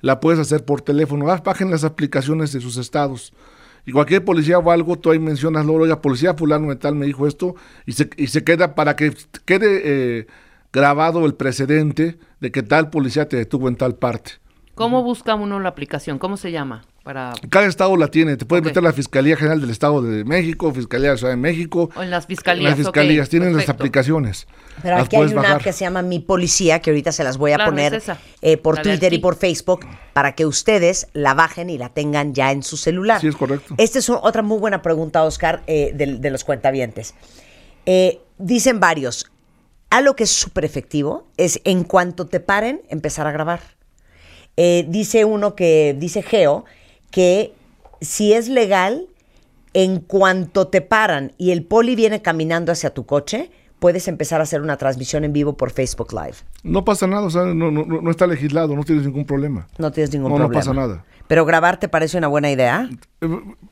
La 0.00 0.20
puedes 0.20 0.38
hacer 0.38 0.64
por 0.64 0.82
teléfono, 0.82 1.28
Ah, 1.30 1.42
bajen 1.44 1.70
las 1.70 1.84
aplicaciones 1.84 2.52
de 2.52 2.60
sus 2.60 2.76
estados. 2.76 3.32
Y 3.84 3.90
cualquier 3.90 4.24
policía 4.24 4.58
o 4.58 4.70
algo, 4.70 4.96
tú 4.96 5.10
ahí 5.10 5.18
mencionas, 5.18 5.66
luego, 5.66 5.82
oiga, 5.82 6.00
policía 6.00 6.34
fulano 6.34 6.68
de 6.68 6.76
tal 6.76 6.94
me 6.94 7.06
dijo 7.06 7.26
esto, 7.26 7.56
y 7.86 7.92
se, 7.92 8.08
y 8.16 8.28
se 8.28 8.44
queda 8.44 8.76
para 8.76 8.94
que 8.94 9.12
quede 9.44 9.82
eh, 9.84 10.26
grabado 10.72 11.26
el 11.26 11.34
precedente 11.34 12.18
de 12.40 12.52
que 12.52 12.62
tal 12.62 12.90
policía 12.90 13.28
te 13.28 13.36
detuvo 13.36 13.68
en 13.68 13.74
tal 13.74 13.96
parte. 13.96 14.34
¿Cómo 14.74 15.02
busca 15.02 15.34
uno 15.34 15.60
la 15.60 15.68
aplicación? 15.68 16.18
¿Cómo 16.18 16.36
se 16.38 16.50
llama? 16.50 16.82
Para 17.02 17.32
Cada 17.50 17.66
estado 17.66 17.96
la 17.96 18.08
tiene, 18.08 18.36
te 18.36 18.44
puedes 18.46 18.64
meter 18.64 18.82
la 18.82 18.92
Fiscalía 18.92 19.36
General 19.36 19.60
del 19.60 19.70
Estado 19.70 20.00
de 20.02 20.24
México, 20.24 20.72
Fiscalía 20.72 21.08
de 21.08 21.14
la 21.14 21.18
Ciudad 21.18 21.32
de 21.32 21.36
México. 21.36 21.90
O 21.96 22.02
en 22.02 22.10
las 22.10 22.26
fiscalías, 22.26 22.70
Las 22.70 22.78
fiscalías 22.78 23.28
tienen 23.28 23.54
las 23.56 23.68
aplicaciones. 23.68 24.46
Pero 24.82 24.96
las 24.96 25.06
aquí 25.06 25.16
hay 25.16 25.22
una 25.24 25.34
bajar. 25.42 25.56
app 25.56 25.62
que 25.62 25.72
se 25.72 25.80
llama 25.84 26.00
Mi 26.02 26.20
Policía, 26.20 26.80
que 26.80 26.90
ahorita 26.90 27.12
se 27.12 27.22
las 27.24 27.36
voy 27.38 27.52
a 27.52 27.56
Claro, 27.56 27.70
poner 27.72 27.94
es 27.94 28.04
eh, 28.40 28.56
por 28.56 28.76
La 28.76 28.82
Twitter 28.82 29.12
y 29.12 29.18
por 29.18 29.36
Facebook 29.36 29.80
para 30.14 30.34
que 30.34 30.46
ustedes 30.46 31.08
la 31.12 31.34
bajen 31.34 31.68
y 31.68 31.76
la 31.76 31.88
tengan 31.90 32.32
ya 32.34 32.50
en 32.52 32.62
su 32.62 32.76
celular. 32.76 33.20
Sí, 33.20 33.26
es 33.26 33.36
correcto. 33.36 33.74
Esta 33.78 33.98
es 33.98 34.08
un- 34.08 34.18
otra 34.22 34.42
muy 34.42 34.58
buena 34.58 34.80
pregunta, 34.80 35.22
Oscar, 35.24 35.62
eh, 35.66 35.90
de, 35.94 36.18
de 36.18 36.30
los 36.30 36.44
cuentavientes. 36.44 37.14
Eh, 37.84 38.20
dicen 38.38 38.78
varios, 38.80 39.30
algo 39.90 40.14
que 40.16 40.22
es 40.24 40.30
súper 40.30 40.64
efectivo 40.64 41.26
es 41.36 41.60
en 41.64 41.82
cuanto 41.84 42.26
te 42.26 42.38
paren, 42.40 42.80
empezar 42.88 43.26
a 43.26 43.32
grabar. 43.32 43.60
Eh, 44.56 44.84
dice 44.88 45.24
uno 45.24 45.54
que, 45.54 45.96
dice 45.98 46.22
Geo, 46.22 46.64
que 47.10 47.52
si 48.00 48.32
es 48.32 48.48
legal, 48.48 49.06
en 49.74 50.00
cuanto 50.00 50.68
te 50.68 50.80
paran 50.82 51.32
y 51.38 51.50
el 51.52 51.64
poli 51.64 51.96
viene 51.96 52.20
caminando 52.20 52.72
hacia 52.72 52.90
tu 52.92 53.06
coche, 53.06 53.50
puedes 53.78 54.06
empezar 54.06 54.40
a 54.40 54.44
hacer 54.44 54.60
una 54.60 54.76
transmisión 54.76 55.24
en 55.24 55.32
vivo 55.32 55.54
por 55.56 55.70
Facebook 55.70 56.12
Live. 56.12 56.36
No 56.62 56.84
pasa 56.84 57.06
nada, 57.06 57.22
o 57.26 57.30
sea, 57.30 57.42
no, 57.46 57.70
no, 57.70 57.84
no 57.84 58.10
está 58.10 58.26
legislado, 58.26 58.76
no 58.76 58.84
tienes 58.84 59.04
ningún 59.06 59.24
problema. 59.24 59.66
No 59.78 59.90
tienes 59.90 60.12
ningún 60.12 60.30
No, 60.30 60.38
no 60.38 60.44
problema. 60.44 60.60
pasa 60.60 60.72
nada. 60.74 61.04
Pero 61.32 61.46
grabar 61.46 61.80
te 61.80 61.88
parece 61.88 62.18
una 62.18 62.26
buena 62.28 62.50
idea. 62.50 62.90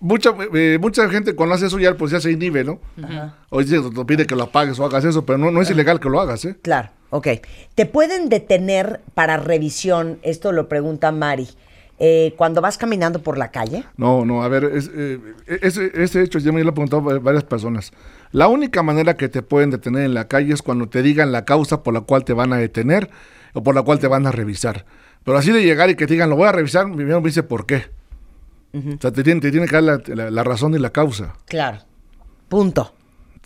Mucha, 0.01 0.31
eh, 0.55 0.79
mucha 0.81 1.07
gente 1.11 1.35
cuando 1.35 1.55
hace 1.57 1.67
eso 1.67 1.79
ya 1.79 1.95
pues 1.95 2.11
ya 2.11 2.19
se 2.19 2.31
inhibe, 2.33 2.65
¿no? 2.65 2.81
O 3.51 3.61
dice, 3.61 3.79
te 3.95 4.05
pide 4.07 4.25
que 4.27 4.35
lo 4.35 4.45
apagues 4.45 4.79
o 4.79 4.87
hagas 4.87 5.05
eso, 5.05 5.27
pero 5.27 5.37
no, 5.37 5.51
no 5.51 5.61
es 5.61 5.69
ilegal 5.71 6.01
que 6.01 6.09
lo 6.09 6.19
hagas, 6.23 6.43
¿eh? 6.47 6.57
Claro, 6.63 6.89
ok. 7.11 7.29
¿Te 7.75 7.85
pueden 7.85 8.31
detener 8.31 9.03
para 9.13 9.37
revisión? 9.37 10.21
Esto 10.23 10.53
lo 10.53 10.71
pregunta 10.71 11.13
Mari. 11.13 11.49
eh, 11.99 12.33
cuando 12.39 12.63
vas 12.63 12.79
caminando 12.79 13.23
por 13.23 13.37
la 13.37 13.51
calle. 13.51 13.85
No, 13.99 14.25
no, 14.25 14.43
a 14.43 14.49
ver, 14.49 14.65
es, 14.65 14.91
eh, 14.95 15.19
ese, 15.47 15.91
ese 16.03 16.23
hecho 16.23 16.39
ya 16.39 16.53
me 16.53 16.63
lo 16.65 16.71
han 16.71 16.75
preguntado 16.75 17.05
va- 17.05 17.19
varias 17.19 17.45
personas. 17.45 17.93
La 18.33 18.49
única 18.49 18.83
manera 18.83 19.19
que 19.19 19.29
te 19.29 19.43
pueden 19.43 19.69
detener 19.69 20.05
en 20.05 20.15
la 20.15 20.27
calle 20.29 20.55
es 20.55 20.63
cuando 20.63 20.89
te 20.89 21.03
digan 21.03 21.31
la 21.31 21.45
causa 21.45 21.83
por 21.83 21.93
la 21.93 22.01
cual 22.01 22.25
te 22.25 22.33
van 22.33 22.55
a 22.55 22.57
detener 22.57 23.11
o 23.53 23.63
por 23.63 23.75
la 23.75 23.83
cual 23.83 23.99
te 23.99 24.07
van 24.07 24.27
a 24.27 24.33
revisar. 24.33 24.87
Pero 25.25 25.37
así 25.39 25.53
de 25.53 25.63
llegar 25.63 25.91
y 25.91 25.95
que 25.97 26.07
te 26.07 26.15
digan, 26.15 26.31
lo 26.31 26.37
voy 26.37 26.49
a 26.49 26.53
revisar, 26.53 26.85
primero 26.93 27.21
me 27.21 27.29
dice 27.29 27.43
por 27.43 27.67
qué. 27.67 27.87
O 28.73 29.01
sea, 29.01 29.11
te 29.11 29.23
tiene, 29.25 29.41
te 29.41 29.51
tiene 29.51 29.67
que 29.67 29.73
dar 29.75 29.83
la, 29.83 30.03
la- 30.07 30.31
la 30.31 30.45
razón 30.45 30.75
y 30.75 30.79
la 30.79 30.91
causa. 30.91 31.35
Claro. 31.47 31.79
Punto. 32.49 32.95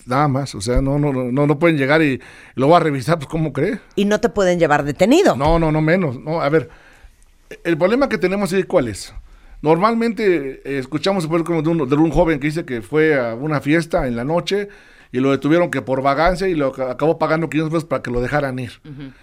Nada 0.07 0.29
más. 0.29 0.55
O 0.55 0.61
sea, 0.61 0.83
no, 0.83 0.99
no, 0.99 1.13
no, 1.13 1.25
no, 1.33 1.47
no 1.47 1.59
pueden 1.59 1.79
llegar 1.79 2.03
y, 2.03 2.21
lo 2.55 2.67
voy 2.67 2.77
a 2.77 2.81
revisar, 2.81 3.17
pues 3.19 3.29
¿cómo 3.29 3.53
cree? 3.53 3.81
Y 3.97 4.05
no 4.05 4.21
te 4.21 4.29
pueden 4.29 4.59
llevar 4.59 4.85
detenido. 4.85 5.35
No, 5.35 5.59
no, 5.59 5.73
no 5.73 5.81
menos. 5.81 6.21
No, 6.21 6.43
a 6.43 6.49
ver, 6.51 6.69
el 7.65 7.79
problema 7.79 8.09
que 8.09 8.19
tenemos 8.19 8.53
es 8.53 8.67
cuál 8.67 8.89
es. 8.89 9.15
Normalmente 9.63 10.61
eh, 10.65 10.79
escuchamos 10.79 11.27
por 11.27 11.41
ejemplo, 11.41 11.63
de 11.63 11.69
un, 11.71 11.89
de 11.89 11.97
un 11.97 12.11
joven 12.11 12.39
que 12.39 12.49
dice 12.49 12.65
que 12.67 12.83
fue 12.83 13.19
a 13.19 13.35
una 13.35 13.61
fiesta 13.63 14.07
en 14.07 14.15
la 14.15 14.25
noche 14.25 14.69
y 15.17 15.21
lo 15.21 15.31
detuvieron 15.31 15.71
que 15.71 15.81
por 15.81 16.03
vagancia 16.03 16.49
y 16.49 16.55
lo 16.55 16.75
ac- 16.75 16.91
acabó 16.91 17.19
pagando 17.19 17.49
500 17.49 17.71
pesos 17.73 17.85
para 17.89 18.03
que 18.03 18.11
lo 18.11 18.21
dejaran 18.21 18.59
ir. 18.59 18.73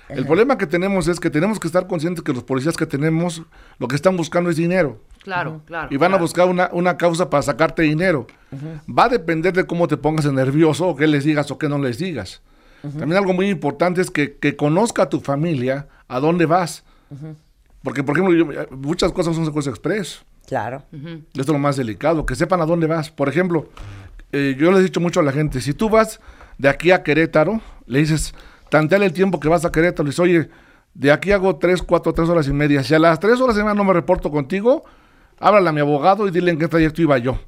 El 0.07 0.25
problema 0.25 0.57
que 0.57 0.65
tenemos 0.65 1.09
es 1.09 1.19
que 1.19 1.29
tenemos 1.29 1.59
que 1.59 1.67
estar 1.67 1.85
conscientes 1.87 2.23
que 2.23 2.31
los 2.31 2.43
policías 2.43 2.77
que 2.77 2.85
tenemos 2.85 3.41
lo 3.77 3.87
que 3.89 3.95
están 3.97 4.15
buscando 4.15 4.49
es 4.49 4.55
dinero 4.55 4.99
Claro, 5.21 5.61
claro. 5.65 5.89
y 5.91 5.97
van 5.97 6.13
a 6.13 6.17
buscar 6.17 6.47
una, 6.47 6.69
una 6.71 6.95
causa 6.95 7.29
para 7.29 7.43
sacarte 7.43 7.81
dinero. 7.83 8.25
Va 8.89 9.03
a 9.05 9.09
depender 9.09 9.51
de 9.53 9.65
cómo 9.65 9.87
te 9.89 9.97
pongas 9.97 10.31
nervioso 10.31 10.87
o 10.87 10.95
qué 10.95 11.07
les 11.07 11.25
digas 11.25 11.51
o 11.51 11.57
qué 11.57 11.67
no 11.67 11.77
les 11.77 11.97
digas. 11.97 12.41
También 12.81 13.17
algo 13.17 13.33
muy 13.33 13.49
importante 13.49 13.99
es 13.99 14.09
que, 14.09 14.37
que 14.37 14.55
conozca 14.55 15.03
a 15.03 15.09
tu 15.09 15.19
familia 15.19 15.87
a 16.07 16.19
dónde 16.21 16.45
vas. 16.45 16.83
Porque, 17.83 18.03
por 18.03 18.17
ejemplo, 18.17 18.33
yo- 18.35 18.67
muchas 18.77 19.11
cosas 19.11 19.35
son 19.35 19.45
secuestro 19.45 19.73
express. 19.73 20.23
Claro. 20.47 20.83
Esto 20.91 21.41
es 21.41 21.47
lo 21.47 21.59
más 21.59 21.75
delicado, 21.77 22.25
que 22.25 22.35
sepan 22.35 22.61
a 22.61 22.65
dónde 22.65 22.87
vas. 22.87 23.09
Por 23.11 23.29
ejemplo, 23.29 23.69
eh, 24.31 24.55
yo 24.57 24.71
les 24.71 24.81
he 24.81 24.83
dicho 24.83 24.99
mucho 24.99 25.19
a 25.19 25.23
la 25.23 25.31
gente, 25.31 25.61
si 25.61 25.73
tú 25.73 25.89
vas 25.89 26.19
de 26.57 26.69
aquí 26.69 26.91
a 26.91 27.03
Querétaro, 27.03 27.61
le 27.85 27.99
dices, 27.99 28.33
tanteale 28.69 29.05
el 29.05 29.13
tiempo 29.13 29.39
que 29.39 29.49
vas 29.49 29.65
a 29.65 29.71
Querétaro, 29.71 30.03
le 30.03 30.09
dices, 30.11 30.19
oye, 30.19 30.49
de 30.93 31.11
aquí 31.11 31.31
hago 31.31 31.55
tres, 31.57 31.81
cuatro, 31.81 32.13
tres 32.13 32.27
horas 32.29 32.47
y 32.47 32.53
media. 32.53 32.83
Si 32.83 32.93
a 32.93 32.99
las 32.99 33.19
tres 33.19 33.39
horas 33.41 33.55
y 33.55 33.59
media 33.59 33.73
no 33.73 33.83
me 33.83 33.93
reporto 33.93 34.29
contigo, 34.31 34.83
háblale 35.39 35.69
a 35.69 35.71
mi 35.71 35.79
abogado 35.81 36.27
y 36.27 36.31
dile 36.31 36.51
en 36.51 36.59
qué 36.59 36.67
trayecto 36.67 37.01
iba 37.01 37.17
yo. 37.17 37.39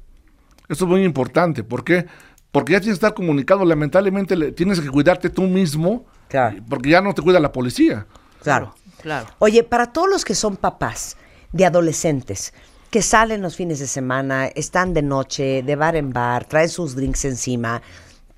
Esto 0.68 0.84
es 0.84 0.90
muy 0.90 1.04
importante. 1.04 1.62
¿Por 1.62 1.84
qué? 1.84 2.06
Porque 2.50 2.72
ya 2.72 2.80
tienes 2.80 2.98
que 2.98 3.06
estar 3.06 3.14
comunicado. 3.14 3.64
Lamentablemente 3.64 4.34
le- 4.36 4.52
tienes 4.52 4.80
que 4.80 4.88
cuidarte 4.88 5.28
tú 5.28 5.42
mismo, 5.42 6.06
Claro. 6.28 6.56
porque 6.68 6.90
ya 6.90 7.00
no 7.02 7.12
te 7.12 7.20
cuida 7.20 7.38
la 7.38 7.52
policía. 7.52 8.06
Claro. 8.42 8.74
Claro. 9.02 9.26
Oye, 9.40 9.62
para 9.62 9.92
todos 9.92 10.08
los 10.08 10.24
que 10.24 10.34
son 10.34 10.56
papás 10.56 11.18
de 11.52 11.66
adolescentes, 11.66 12.54
que 12.94 13.02
salen 13.02 13.42
los 13.42 13.56
fines 13.56 13.80
de 13.80 13.88
semana, 13.88 14.46
están 14.46 14.94
de 14.94 15.02
noche, 15.02 15.64
de 15.64 15.74
bar 15.74 15.96
en 15.96 16.12
bar, 16.12 16.44
traen 16.44 16.68
sus 16.68 16.94
drinks 16.94 17.24
encima, 17.24 17.82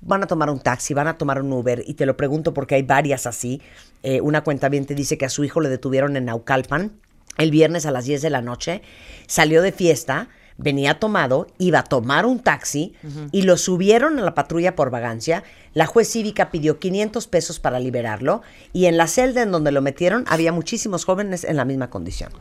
van 0.01 0.23
a 0.23 0.25
tomar 0.25 0.49
un 0.49 0.59
taxi, 0.59 0.95
van 0.95 1.05
a 1.05 1.15
tomar 1.15 1.39
un 1.39 1.53
Uber, 1.53 1.83
y 1.85 1.93
te 1.93 2.07
lo 2.07 2.17
pregunto 2.17 2.55
porque 2.55 2.73
hay 2.73 2.81
varias 2.81 3.27
así. 3.27 3.61
Eh, 4.01 4.19
una 4.19 4.43
cuenta 4.43 4.67
bien 4.67 4.87
te 4.87 4.95
dice 4.95 5.15
que 5.15 5.25
a 5.25 5.29
su 5.29 5.43
hijo 5.43 5.61
le 5.61 5.69
detuvieron 5.69 6.17
en 6.17 6.25
Naucalpan 6.25 6.93
el 7.37 7.51
viernes 7.51 7.85
a 7.85 7.91
las 7.91 8.05
10 8.05 8.23
de 8.23 8.31
la 8.31 8.41
noche, 8.41 8.81
salió 9.27 9.61
de 9.61 9.71
fiesta, 9.71 10.29
venía 10.57 10.97
tomado, 10.97 11.45
iba 11.59 11.77
a 11.77 11.83
tomar 11.83 12.25
un 12.25 12.39
taxi 12.39 12.95
y 13.31 13.43
lo 13.43 13.57
subieron 13.57 14.17
a 14.17 14.23
la 14.23 14.33
patrulla 14.33 14.75
por 14.75 14.89
vagancia. 14.89 15.43
La 15.75 15.85
juez 15.85 16.09
cívica 16.09 16.49
pidió 16.49 16.79
500 16.79 17.27
pesos 17.27 17.59
para 17.59 17.79
liberarlo 17.79 18.41
y 18.73 18.87
en 18.87 18.97
la 18.97 19.05
celda 19.05 19.43
en 19.43 19.51
donde 19.51 19.71
lo 19.71 19.83
metieron 19.83 20.25
había 20.27 20.51
muchísimos 20.51 21.05
jóvenes 21.05 21.43
en 21.43 21.57
la 21.57 21.65
misma 21.65 21.91
condición. 21.91 22.31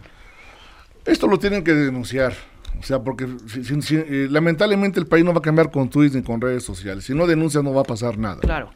Esto 1.06 1.26
lo 1.26 1.38
tienen 1.38 1.64
que 1.64 1.72
denunciar. 1.72 2.34
O 2.78 2.82
sea, 2.82 3.02
porque 3.02 3.26
si- 3.48 3.64
si- 3.64 3.80
si- 3.82 3.96
eh, 3.96 4.28
lamentablemente 4.30 5.00
el 5.00 5.06
país 5.06 5.24
no 5.24 5.32
va 5.32 5.38
a 5.38 5.42
cambiar 5.42 5.70
con 5.70 5.88
tweets 5.88 6.14
ni 6.14 6.22
con 6.22 6.40
redes 6.40 6.62
sociales. 6.64 7.04
Si 7.04 7.14
no 7.14 7.26
denuncias 7.26 7.64
no 7.64 7.72
va 7.72 7.80
a 7.82 7.84
pasar 7.84 8.18
nada. 8.18 8.40
Claro. 8.40 8.70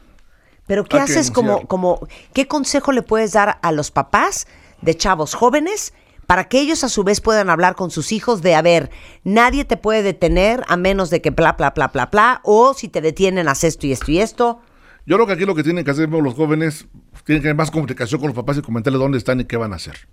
Pero 0.65 0.85
¿qué 0.85 0.97
Hay 0.97 1.03
haces 1.03 1.29
como, 1.31 1.67
como, 1.67 2.07
qué 2.33 2.47
consejo 2.47 2.91
le 2.91 3.01
puedes 3.03 3.33
dar 3.33 3.59
a 3.61 3.71
los 3.71 3.91
papás 3.91 4.47
de 4.81 4.95
chavos 4.95 5.33
jóvenes 5.33 5.93
para 6.27 6.45
que 6.47 6.61
ellos 6.61 6.83
a 6.83 6.89
su 6.89 7.03
vez 7.03 7.19
puedan 7.19 7.49
hablar 7.49 7.75
con 7.75 7.91
sus 7.91 8.11
hijos 8.11 8.41
de, 8.41 8.55
a 8.55 8.61
ver, 8.61 8.89
nadie 9.23 9.65
te 9.65 9.75
puede 9.75 10.01
detener 10.01 10.63
a 10.67 10.77
menos 10.77 11.09
de 11.09 11.21
que 11.21 11.29
bla, 11.31 11.53
bla, 11.53 11.71
bla, 11.71 11.89
bla, 11.89 12.05
bla, 12.05 12.41
o 12.43 12.73
si 12.73 12.87
te 12.87 13.01
detienen, 13.01 13.49
haz 13.49 13.63
esto 13.65 13.85
y 13.85 13.91
esto 13.91 14.11
y 14.11 14.19
esto. 14.19 14.61
Yo 15.05 15.17
creo 15.17 15.27
que 15.27 15.33
aquí 15.33 15.45
lo 15.45 15.55
que 15.55 15.63
tienen 15.63 15.83
que 15.83 15.91
hacer 15.91 16.07
los 16.09 16.33
jóvenes, 16.35 16.87
tienen 17.25 17.41
que 17.41 17.47
tener 17.47 17.55
más 17.55 17.69
comunicación 17.69 18.21
con 18.21 18.29
los 18.29 18.35
papás 18.35 18.57
y 18.57 18.61
comentarles 18.61 18.99
dónde 19.01 19.17
están 19.17 19.41
y 19.41 19.45
qué 19.45 19.57
van 19.57 19.73
a 19.73 19.75
hacer. 19.75 20.07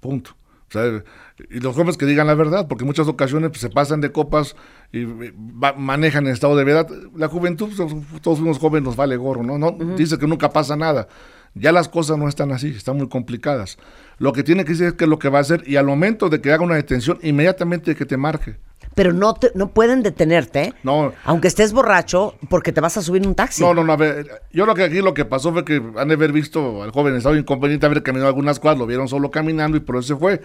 Punto. 0.00 0.34
O 0.68 0.72
sea, 0.72 1.02
y 1.50 1.60
los 1.60 1.74
jóvenes 1.74 1.96
que 1.96 2.06
digan 2.06 2.26
la 2.26 2.34
verdad, 2.34 2.66
porque 2.68 2.82
en 2.84 2.86
muchas 2.88 3.06
ocasiones 3.06 3.50
pues, 3.50 3.60
se 3.60 3.70
pasan 3.70 4.00
de 4.00 4.10
copas 4.12 4.56
y 4.92 5.04
va- 5.04 5.74
manejan 5.74 6.26
en 6.26 6.32
estado 6.32 6.56
de 6.56 6.64
verdad. 6.64 6.88
La 7.16 7.28
juventud, 7.28 7.70
pues, 7.76 8.22
todos 8.22 8.38
fuimos 8.38 8.58
jóvenes, 8.58 8.84
nos 8.84 8.96
vale 8.96 9.16
gorro, 9.16 9.42
¿no? 9.42 9.58
no 9.58 9.70
Dice 9.96 10.18
que 10.18 10.26
nunca 10.26 10.50
pasa 10.50 10.76
nada. 10.76 11.06
Ya 11.54 11.70
las 11.70 11.88
cosas 11.88 12.18
no 12.18 12.28
están 12.28 12.50
así, 12.50 12.68
están 12.70 12.96
muy 12.96 13.08
complicadas. 13.08 13.78
Lo 14.18 14.32
que 14.32 14.42
tiene 14.42 14.64
que 14.64 14.70
decir 14.72 14.86
es 14.86 14.92
qué 14.94 15.04
es 15.04 15.10
lo 15.10 15.18
que 15.20 15.28
va 15.28 15.38
a 15.38 15.42
hacer 15.42 15.62
y 15.66 15.76
al 15.76 15.86
momento 15.86 16.28
de 16.28 16.40
que 16.40 16.50
haga 16.52 16.64
una 16.64 16.74
detención, 16.74 17.18
inmediatamente 17.22 17.94
que 17.94 18.06
te 18.06 18.16
marque. 18.16 18.56
Pero 18.94 19.12
no, 19.12 19.34
te- 19.34 19.50
no 19.54 19.68
pueden 19.70 20.02
detenerte, 20.02 20.72
No. 20.82 21.12
aunque 21.24 21.48
estés 21.48 21.72
borracho, 21.72 22.34
porque 22.48 22.72
te 22.72 22.80
vas 22.80 22.96
a 22.96 23.02
subir 23.02 23.22
en 23.22 23.28
un 23.28 23.34
taxi. 23.34 23.62
No, 23.62 23.74
no, 23.74 23.84
no, 23.84 23.92
a 23.92 23.96
ver, 23.96 24.26
yo 24.52 24.64
creo 24.64 24.74
que 24.74 24.84
aquí 24.84 25.00
lo 25.00 25.14
que 25.14 25.24
pasó 25.24 25.52
fue 25.52 25.64
que 25.64 25.82
han 25.96 26.08
de 26.08 26.14
haber 26.14 26.32
visto 26.32 26.82
al 26.82 26.90
joven 26.90 27.16
estado 27.16 27.36
inconveniente, 27.36 27.86
haber 27.86 28.02
caminado 28.02 28.28
algunas 28.28 28.58
cuadras, 28.60 28.78
lo 28.80 28.86
vieron 28.86 29.08
solo 29.08 29.30
caminando 29.30 29.76
y 29.76 29.80
por 29.80 29.96
eso 29.96 30.14
se 30.14 30.16
fue. 30.16 30.40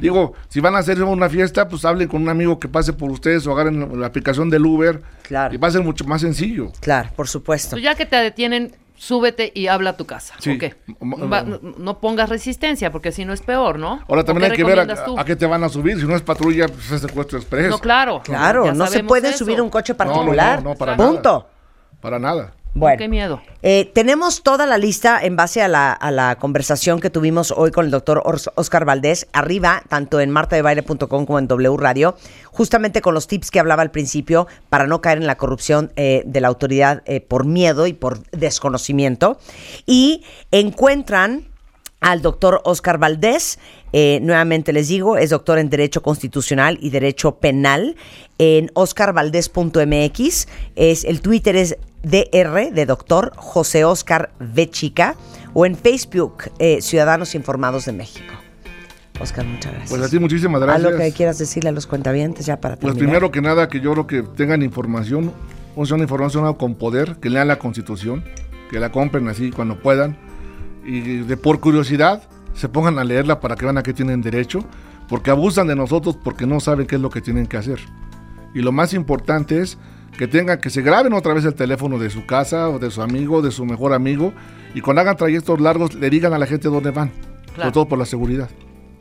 Digo, 0.00 0.34
si 0.48 0.60
van 0.60 0.74
a 0.74 0.78
hacer 0.78 1.02
una 1.02 1.28
fiesta, 1.28 1.68
pues 1.68 1.84
hablen 1.84 2.08
con 2.08 2.22
un 2.22 2.28
amigo 2.28 2.58
que 2.58 2.68
pase 2.68 2.92
por 2.92 3.10
ustedes 3.10 3.46
o 3.46 3.52
agarren 3.52 4.00
la 4.00 4.06
aplicación 4.06 4.50
del 4.50 4.66
Uber. 4.66 5.02
Claro. 5.22 5.54
Y 5.54 5.56
va 5.56 5.68
a 5.68 5.70
ser 5.70 5.82
mucho 5.82 6.04
más 6.04 6.20
sencillo. 6.20 6.72
Claro, 6.80 7.10
por 7.14 7.28
supuesto. 7.28 7.76
Tú 7.76 7.82
ya 7.82 7.94
que 7.94 8.04
te 8.06 8.16
detienen, 8.16 8.74
súbete 8.96 9.52
y 9.54 9.66
habla 9.66 9.90
a 9.90 9.96
tu 9.96 10.06
casa. 10.06 10.34
Sí. 10.38 10.56
¿ok? 10.56 11.00
Ma- 11.00 11.16
Va- 11.26 11.44
no, 11.44 11.98
pongas 11.98 12.28
resistencia, 12.28 12.90
porque 12.92 13.12
si 13.12 13.24
no 13.24 13.32
es 13.32 13.42
peor, 13.42 13.78
¿no? 13.78 14.00
Ahora 14.08 14.22
¿O 14.22 14.24
también 14.24 14.50
hay 14.50 14.56
que 14.56 14.64
ver 14.64 14.78
a, 14.78 15.24
qué 15.24 15.36
te 15.36 15.46
van 15.46 15.64
a 15.64 15.68
subir. 15.68 15.98
Si 16.00 16.06
no 16.06 16.14
es 16.16 16.22
patrulla, 16.22 16.66
pues 16.68 16.90
es 16.90 17.00
secuestro 17.00 17.38
express. 17.38 17.70
No, 17.70 17.78
claro. 17.78 18.22
Claro, 18.24 18.64
ya 18.66 18.72
no 18.72 18.86
se 18.86 19.02
puede 19.04 19.28
eso. 19.30 19.38
subir 19.38 19.60
un 19.60 19.70
coche 19.70 19.94
No, 19.98 20.04
no, 20.04 20.10
no, 20.10 20.14
particular. 20.16 20.62
no, 20.62 20.74
para 20.74 20.96
Punto. 20.96 21.32
nada. 21.32 21.46
Para 22.00 22.18
nada. 22.18 22.52
Bueno. 22.74 22.98
Qué 22.98 23.08
miedo. 23.08 23.40
Eh, 23.62 23.90
tenemos 23.94 24.42
toda 24.42 24.66
la 24.66 24.78
lista 24.78 25.20
en 25.22 25.36
base 25.36 25.62
a 25.62 25.68
la, 25.68 25.92
a 25.92 26.10
la 26.10 26.36
conversación 26.36 26.98
que 27.00 27.08
tuvimos 27.08 27.52
hoy 27.56 27.70
con 27.70 27.84
el 27.84 27.92
doctor 27.92 28.22
Oscar 28.56 28.84
Valdés, 28.84 29.28
arriba, 29.32 29.84
tanto 29.88 30.20
en 30.20 30.30
martadebaile.com 30.30 31.24
como 31.24 31.38
en 31.38 31.46
W 31.46 31.76
Radio, 31.78 32.16
justamente 32.50 33.00
con 33.00 33.14
los 33.14 33.28
tips 33.28 33.52
que 33.52 33.60
hablaba 33.60 33.82
al 33.82 33.92
principio 33.92 34.48
para 34.70 34.88
no 34.88 35.00
caer 35.00 35.18
en 35.18 35.28
la 35.28 35.36
corrupción 35.36 35.92
eh, 35.94 36.24
de 36.26 36.40
la 36.40 36.48
autoridad 36.48 37.02
eh, 37.06 37.20
por 37.20 37.46
miedo 37.46 37.86
y 37.86 37.92
por 37.92 38.22
desconocimiento. 38.30 39.38
Y 39.86 40.24
encuentran 40.50 41.48
al 42.00 42.22
doctor 42.22 42.60
Oscar 42.64 42.98
Valdés. 42.98 43.58
eh, 43.92 44.18
nuevamente 44.20 44.72
les 44.72 44.88
digo, 44.88 45.16
es 45.16 45.30
doctor 45.30 45.58
en 45.58 45.70
Derecho 45.70 46.02
Constitucional 46.02 46.76
y 46.80 46.90
Derecho 46.90 47.36
Penal 47.36 47.96
en 48.38 48.70
oscarvaldés.mx. 48.74 50.48
Es, 50.74 51.04
el 51.04 51.20
Twitter 51.20 51.56
es 51.56 51.78
DR 52.04 52.70
de 52.72 52.86
doctor 52.86 53.32
José 53.36 53.84
Oscar 53.84 54.30
V. 54.38 54.70
Chica 54.70 55.16
o 55.52 55.66
en 55.66 55.76
Facebook 55.76 56.44
eh, 56.58 56.80
Ciudadanos 56.80 57.34
Informados 57.34 57.86
de 57.86 57.92
México. 57.92 58.34
Oscar, 59.20 59.44
muchas 59.46 59.72
gracias. 59.72 59.90
Pues 59.90 60.02
a 60.02 60.08
ti 60.08 60.18
muchísimas 60.18 60.60
gracias. 60.60 60.86
Algo 60.86 60.98
que 60.98 61.12
quieras 61.12 61.38
decirle 61.38 61.70
a 61.70 61.72
los 61.72 61.86
cuentavientes 61.86 62.46
ya 62.46 62.60
para 62.60 62.76
Pues 62.76 62.94
terminar. 62.94 63.10
primero 63.12 63.30
que 63.30 63.40
nada, 63.40 63.68
que 63.68 63.80
yo 63.80 63.92
creo 63.92 64.06
que 64.06 64.22
tengan 64.22 64.62
información, 64.62 65.32
una 65.76 66.02
información 66.02 66.52
con 66.54 66.74
poder, 66.74 67.16
que 67.16 67.30
lean 67.30 67.48
la 67.48 67.58
constitución, 67.58 68.24
que 68.70 68.80
la 68.80 68.90
compren 68.90 69.28
así 69.28 69.50
cuando 69.50 69.80
puedan, 69.80 70.16
y 70.84 71.18
de 71.18 71.36
por 71.36 71.60
curiosidad 71.60 72.22
se 72.54 72.68
pongan 72.68 72.98
a 72.98 73.04
leerla 73.04 73.40
para 73.40 73.56
que 73.56 73.64
vean 73.64 73.78
a 73.78 73.82
qué 73.82 73.92
tienen 73.92 74.20
derecho, 74.20 74.64
porque 75.08 75.30
abusan 75.30 75.66
de 75.68 75.76
nosotros 75.76 76.16
porque 76.22 76.46
no 76.46 76.60
saben 76.60 76.86
qué 76.86 76.96
es 76.96 77.00
lo 77.00 77.10
que 77.10 77.20
tienen 77.20 77.46
que 77.46 77.56
hacer. 77.56 77.78
Y 78.52 78.60
lo 78.60 78.72
más 78.72 78.94
importante 78.94 79.60
es 79.60 79.78
que 80.18 80.28
tengan, 80.28 80.60
que 80.60 80.70
se 80.70 80.82
graben 80.82 81.12
otra 81.12 81.34
vez 81.34 81.44
el 81.44 81.54
teléfono 81.54 81.98
de 81.98 82.10
su 82.10 82.26
casa 82.26 82.68
o 82.68 82.78
de 82.78 82.90
su 82.90 83.02
amigo, 83.02 83.42
de 83.42 83.50
su 83.50 83.64
mejor 83.64 83.92
amigo, 83.92 84.32
y 84.74 84.80
cuando 84.80 85.00
hagan 85.02 85.16
trayectos 85.16 85.60
largos 85.60 85.94
le 85.94 86.10
digan 86.10 86.32
a 86.32 86.38
la 86.38 86.46
gente 86.46 86.68
dónde 86.68 86.90
van, 86.90 87.10
sobre 87.56 87.72
todo 87.72 87.88
por 87.88 87.98
la 87.98 88.06
seguridad. 88.06 88.48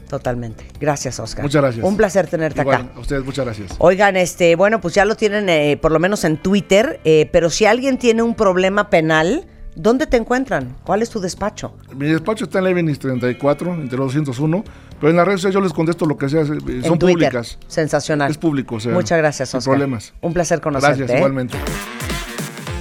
Totalmente. 0.10 0.66
Gracias, 0.80 1.20
Oscar. 1.20 1.44
Muchas 1.44 1.62
gracias. 1.62 1.84
Un 1.84 1.98
placer 1.98 2.28
tenerte 2.28 2.62
Igual, 2.62 2.82
acá. 2.84 2.92
a 2.96 3.00
ustedes 3.00 3.26
muchas 3.26 3.46
gracias. 3.46 3.76
Oigan, 3.80 4.16
este, 4.16 4.56
bueno, 4.56 4.80
pues 4.80 4.94
ya 4.94 5.06
lo 5.06 5.16
tienen 5.16 5.50
eh, 5.50 5.78
por 5.82 5.92
lo 5.92 5.98
menos 5.98 6.24
en 6.24 6.38
Twitter, 6.38 7.00
eh, 7.04 7.28
pero 7.32 7.50
si 7.50 7.66
alguien 7.66 7.98
tiene 7.98 8.22
un 8.22 8.36
problema 8.36 8.92
penal, 8.92 9.48
¿Dónde 9.76 10.06
te 10.08 10.18
encuentran? 10.18 10.76
¿Cuál 10.84 11.02
es 11.02 11.10
tu 11.10 11.20
despacho? 11.20 11.74
Mi 11.96 12.08
despacho 12.08 12.46
está 12.46 12.60
en 12.60 12.66
Levinis 12.66 13.00
34, 13.00 13.74
entre 13.74 13.98
los 13.98 14.14
201, 14.14 14.64
pero 15.00 15.10
en 15.10 15.18
las 15.18 15.26
redes 15.26 15.42
sociales 15.42 15.56
yo 15.56 15.62
les 15.62 15.74
contesto 15.74 16.06
lo 16.06 16.18
que 16.18 16.30
sea, 16.30 16.42
eh, 16.42 16.46
son 16.46 16.94
en 16.94 17.00
públicas. 17.00 17.58
Sensacional. 17.68 18.30
Es 18.30 18.38
público, 18.38 18.76
o 18.76 18.80
sea, 18.80 18.94
Muchas 18.94 19.18
gracias, 19.18 19.54
Oscar. 19.56 19.72
problemas. 19.72 20.14
Un 20.22 20.34
placer 20.34 20.62
conocerte. 20.62 20.98
Gracias, 20.98 21.16
¿eh? 21.16 21.18
igualmente. 21.18 21.58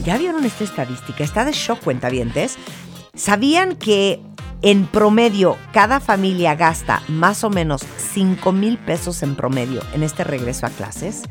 ¿Ya 0.05 0.19
vieron 0.19 0.45
esta 0.45 0.65
estadística? 0.65 1.25
Está 1.25 1.45
de 1.45 1.53
shock, 1.53 1.81
cuentavientes. 1.81 2.57
¿Sabían 3.15 3.77
que 3.77 4.21
en 4.63 4.87
promedio 4.87 5.57
cada 5.73 6.01
familia 6.01 6.55
gasta 6.57 7.03
más 7.09 7.45
o 7.45 7.51
menos 7.51 7.83
5 8.13 8.53
mil 8.53 8.79
pesos 8.79 9.23
en 9.23 9.35
promedio 9.37 9.81
en 9.95 10.03
este 10.03 10.25
regreso 10.25 10.67
a 10.67 10.71
clases? 10.71 11.23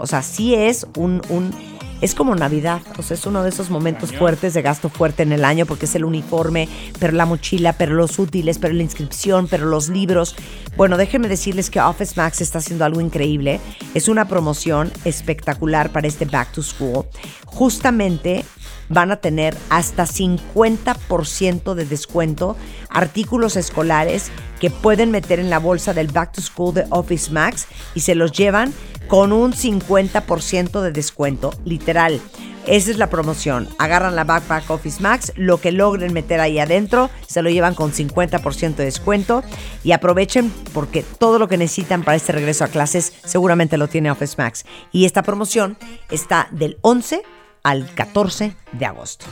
O 0.00 0.06
sea, 0.06 0.22
sí 0.22 0.54
es 0.54 0.86
un, 0.96 1.22
un- 1.28 1.52
es 2.00 2.14
como 2.14 2.34
Navidad, 2.34 2.80
o 2.96 3.02
sea, 3.02 3.14
es 3.14 3.26
uno 3.26 3.42
de 3.42 3.50
esos 3.50 3.68
momentos 3.68 4.10
fuertes 4.14 4.54
de 4.54 4.62
gasto 4.62 4.88
fuerte 4.88 5.22
en 5.22 5.32
el 5.32 5.44
año 5.44 5.66
porque 5.66 5.84
es 5.84 5.94
el 5.94 6.06
uniforme, 6.06 6.66
pero 6.98 7.12
la 7.12 7.26
mochila, 7.26 7.74
pero 7.74 7.94
los 7.94 8.18
útiles, 8.18 8.58
pero 8.58 8.72
la 8.72 8.82
inscripción, 8.82 9.48
pero 9.48 9.66
los 9.66 9.90
libros. 9.90 10.34
Bueno, 10.78 10.96
déjenme 10.96 11.28
decirles 11.28 11.68
que 11.68 11.78
Office 11.78 12.14
Max 12.16 12.40
está 12.40 12.56
haciendo 12.58 12.86
algo 12.86 13.02
increíble. 13.02 13.60
Es 13.92 14.08
una 14.08 14.26
promoción 14.26 14.90
espectacular 15.04 15.92
para 15.92 16.08
este 16.08 16.24
Back 16.24 16.52
to 16.52 16.62
School. 16.62 17.04
Justamente 17.44 18.46
van 18.88 19.10
a 19.12 19.16
tener 19.16 19.54
hasta 19.68 20.06
50% 20.06 21.74
de 21.74 21.84
descuento 21.84 22.56
artículos 22.88 23.56
escolares 23.56 24.30
que 24.58 24.70
pueden 24.70 25.10
meter 25.10 25.38
en 25.38 25.50
la 25.50 25.58
bolsa 25.58 25.92
del 25.94 26.08
Back 26.08 26.32
to 26.32 26.40
School 26.42 26.74
de 26.74 26.84
Office 26.90 27.30
Max 27.30 27.66
y 27.94 28.00
se 28.00 28.14
los 28.14 28.32
llevan 28.32 28.72
con 29.10 29.32
un 29.32 29.52
50% 29.52 30.80
de 30.80 30.92
descuento, 30.92 31.52
literal. 31.64 32.20
Esa 32.68 32.92
es 32.92 32.96
la 32.96 33.10
promoción. 33.10 33.68
Agarran 33.76 34.14
la 34.14 34.22
Backpack 34.22 34.70
Office 34.70 35.02
Max, 35.02 35.32
lo 35.34 35.60
que 35.60 35.72
logren 35.72 36.12
meter 36.12 36.38
ahí 36.38 36.60
adentro, 36.60 37.10
se 37.26 37.42
lo 37.42 37.50
llevan 37.50 37.74
con 37.74 37.92
50% 37.92 38.76
de 38.76 38.84
descuento 38.84 39.42
y 39.82 39.90
aprovechen 39.90 40.52
porque 40.72 41.02
todo 41.02 41.40
lo 41.40 41.48
que 41.48 41.56
necesitan 41.56 42.04
para 42.04 42.16
este 42.16 42.30
regreso 42.30 42.62
a 42.62 42.68
clases 42.68 43.12
seguramente 43.24 43.78
lo 43.78 43.88
tiene 43.88 44.12
Office 44.12 44.36
Max. 44.38 44.64
Y 44.92 45.06
esta 45.06 45.24
promoción 45.24 45.76
está 46.08 46.46
del 46.52 46.78
11 46.82 47.22
al 47.64 47.92
14 47.92 48.54
de 48.70 48.86
agosto. 48.86 49.26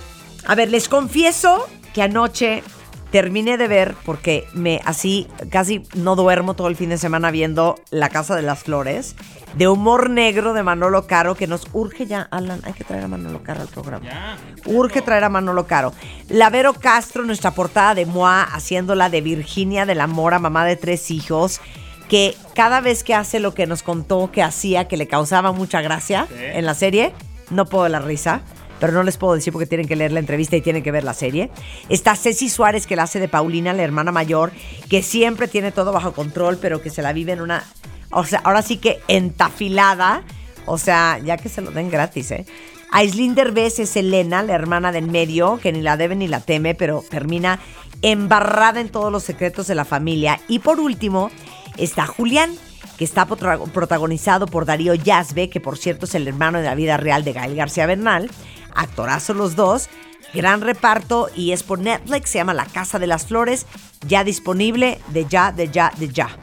A 0.45 0.57
ver, 0.57 0.73
les 0.73 0.89
confieso 0.89 1.69
que 1.95 2.03
anoche 2.03 2.65
terminé 3.11 3.57
de 3.57 3.69
ver, 3.69 3.95
porque 4.05 4.47
me 4.53 4.81
así 4.85 5.29
casi 5.51 5.83
no 5.95 6.17
duermo 6.17 6.55
todo 6.55 6.69
el 6.69 6.77
fin 6.77 6.91
de 6.91 6.99
semana 6.99 7.31
viendo 7.31 7.77
La 7.91 8.09
Casa 8.11 8.37
de 8.37 8.43
las 8.43 8.63
Flores, 8.63 9.17
de 9.55 9.69
humor 9.69 10.11
negro 10.11 10.53
de 10.53 10.63
Manolo 10.63 11.07
Caro, 11.07 11.35
que 11.35 11.47
nos 11.47 11.67
urge 11.73 12.07
ya, 12.07 12.29
Alan, 12.31 12.61
hay 12.65 12.75
que 12.75 12.85
traer 12.85 13.05
a 13.05 13.09
Manolo 13.09 13.43
Caro 13.43 13.63
al 13.63 13.69
programa. 13.69 14.37
Urge 14.67 15.01
traer 15.03 15.25
a 15.25 15.29
Manolo 15.29 15.67
Caro. 15.67 15.93
Lavero 16.29 16.75
Castro, 16.75 17.25
nuestra 17.25 17.53
portada 17.53 17.95
de 17.95 18.07
Moa, 18.07 18.43
haciéndola 18.43 19.09
de 19.09 19.21
Virginia 19.21 19.87
de 19.87 19.95
la 19.95 20.07
Mora, 20.07 20.39
mamá 20.39 20.65
de 20.65 20.77
tres 20.77 21.11
hijos, 21.11 21.61
que 22.09 22.35
cada 22.55 22.81
vez 22.81 23.05
que 23.05 23.15
hace 23.15 23.41
lo 23.41 23.55
que 23.55 23.67
nos 23.67 23.83
contó 23.83 24.31
que 24.31 24.43
hacía, 24.43 24.87
que 24.87 24.97
le 24.97 25.09
causaba 25.09 25.53
mucha 25.53 25.81
gracia 25.81 26.27
en 26.39 26.67
la 26.67 26.75
serie, 26.75 27.13
no 27.51 27.67
puedo 27.67 27.89
la 27.89 28.01
risa 28.01 28.43
pero 28.81 28.93
no 28.93 29.03
les 29.03 29.17
puedo 29.17 29.35
decir 29.35 29.53
porque 29.53 29.67
tienen 29.67 29.87
que 29.87 29.97
leer 29.97 30.13
la 30.13 30.21
entrevista 30.21 30.57
y 30.57 30.61
tienen 30.61 30.83
que 30.83 30.91
ver 30.91 31.05
la 31.05 31.15
serie. 31.15 31.51
Está 31.89 32.17
Ceci 32.17 32.49
Suárez, 32.49 32.87
que 32.87 32.97
la 32.97 33.05
hace 33.05 33.21
de 33.21 33.29
Paulina, 33.29 33.73
la 33.73 33.83
hermana 33.83 34.13
mayor, 34.13 34.53
que 34.89 35.03
siempre 35.03 35.49
tiene 35.49 35.73
todo 35.73 35.93
bajo 35.93 36.13
control, 36.13 36.59
pero 36.61 36.83
que 36.83 36.91
se 36.91 37.03
la 37.03 37.13
vive 37.13 37.33
en 37.33 37.41
una. 37.41 37.65
O 38.11 38.25
sea, 38.25 38.41
ahora 38.45 38.63
sí 38.63 38.79
que 38.79 39.01
entafilada. 39.09 40.23
O 40.67 40.77
sea, 40.77 41.19
ya 41.25 41.39
que 41.39 41.49
se 41.49 41.63
lo 41.63 41.71
den 41.71 41.91
gratis, 41.91 42.31
¿eh? 42.31 42.47
Aislinn 42.91 43.35
Derbez 43.35 43.79
es 43.79 43.97
Elena, 43.97 44.43
la 44.43 44.55
hermana 44.55 44.93
del 44.93 45.09
medio, 45.09 45.59
que 45.63 45.73
ni 45.73 45.83
la 45.83 45.97
debe 45.97 46.15
ni 46.15 46.27
la 46.27 46.41
teme, 46.41 46.75
pero 46.75 47.05
termina 47.09 47.61
embarrada 48.03 48.81
en 48.81 48.89
todos 48.89 49.13
los 49.13 49.25
secretos 49.25 49.67
de 49.67 49.75
la 49.75 49.85
familia. 49.85 50.41
Y 50.49 50.61
por 50.61 50.81
último, 50.81 51.31
está 51.77 52.07
Julián, 52.07 52.51
que 52.97 53.05
está 53.05 53.27
protagonizado 53.27 54.47
por 54.47 54.65
Darío 54.65 54.95
Yazbe, 54.95 55.51
que 55.51 55.61
por 55.61 55.79
cierto 55.79 56.07
es 56.07 56.15
el 56.15 56.27
hermano 56.27 56.59
de 56.59 56.65
la 56.65 56.75
vida 56.75 56.97
real 56.97 57.25
de 57.25 57.33
Gael 57.33 57.55
García 57.55 57.87
Bernal. 57.87 58.31
Actorazo 58.79 59.35
los 59.35 59.57
dos. 59.57 59.89
Gran 60.35 60.61
reparto 60.61 61.31
y 61.35 61.53
es 61.53 61.63
por 61.63 61.79
Netflix, 61.79 62.31
se 62.31 62.39
llama 62.39 62.53
La 62.53 62.67
Casa 62.67 62.99
de 62.99 63.07
las 63.07 63.27
Flores, 63.27 63.67
ya 64.07 64.25
disponible 64.25 65.01
de 65.09 65.25
ya, 65.27 65.53
de 65.53 65.71
ya, 65.71 65.93
de 65.97 66.09
ya. 66.09 66.39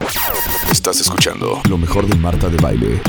Estás 0.70 1.00
escuchando 1.00 1.60
lo 1.68 1.78
mejor 1.78 2.06
de 2.06 2.16
Marta 2.16 2.48
de 2.48 2.56
Baile. 2.56 3.00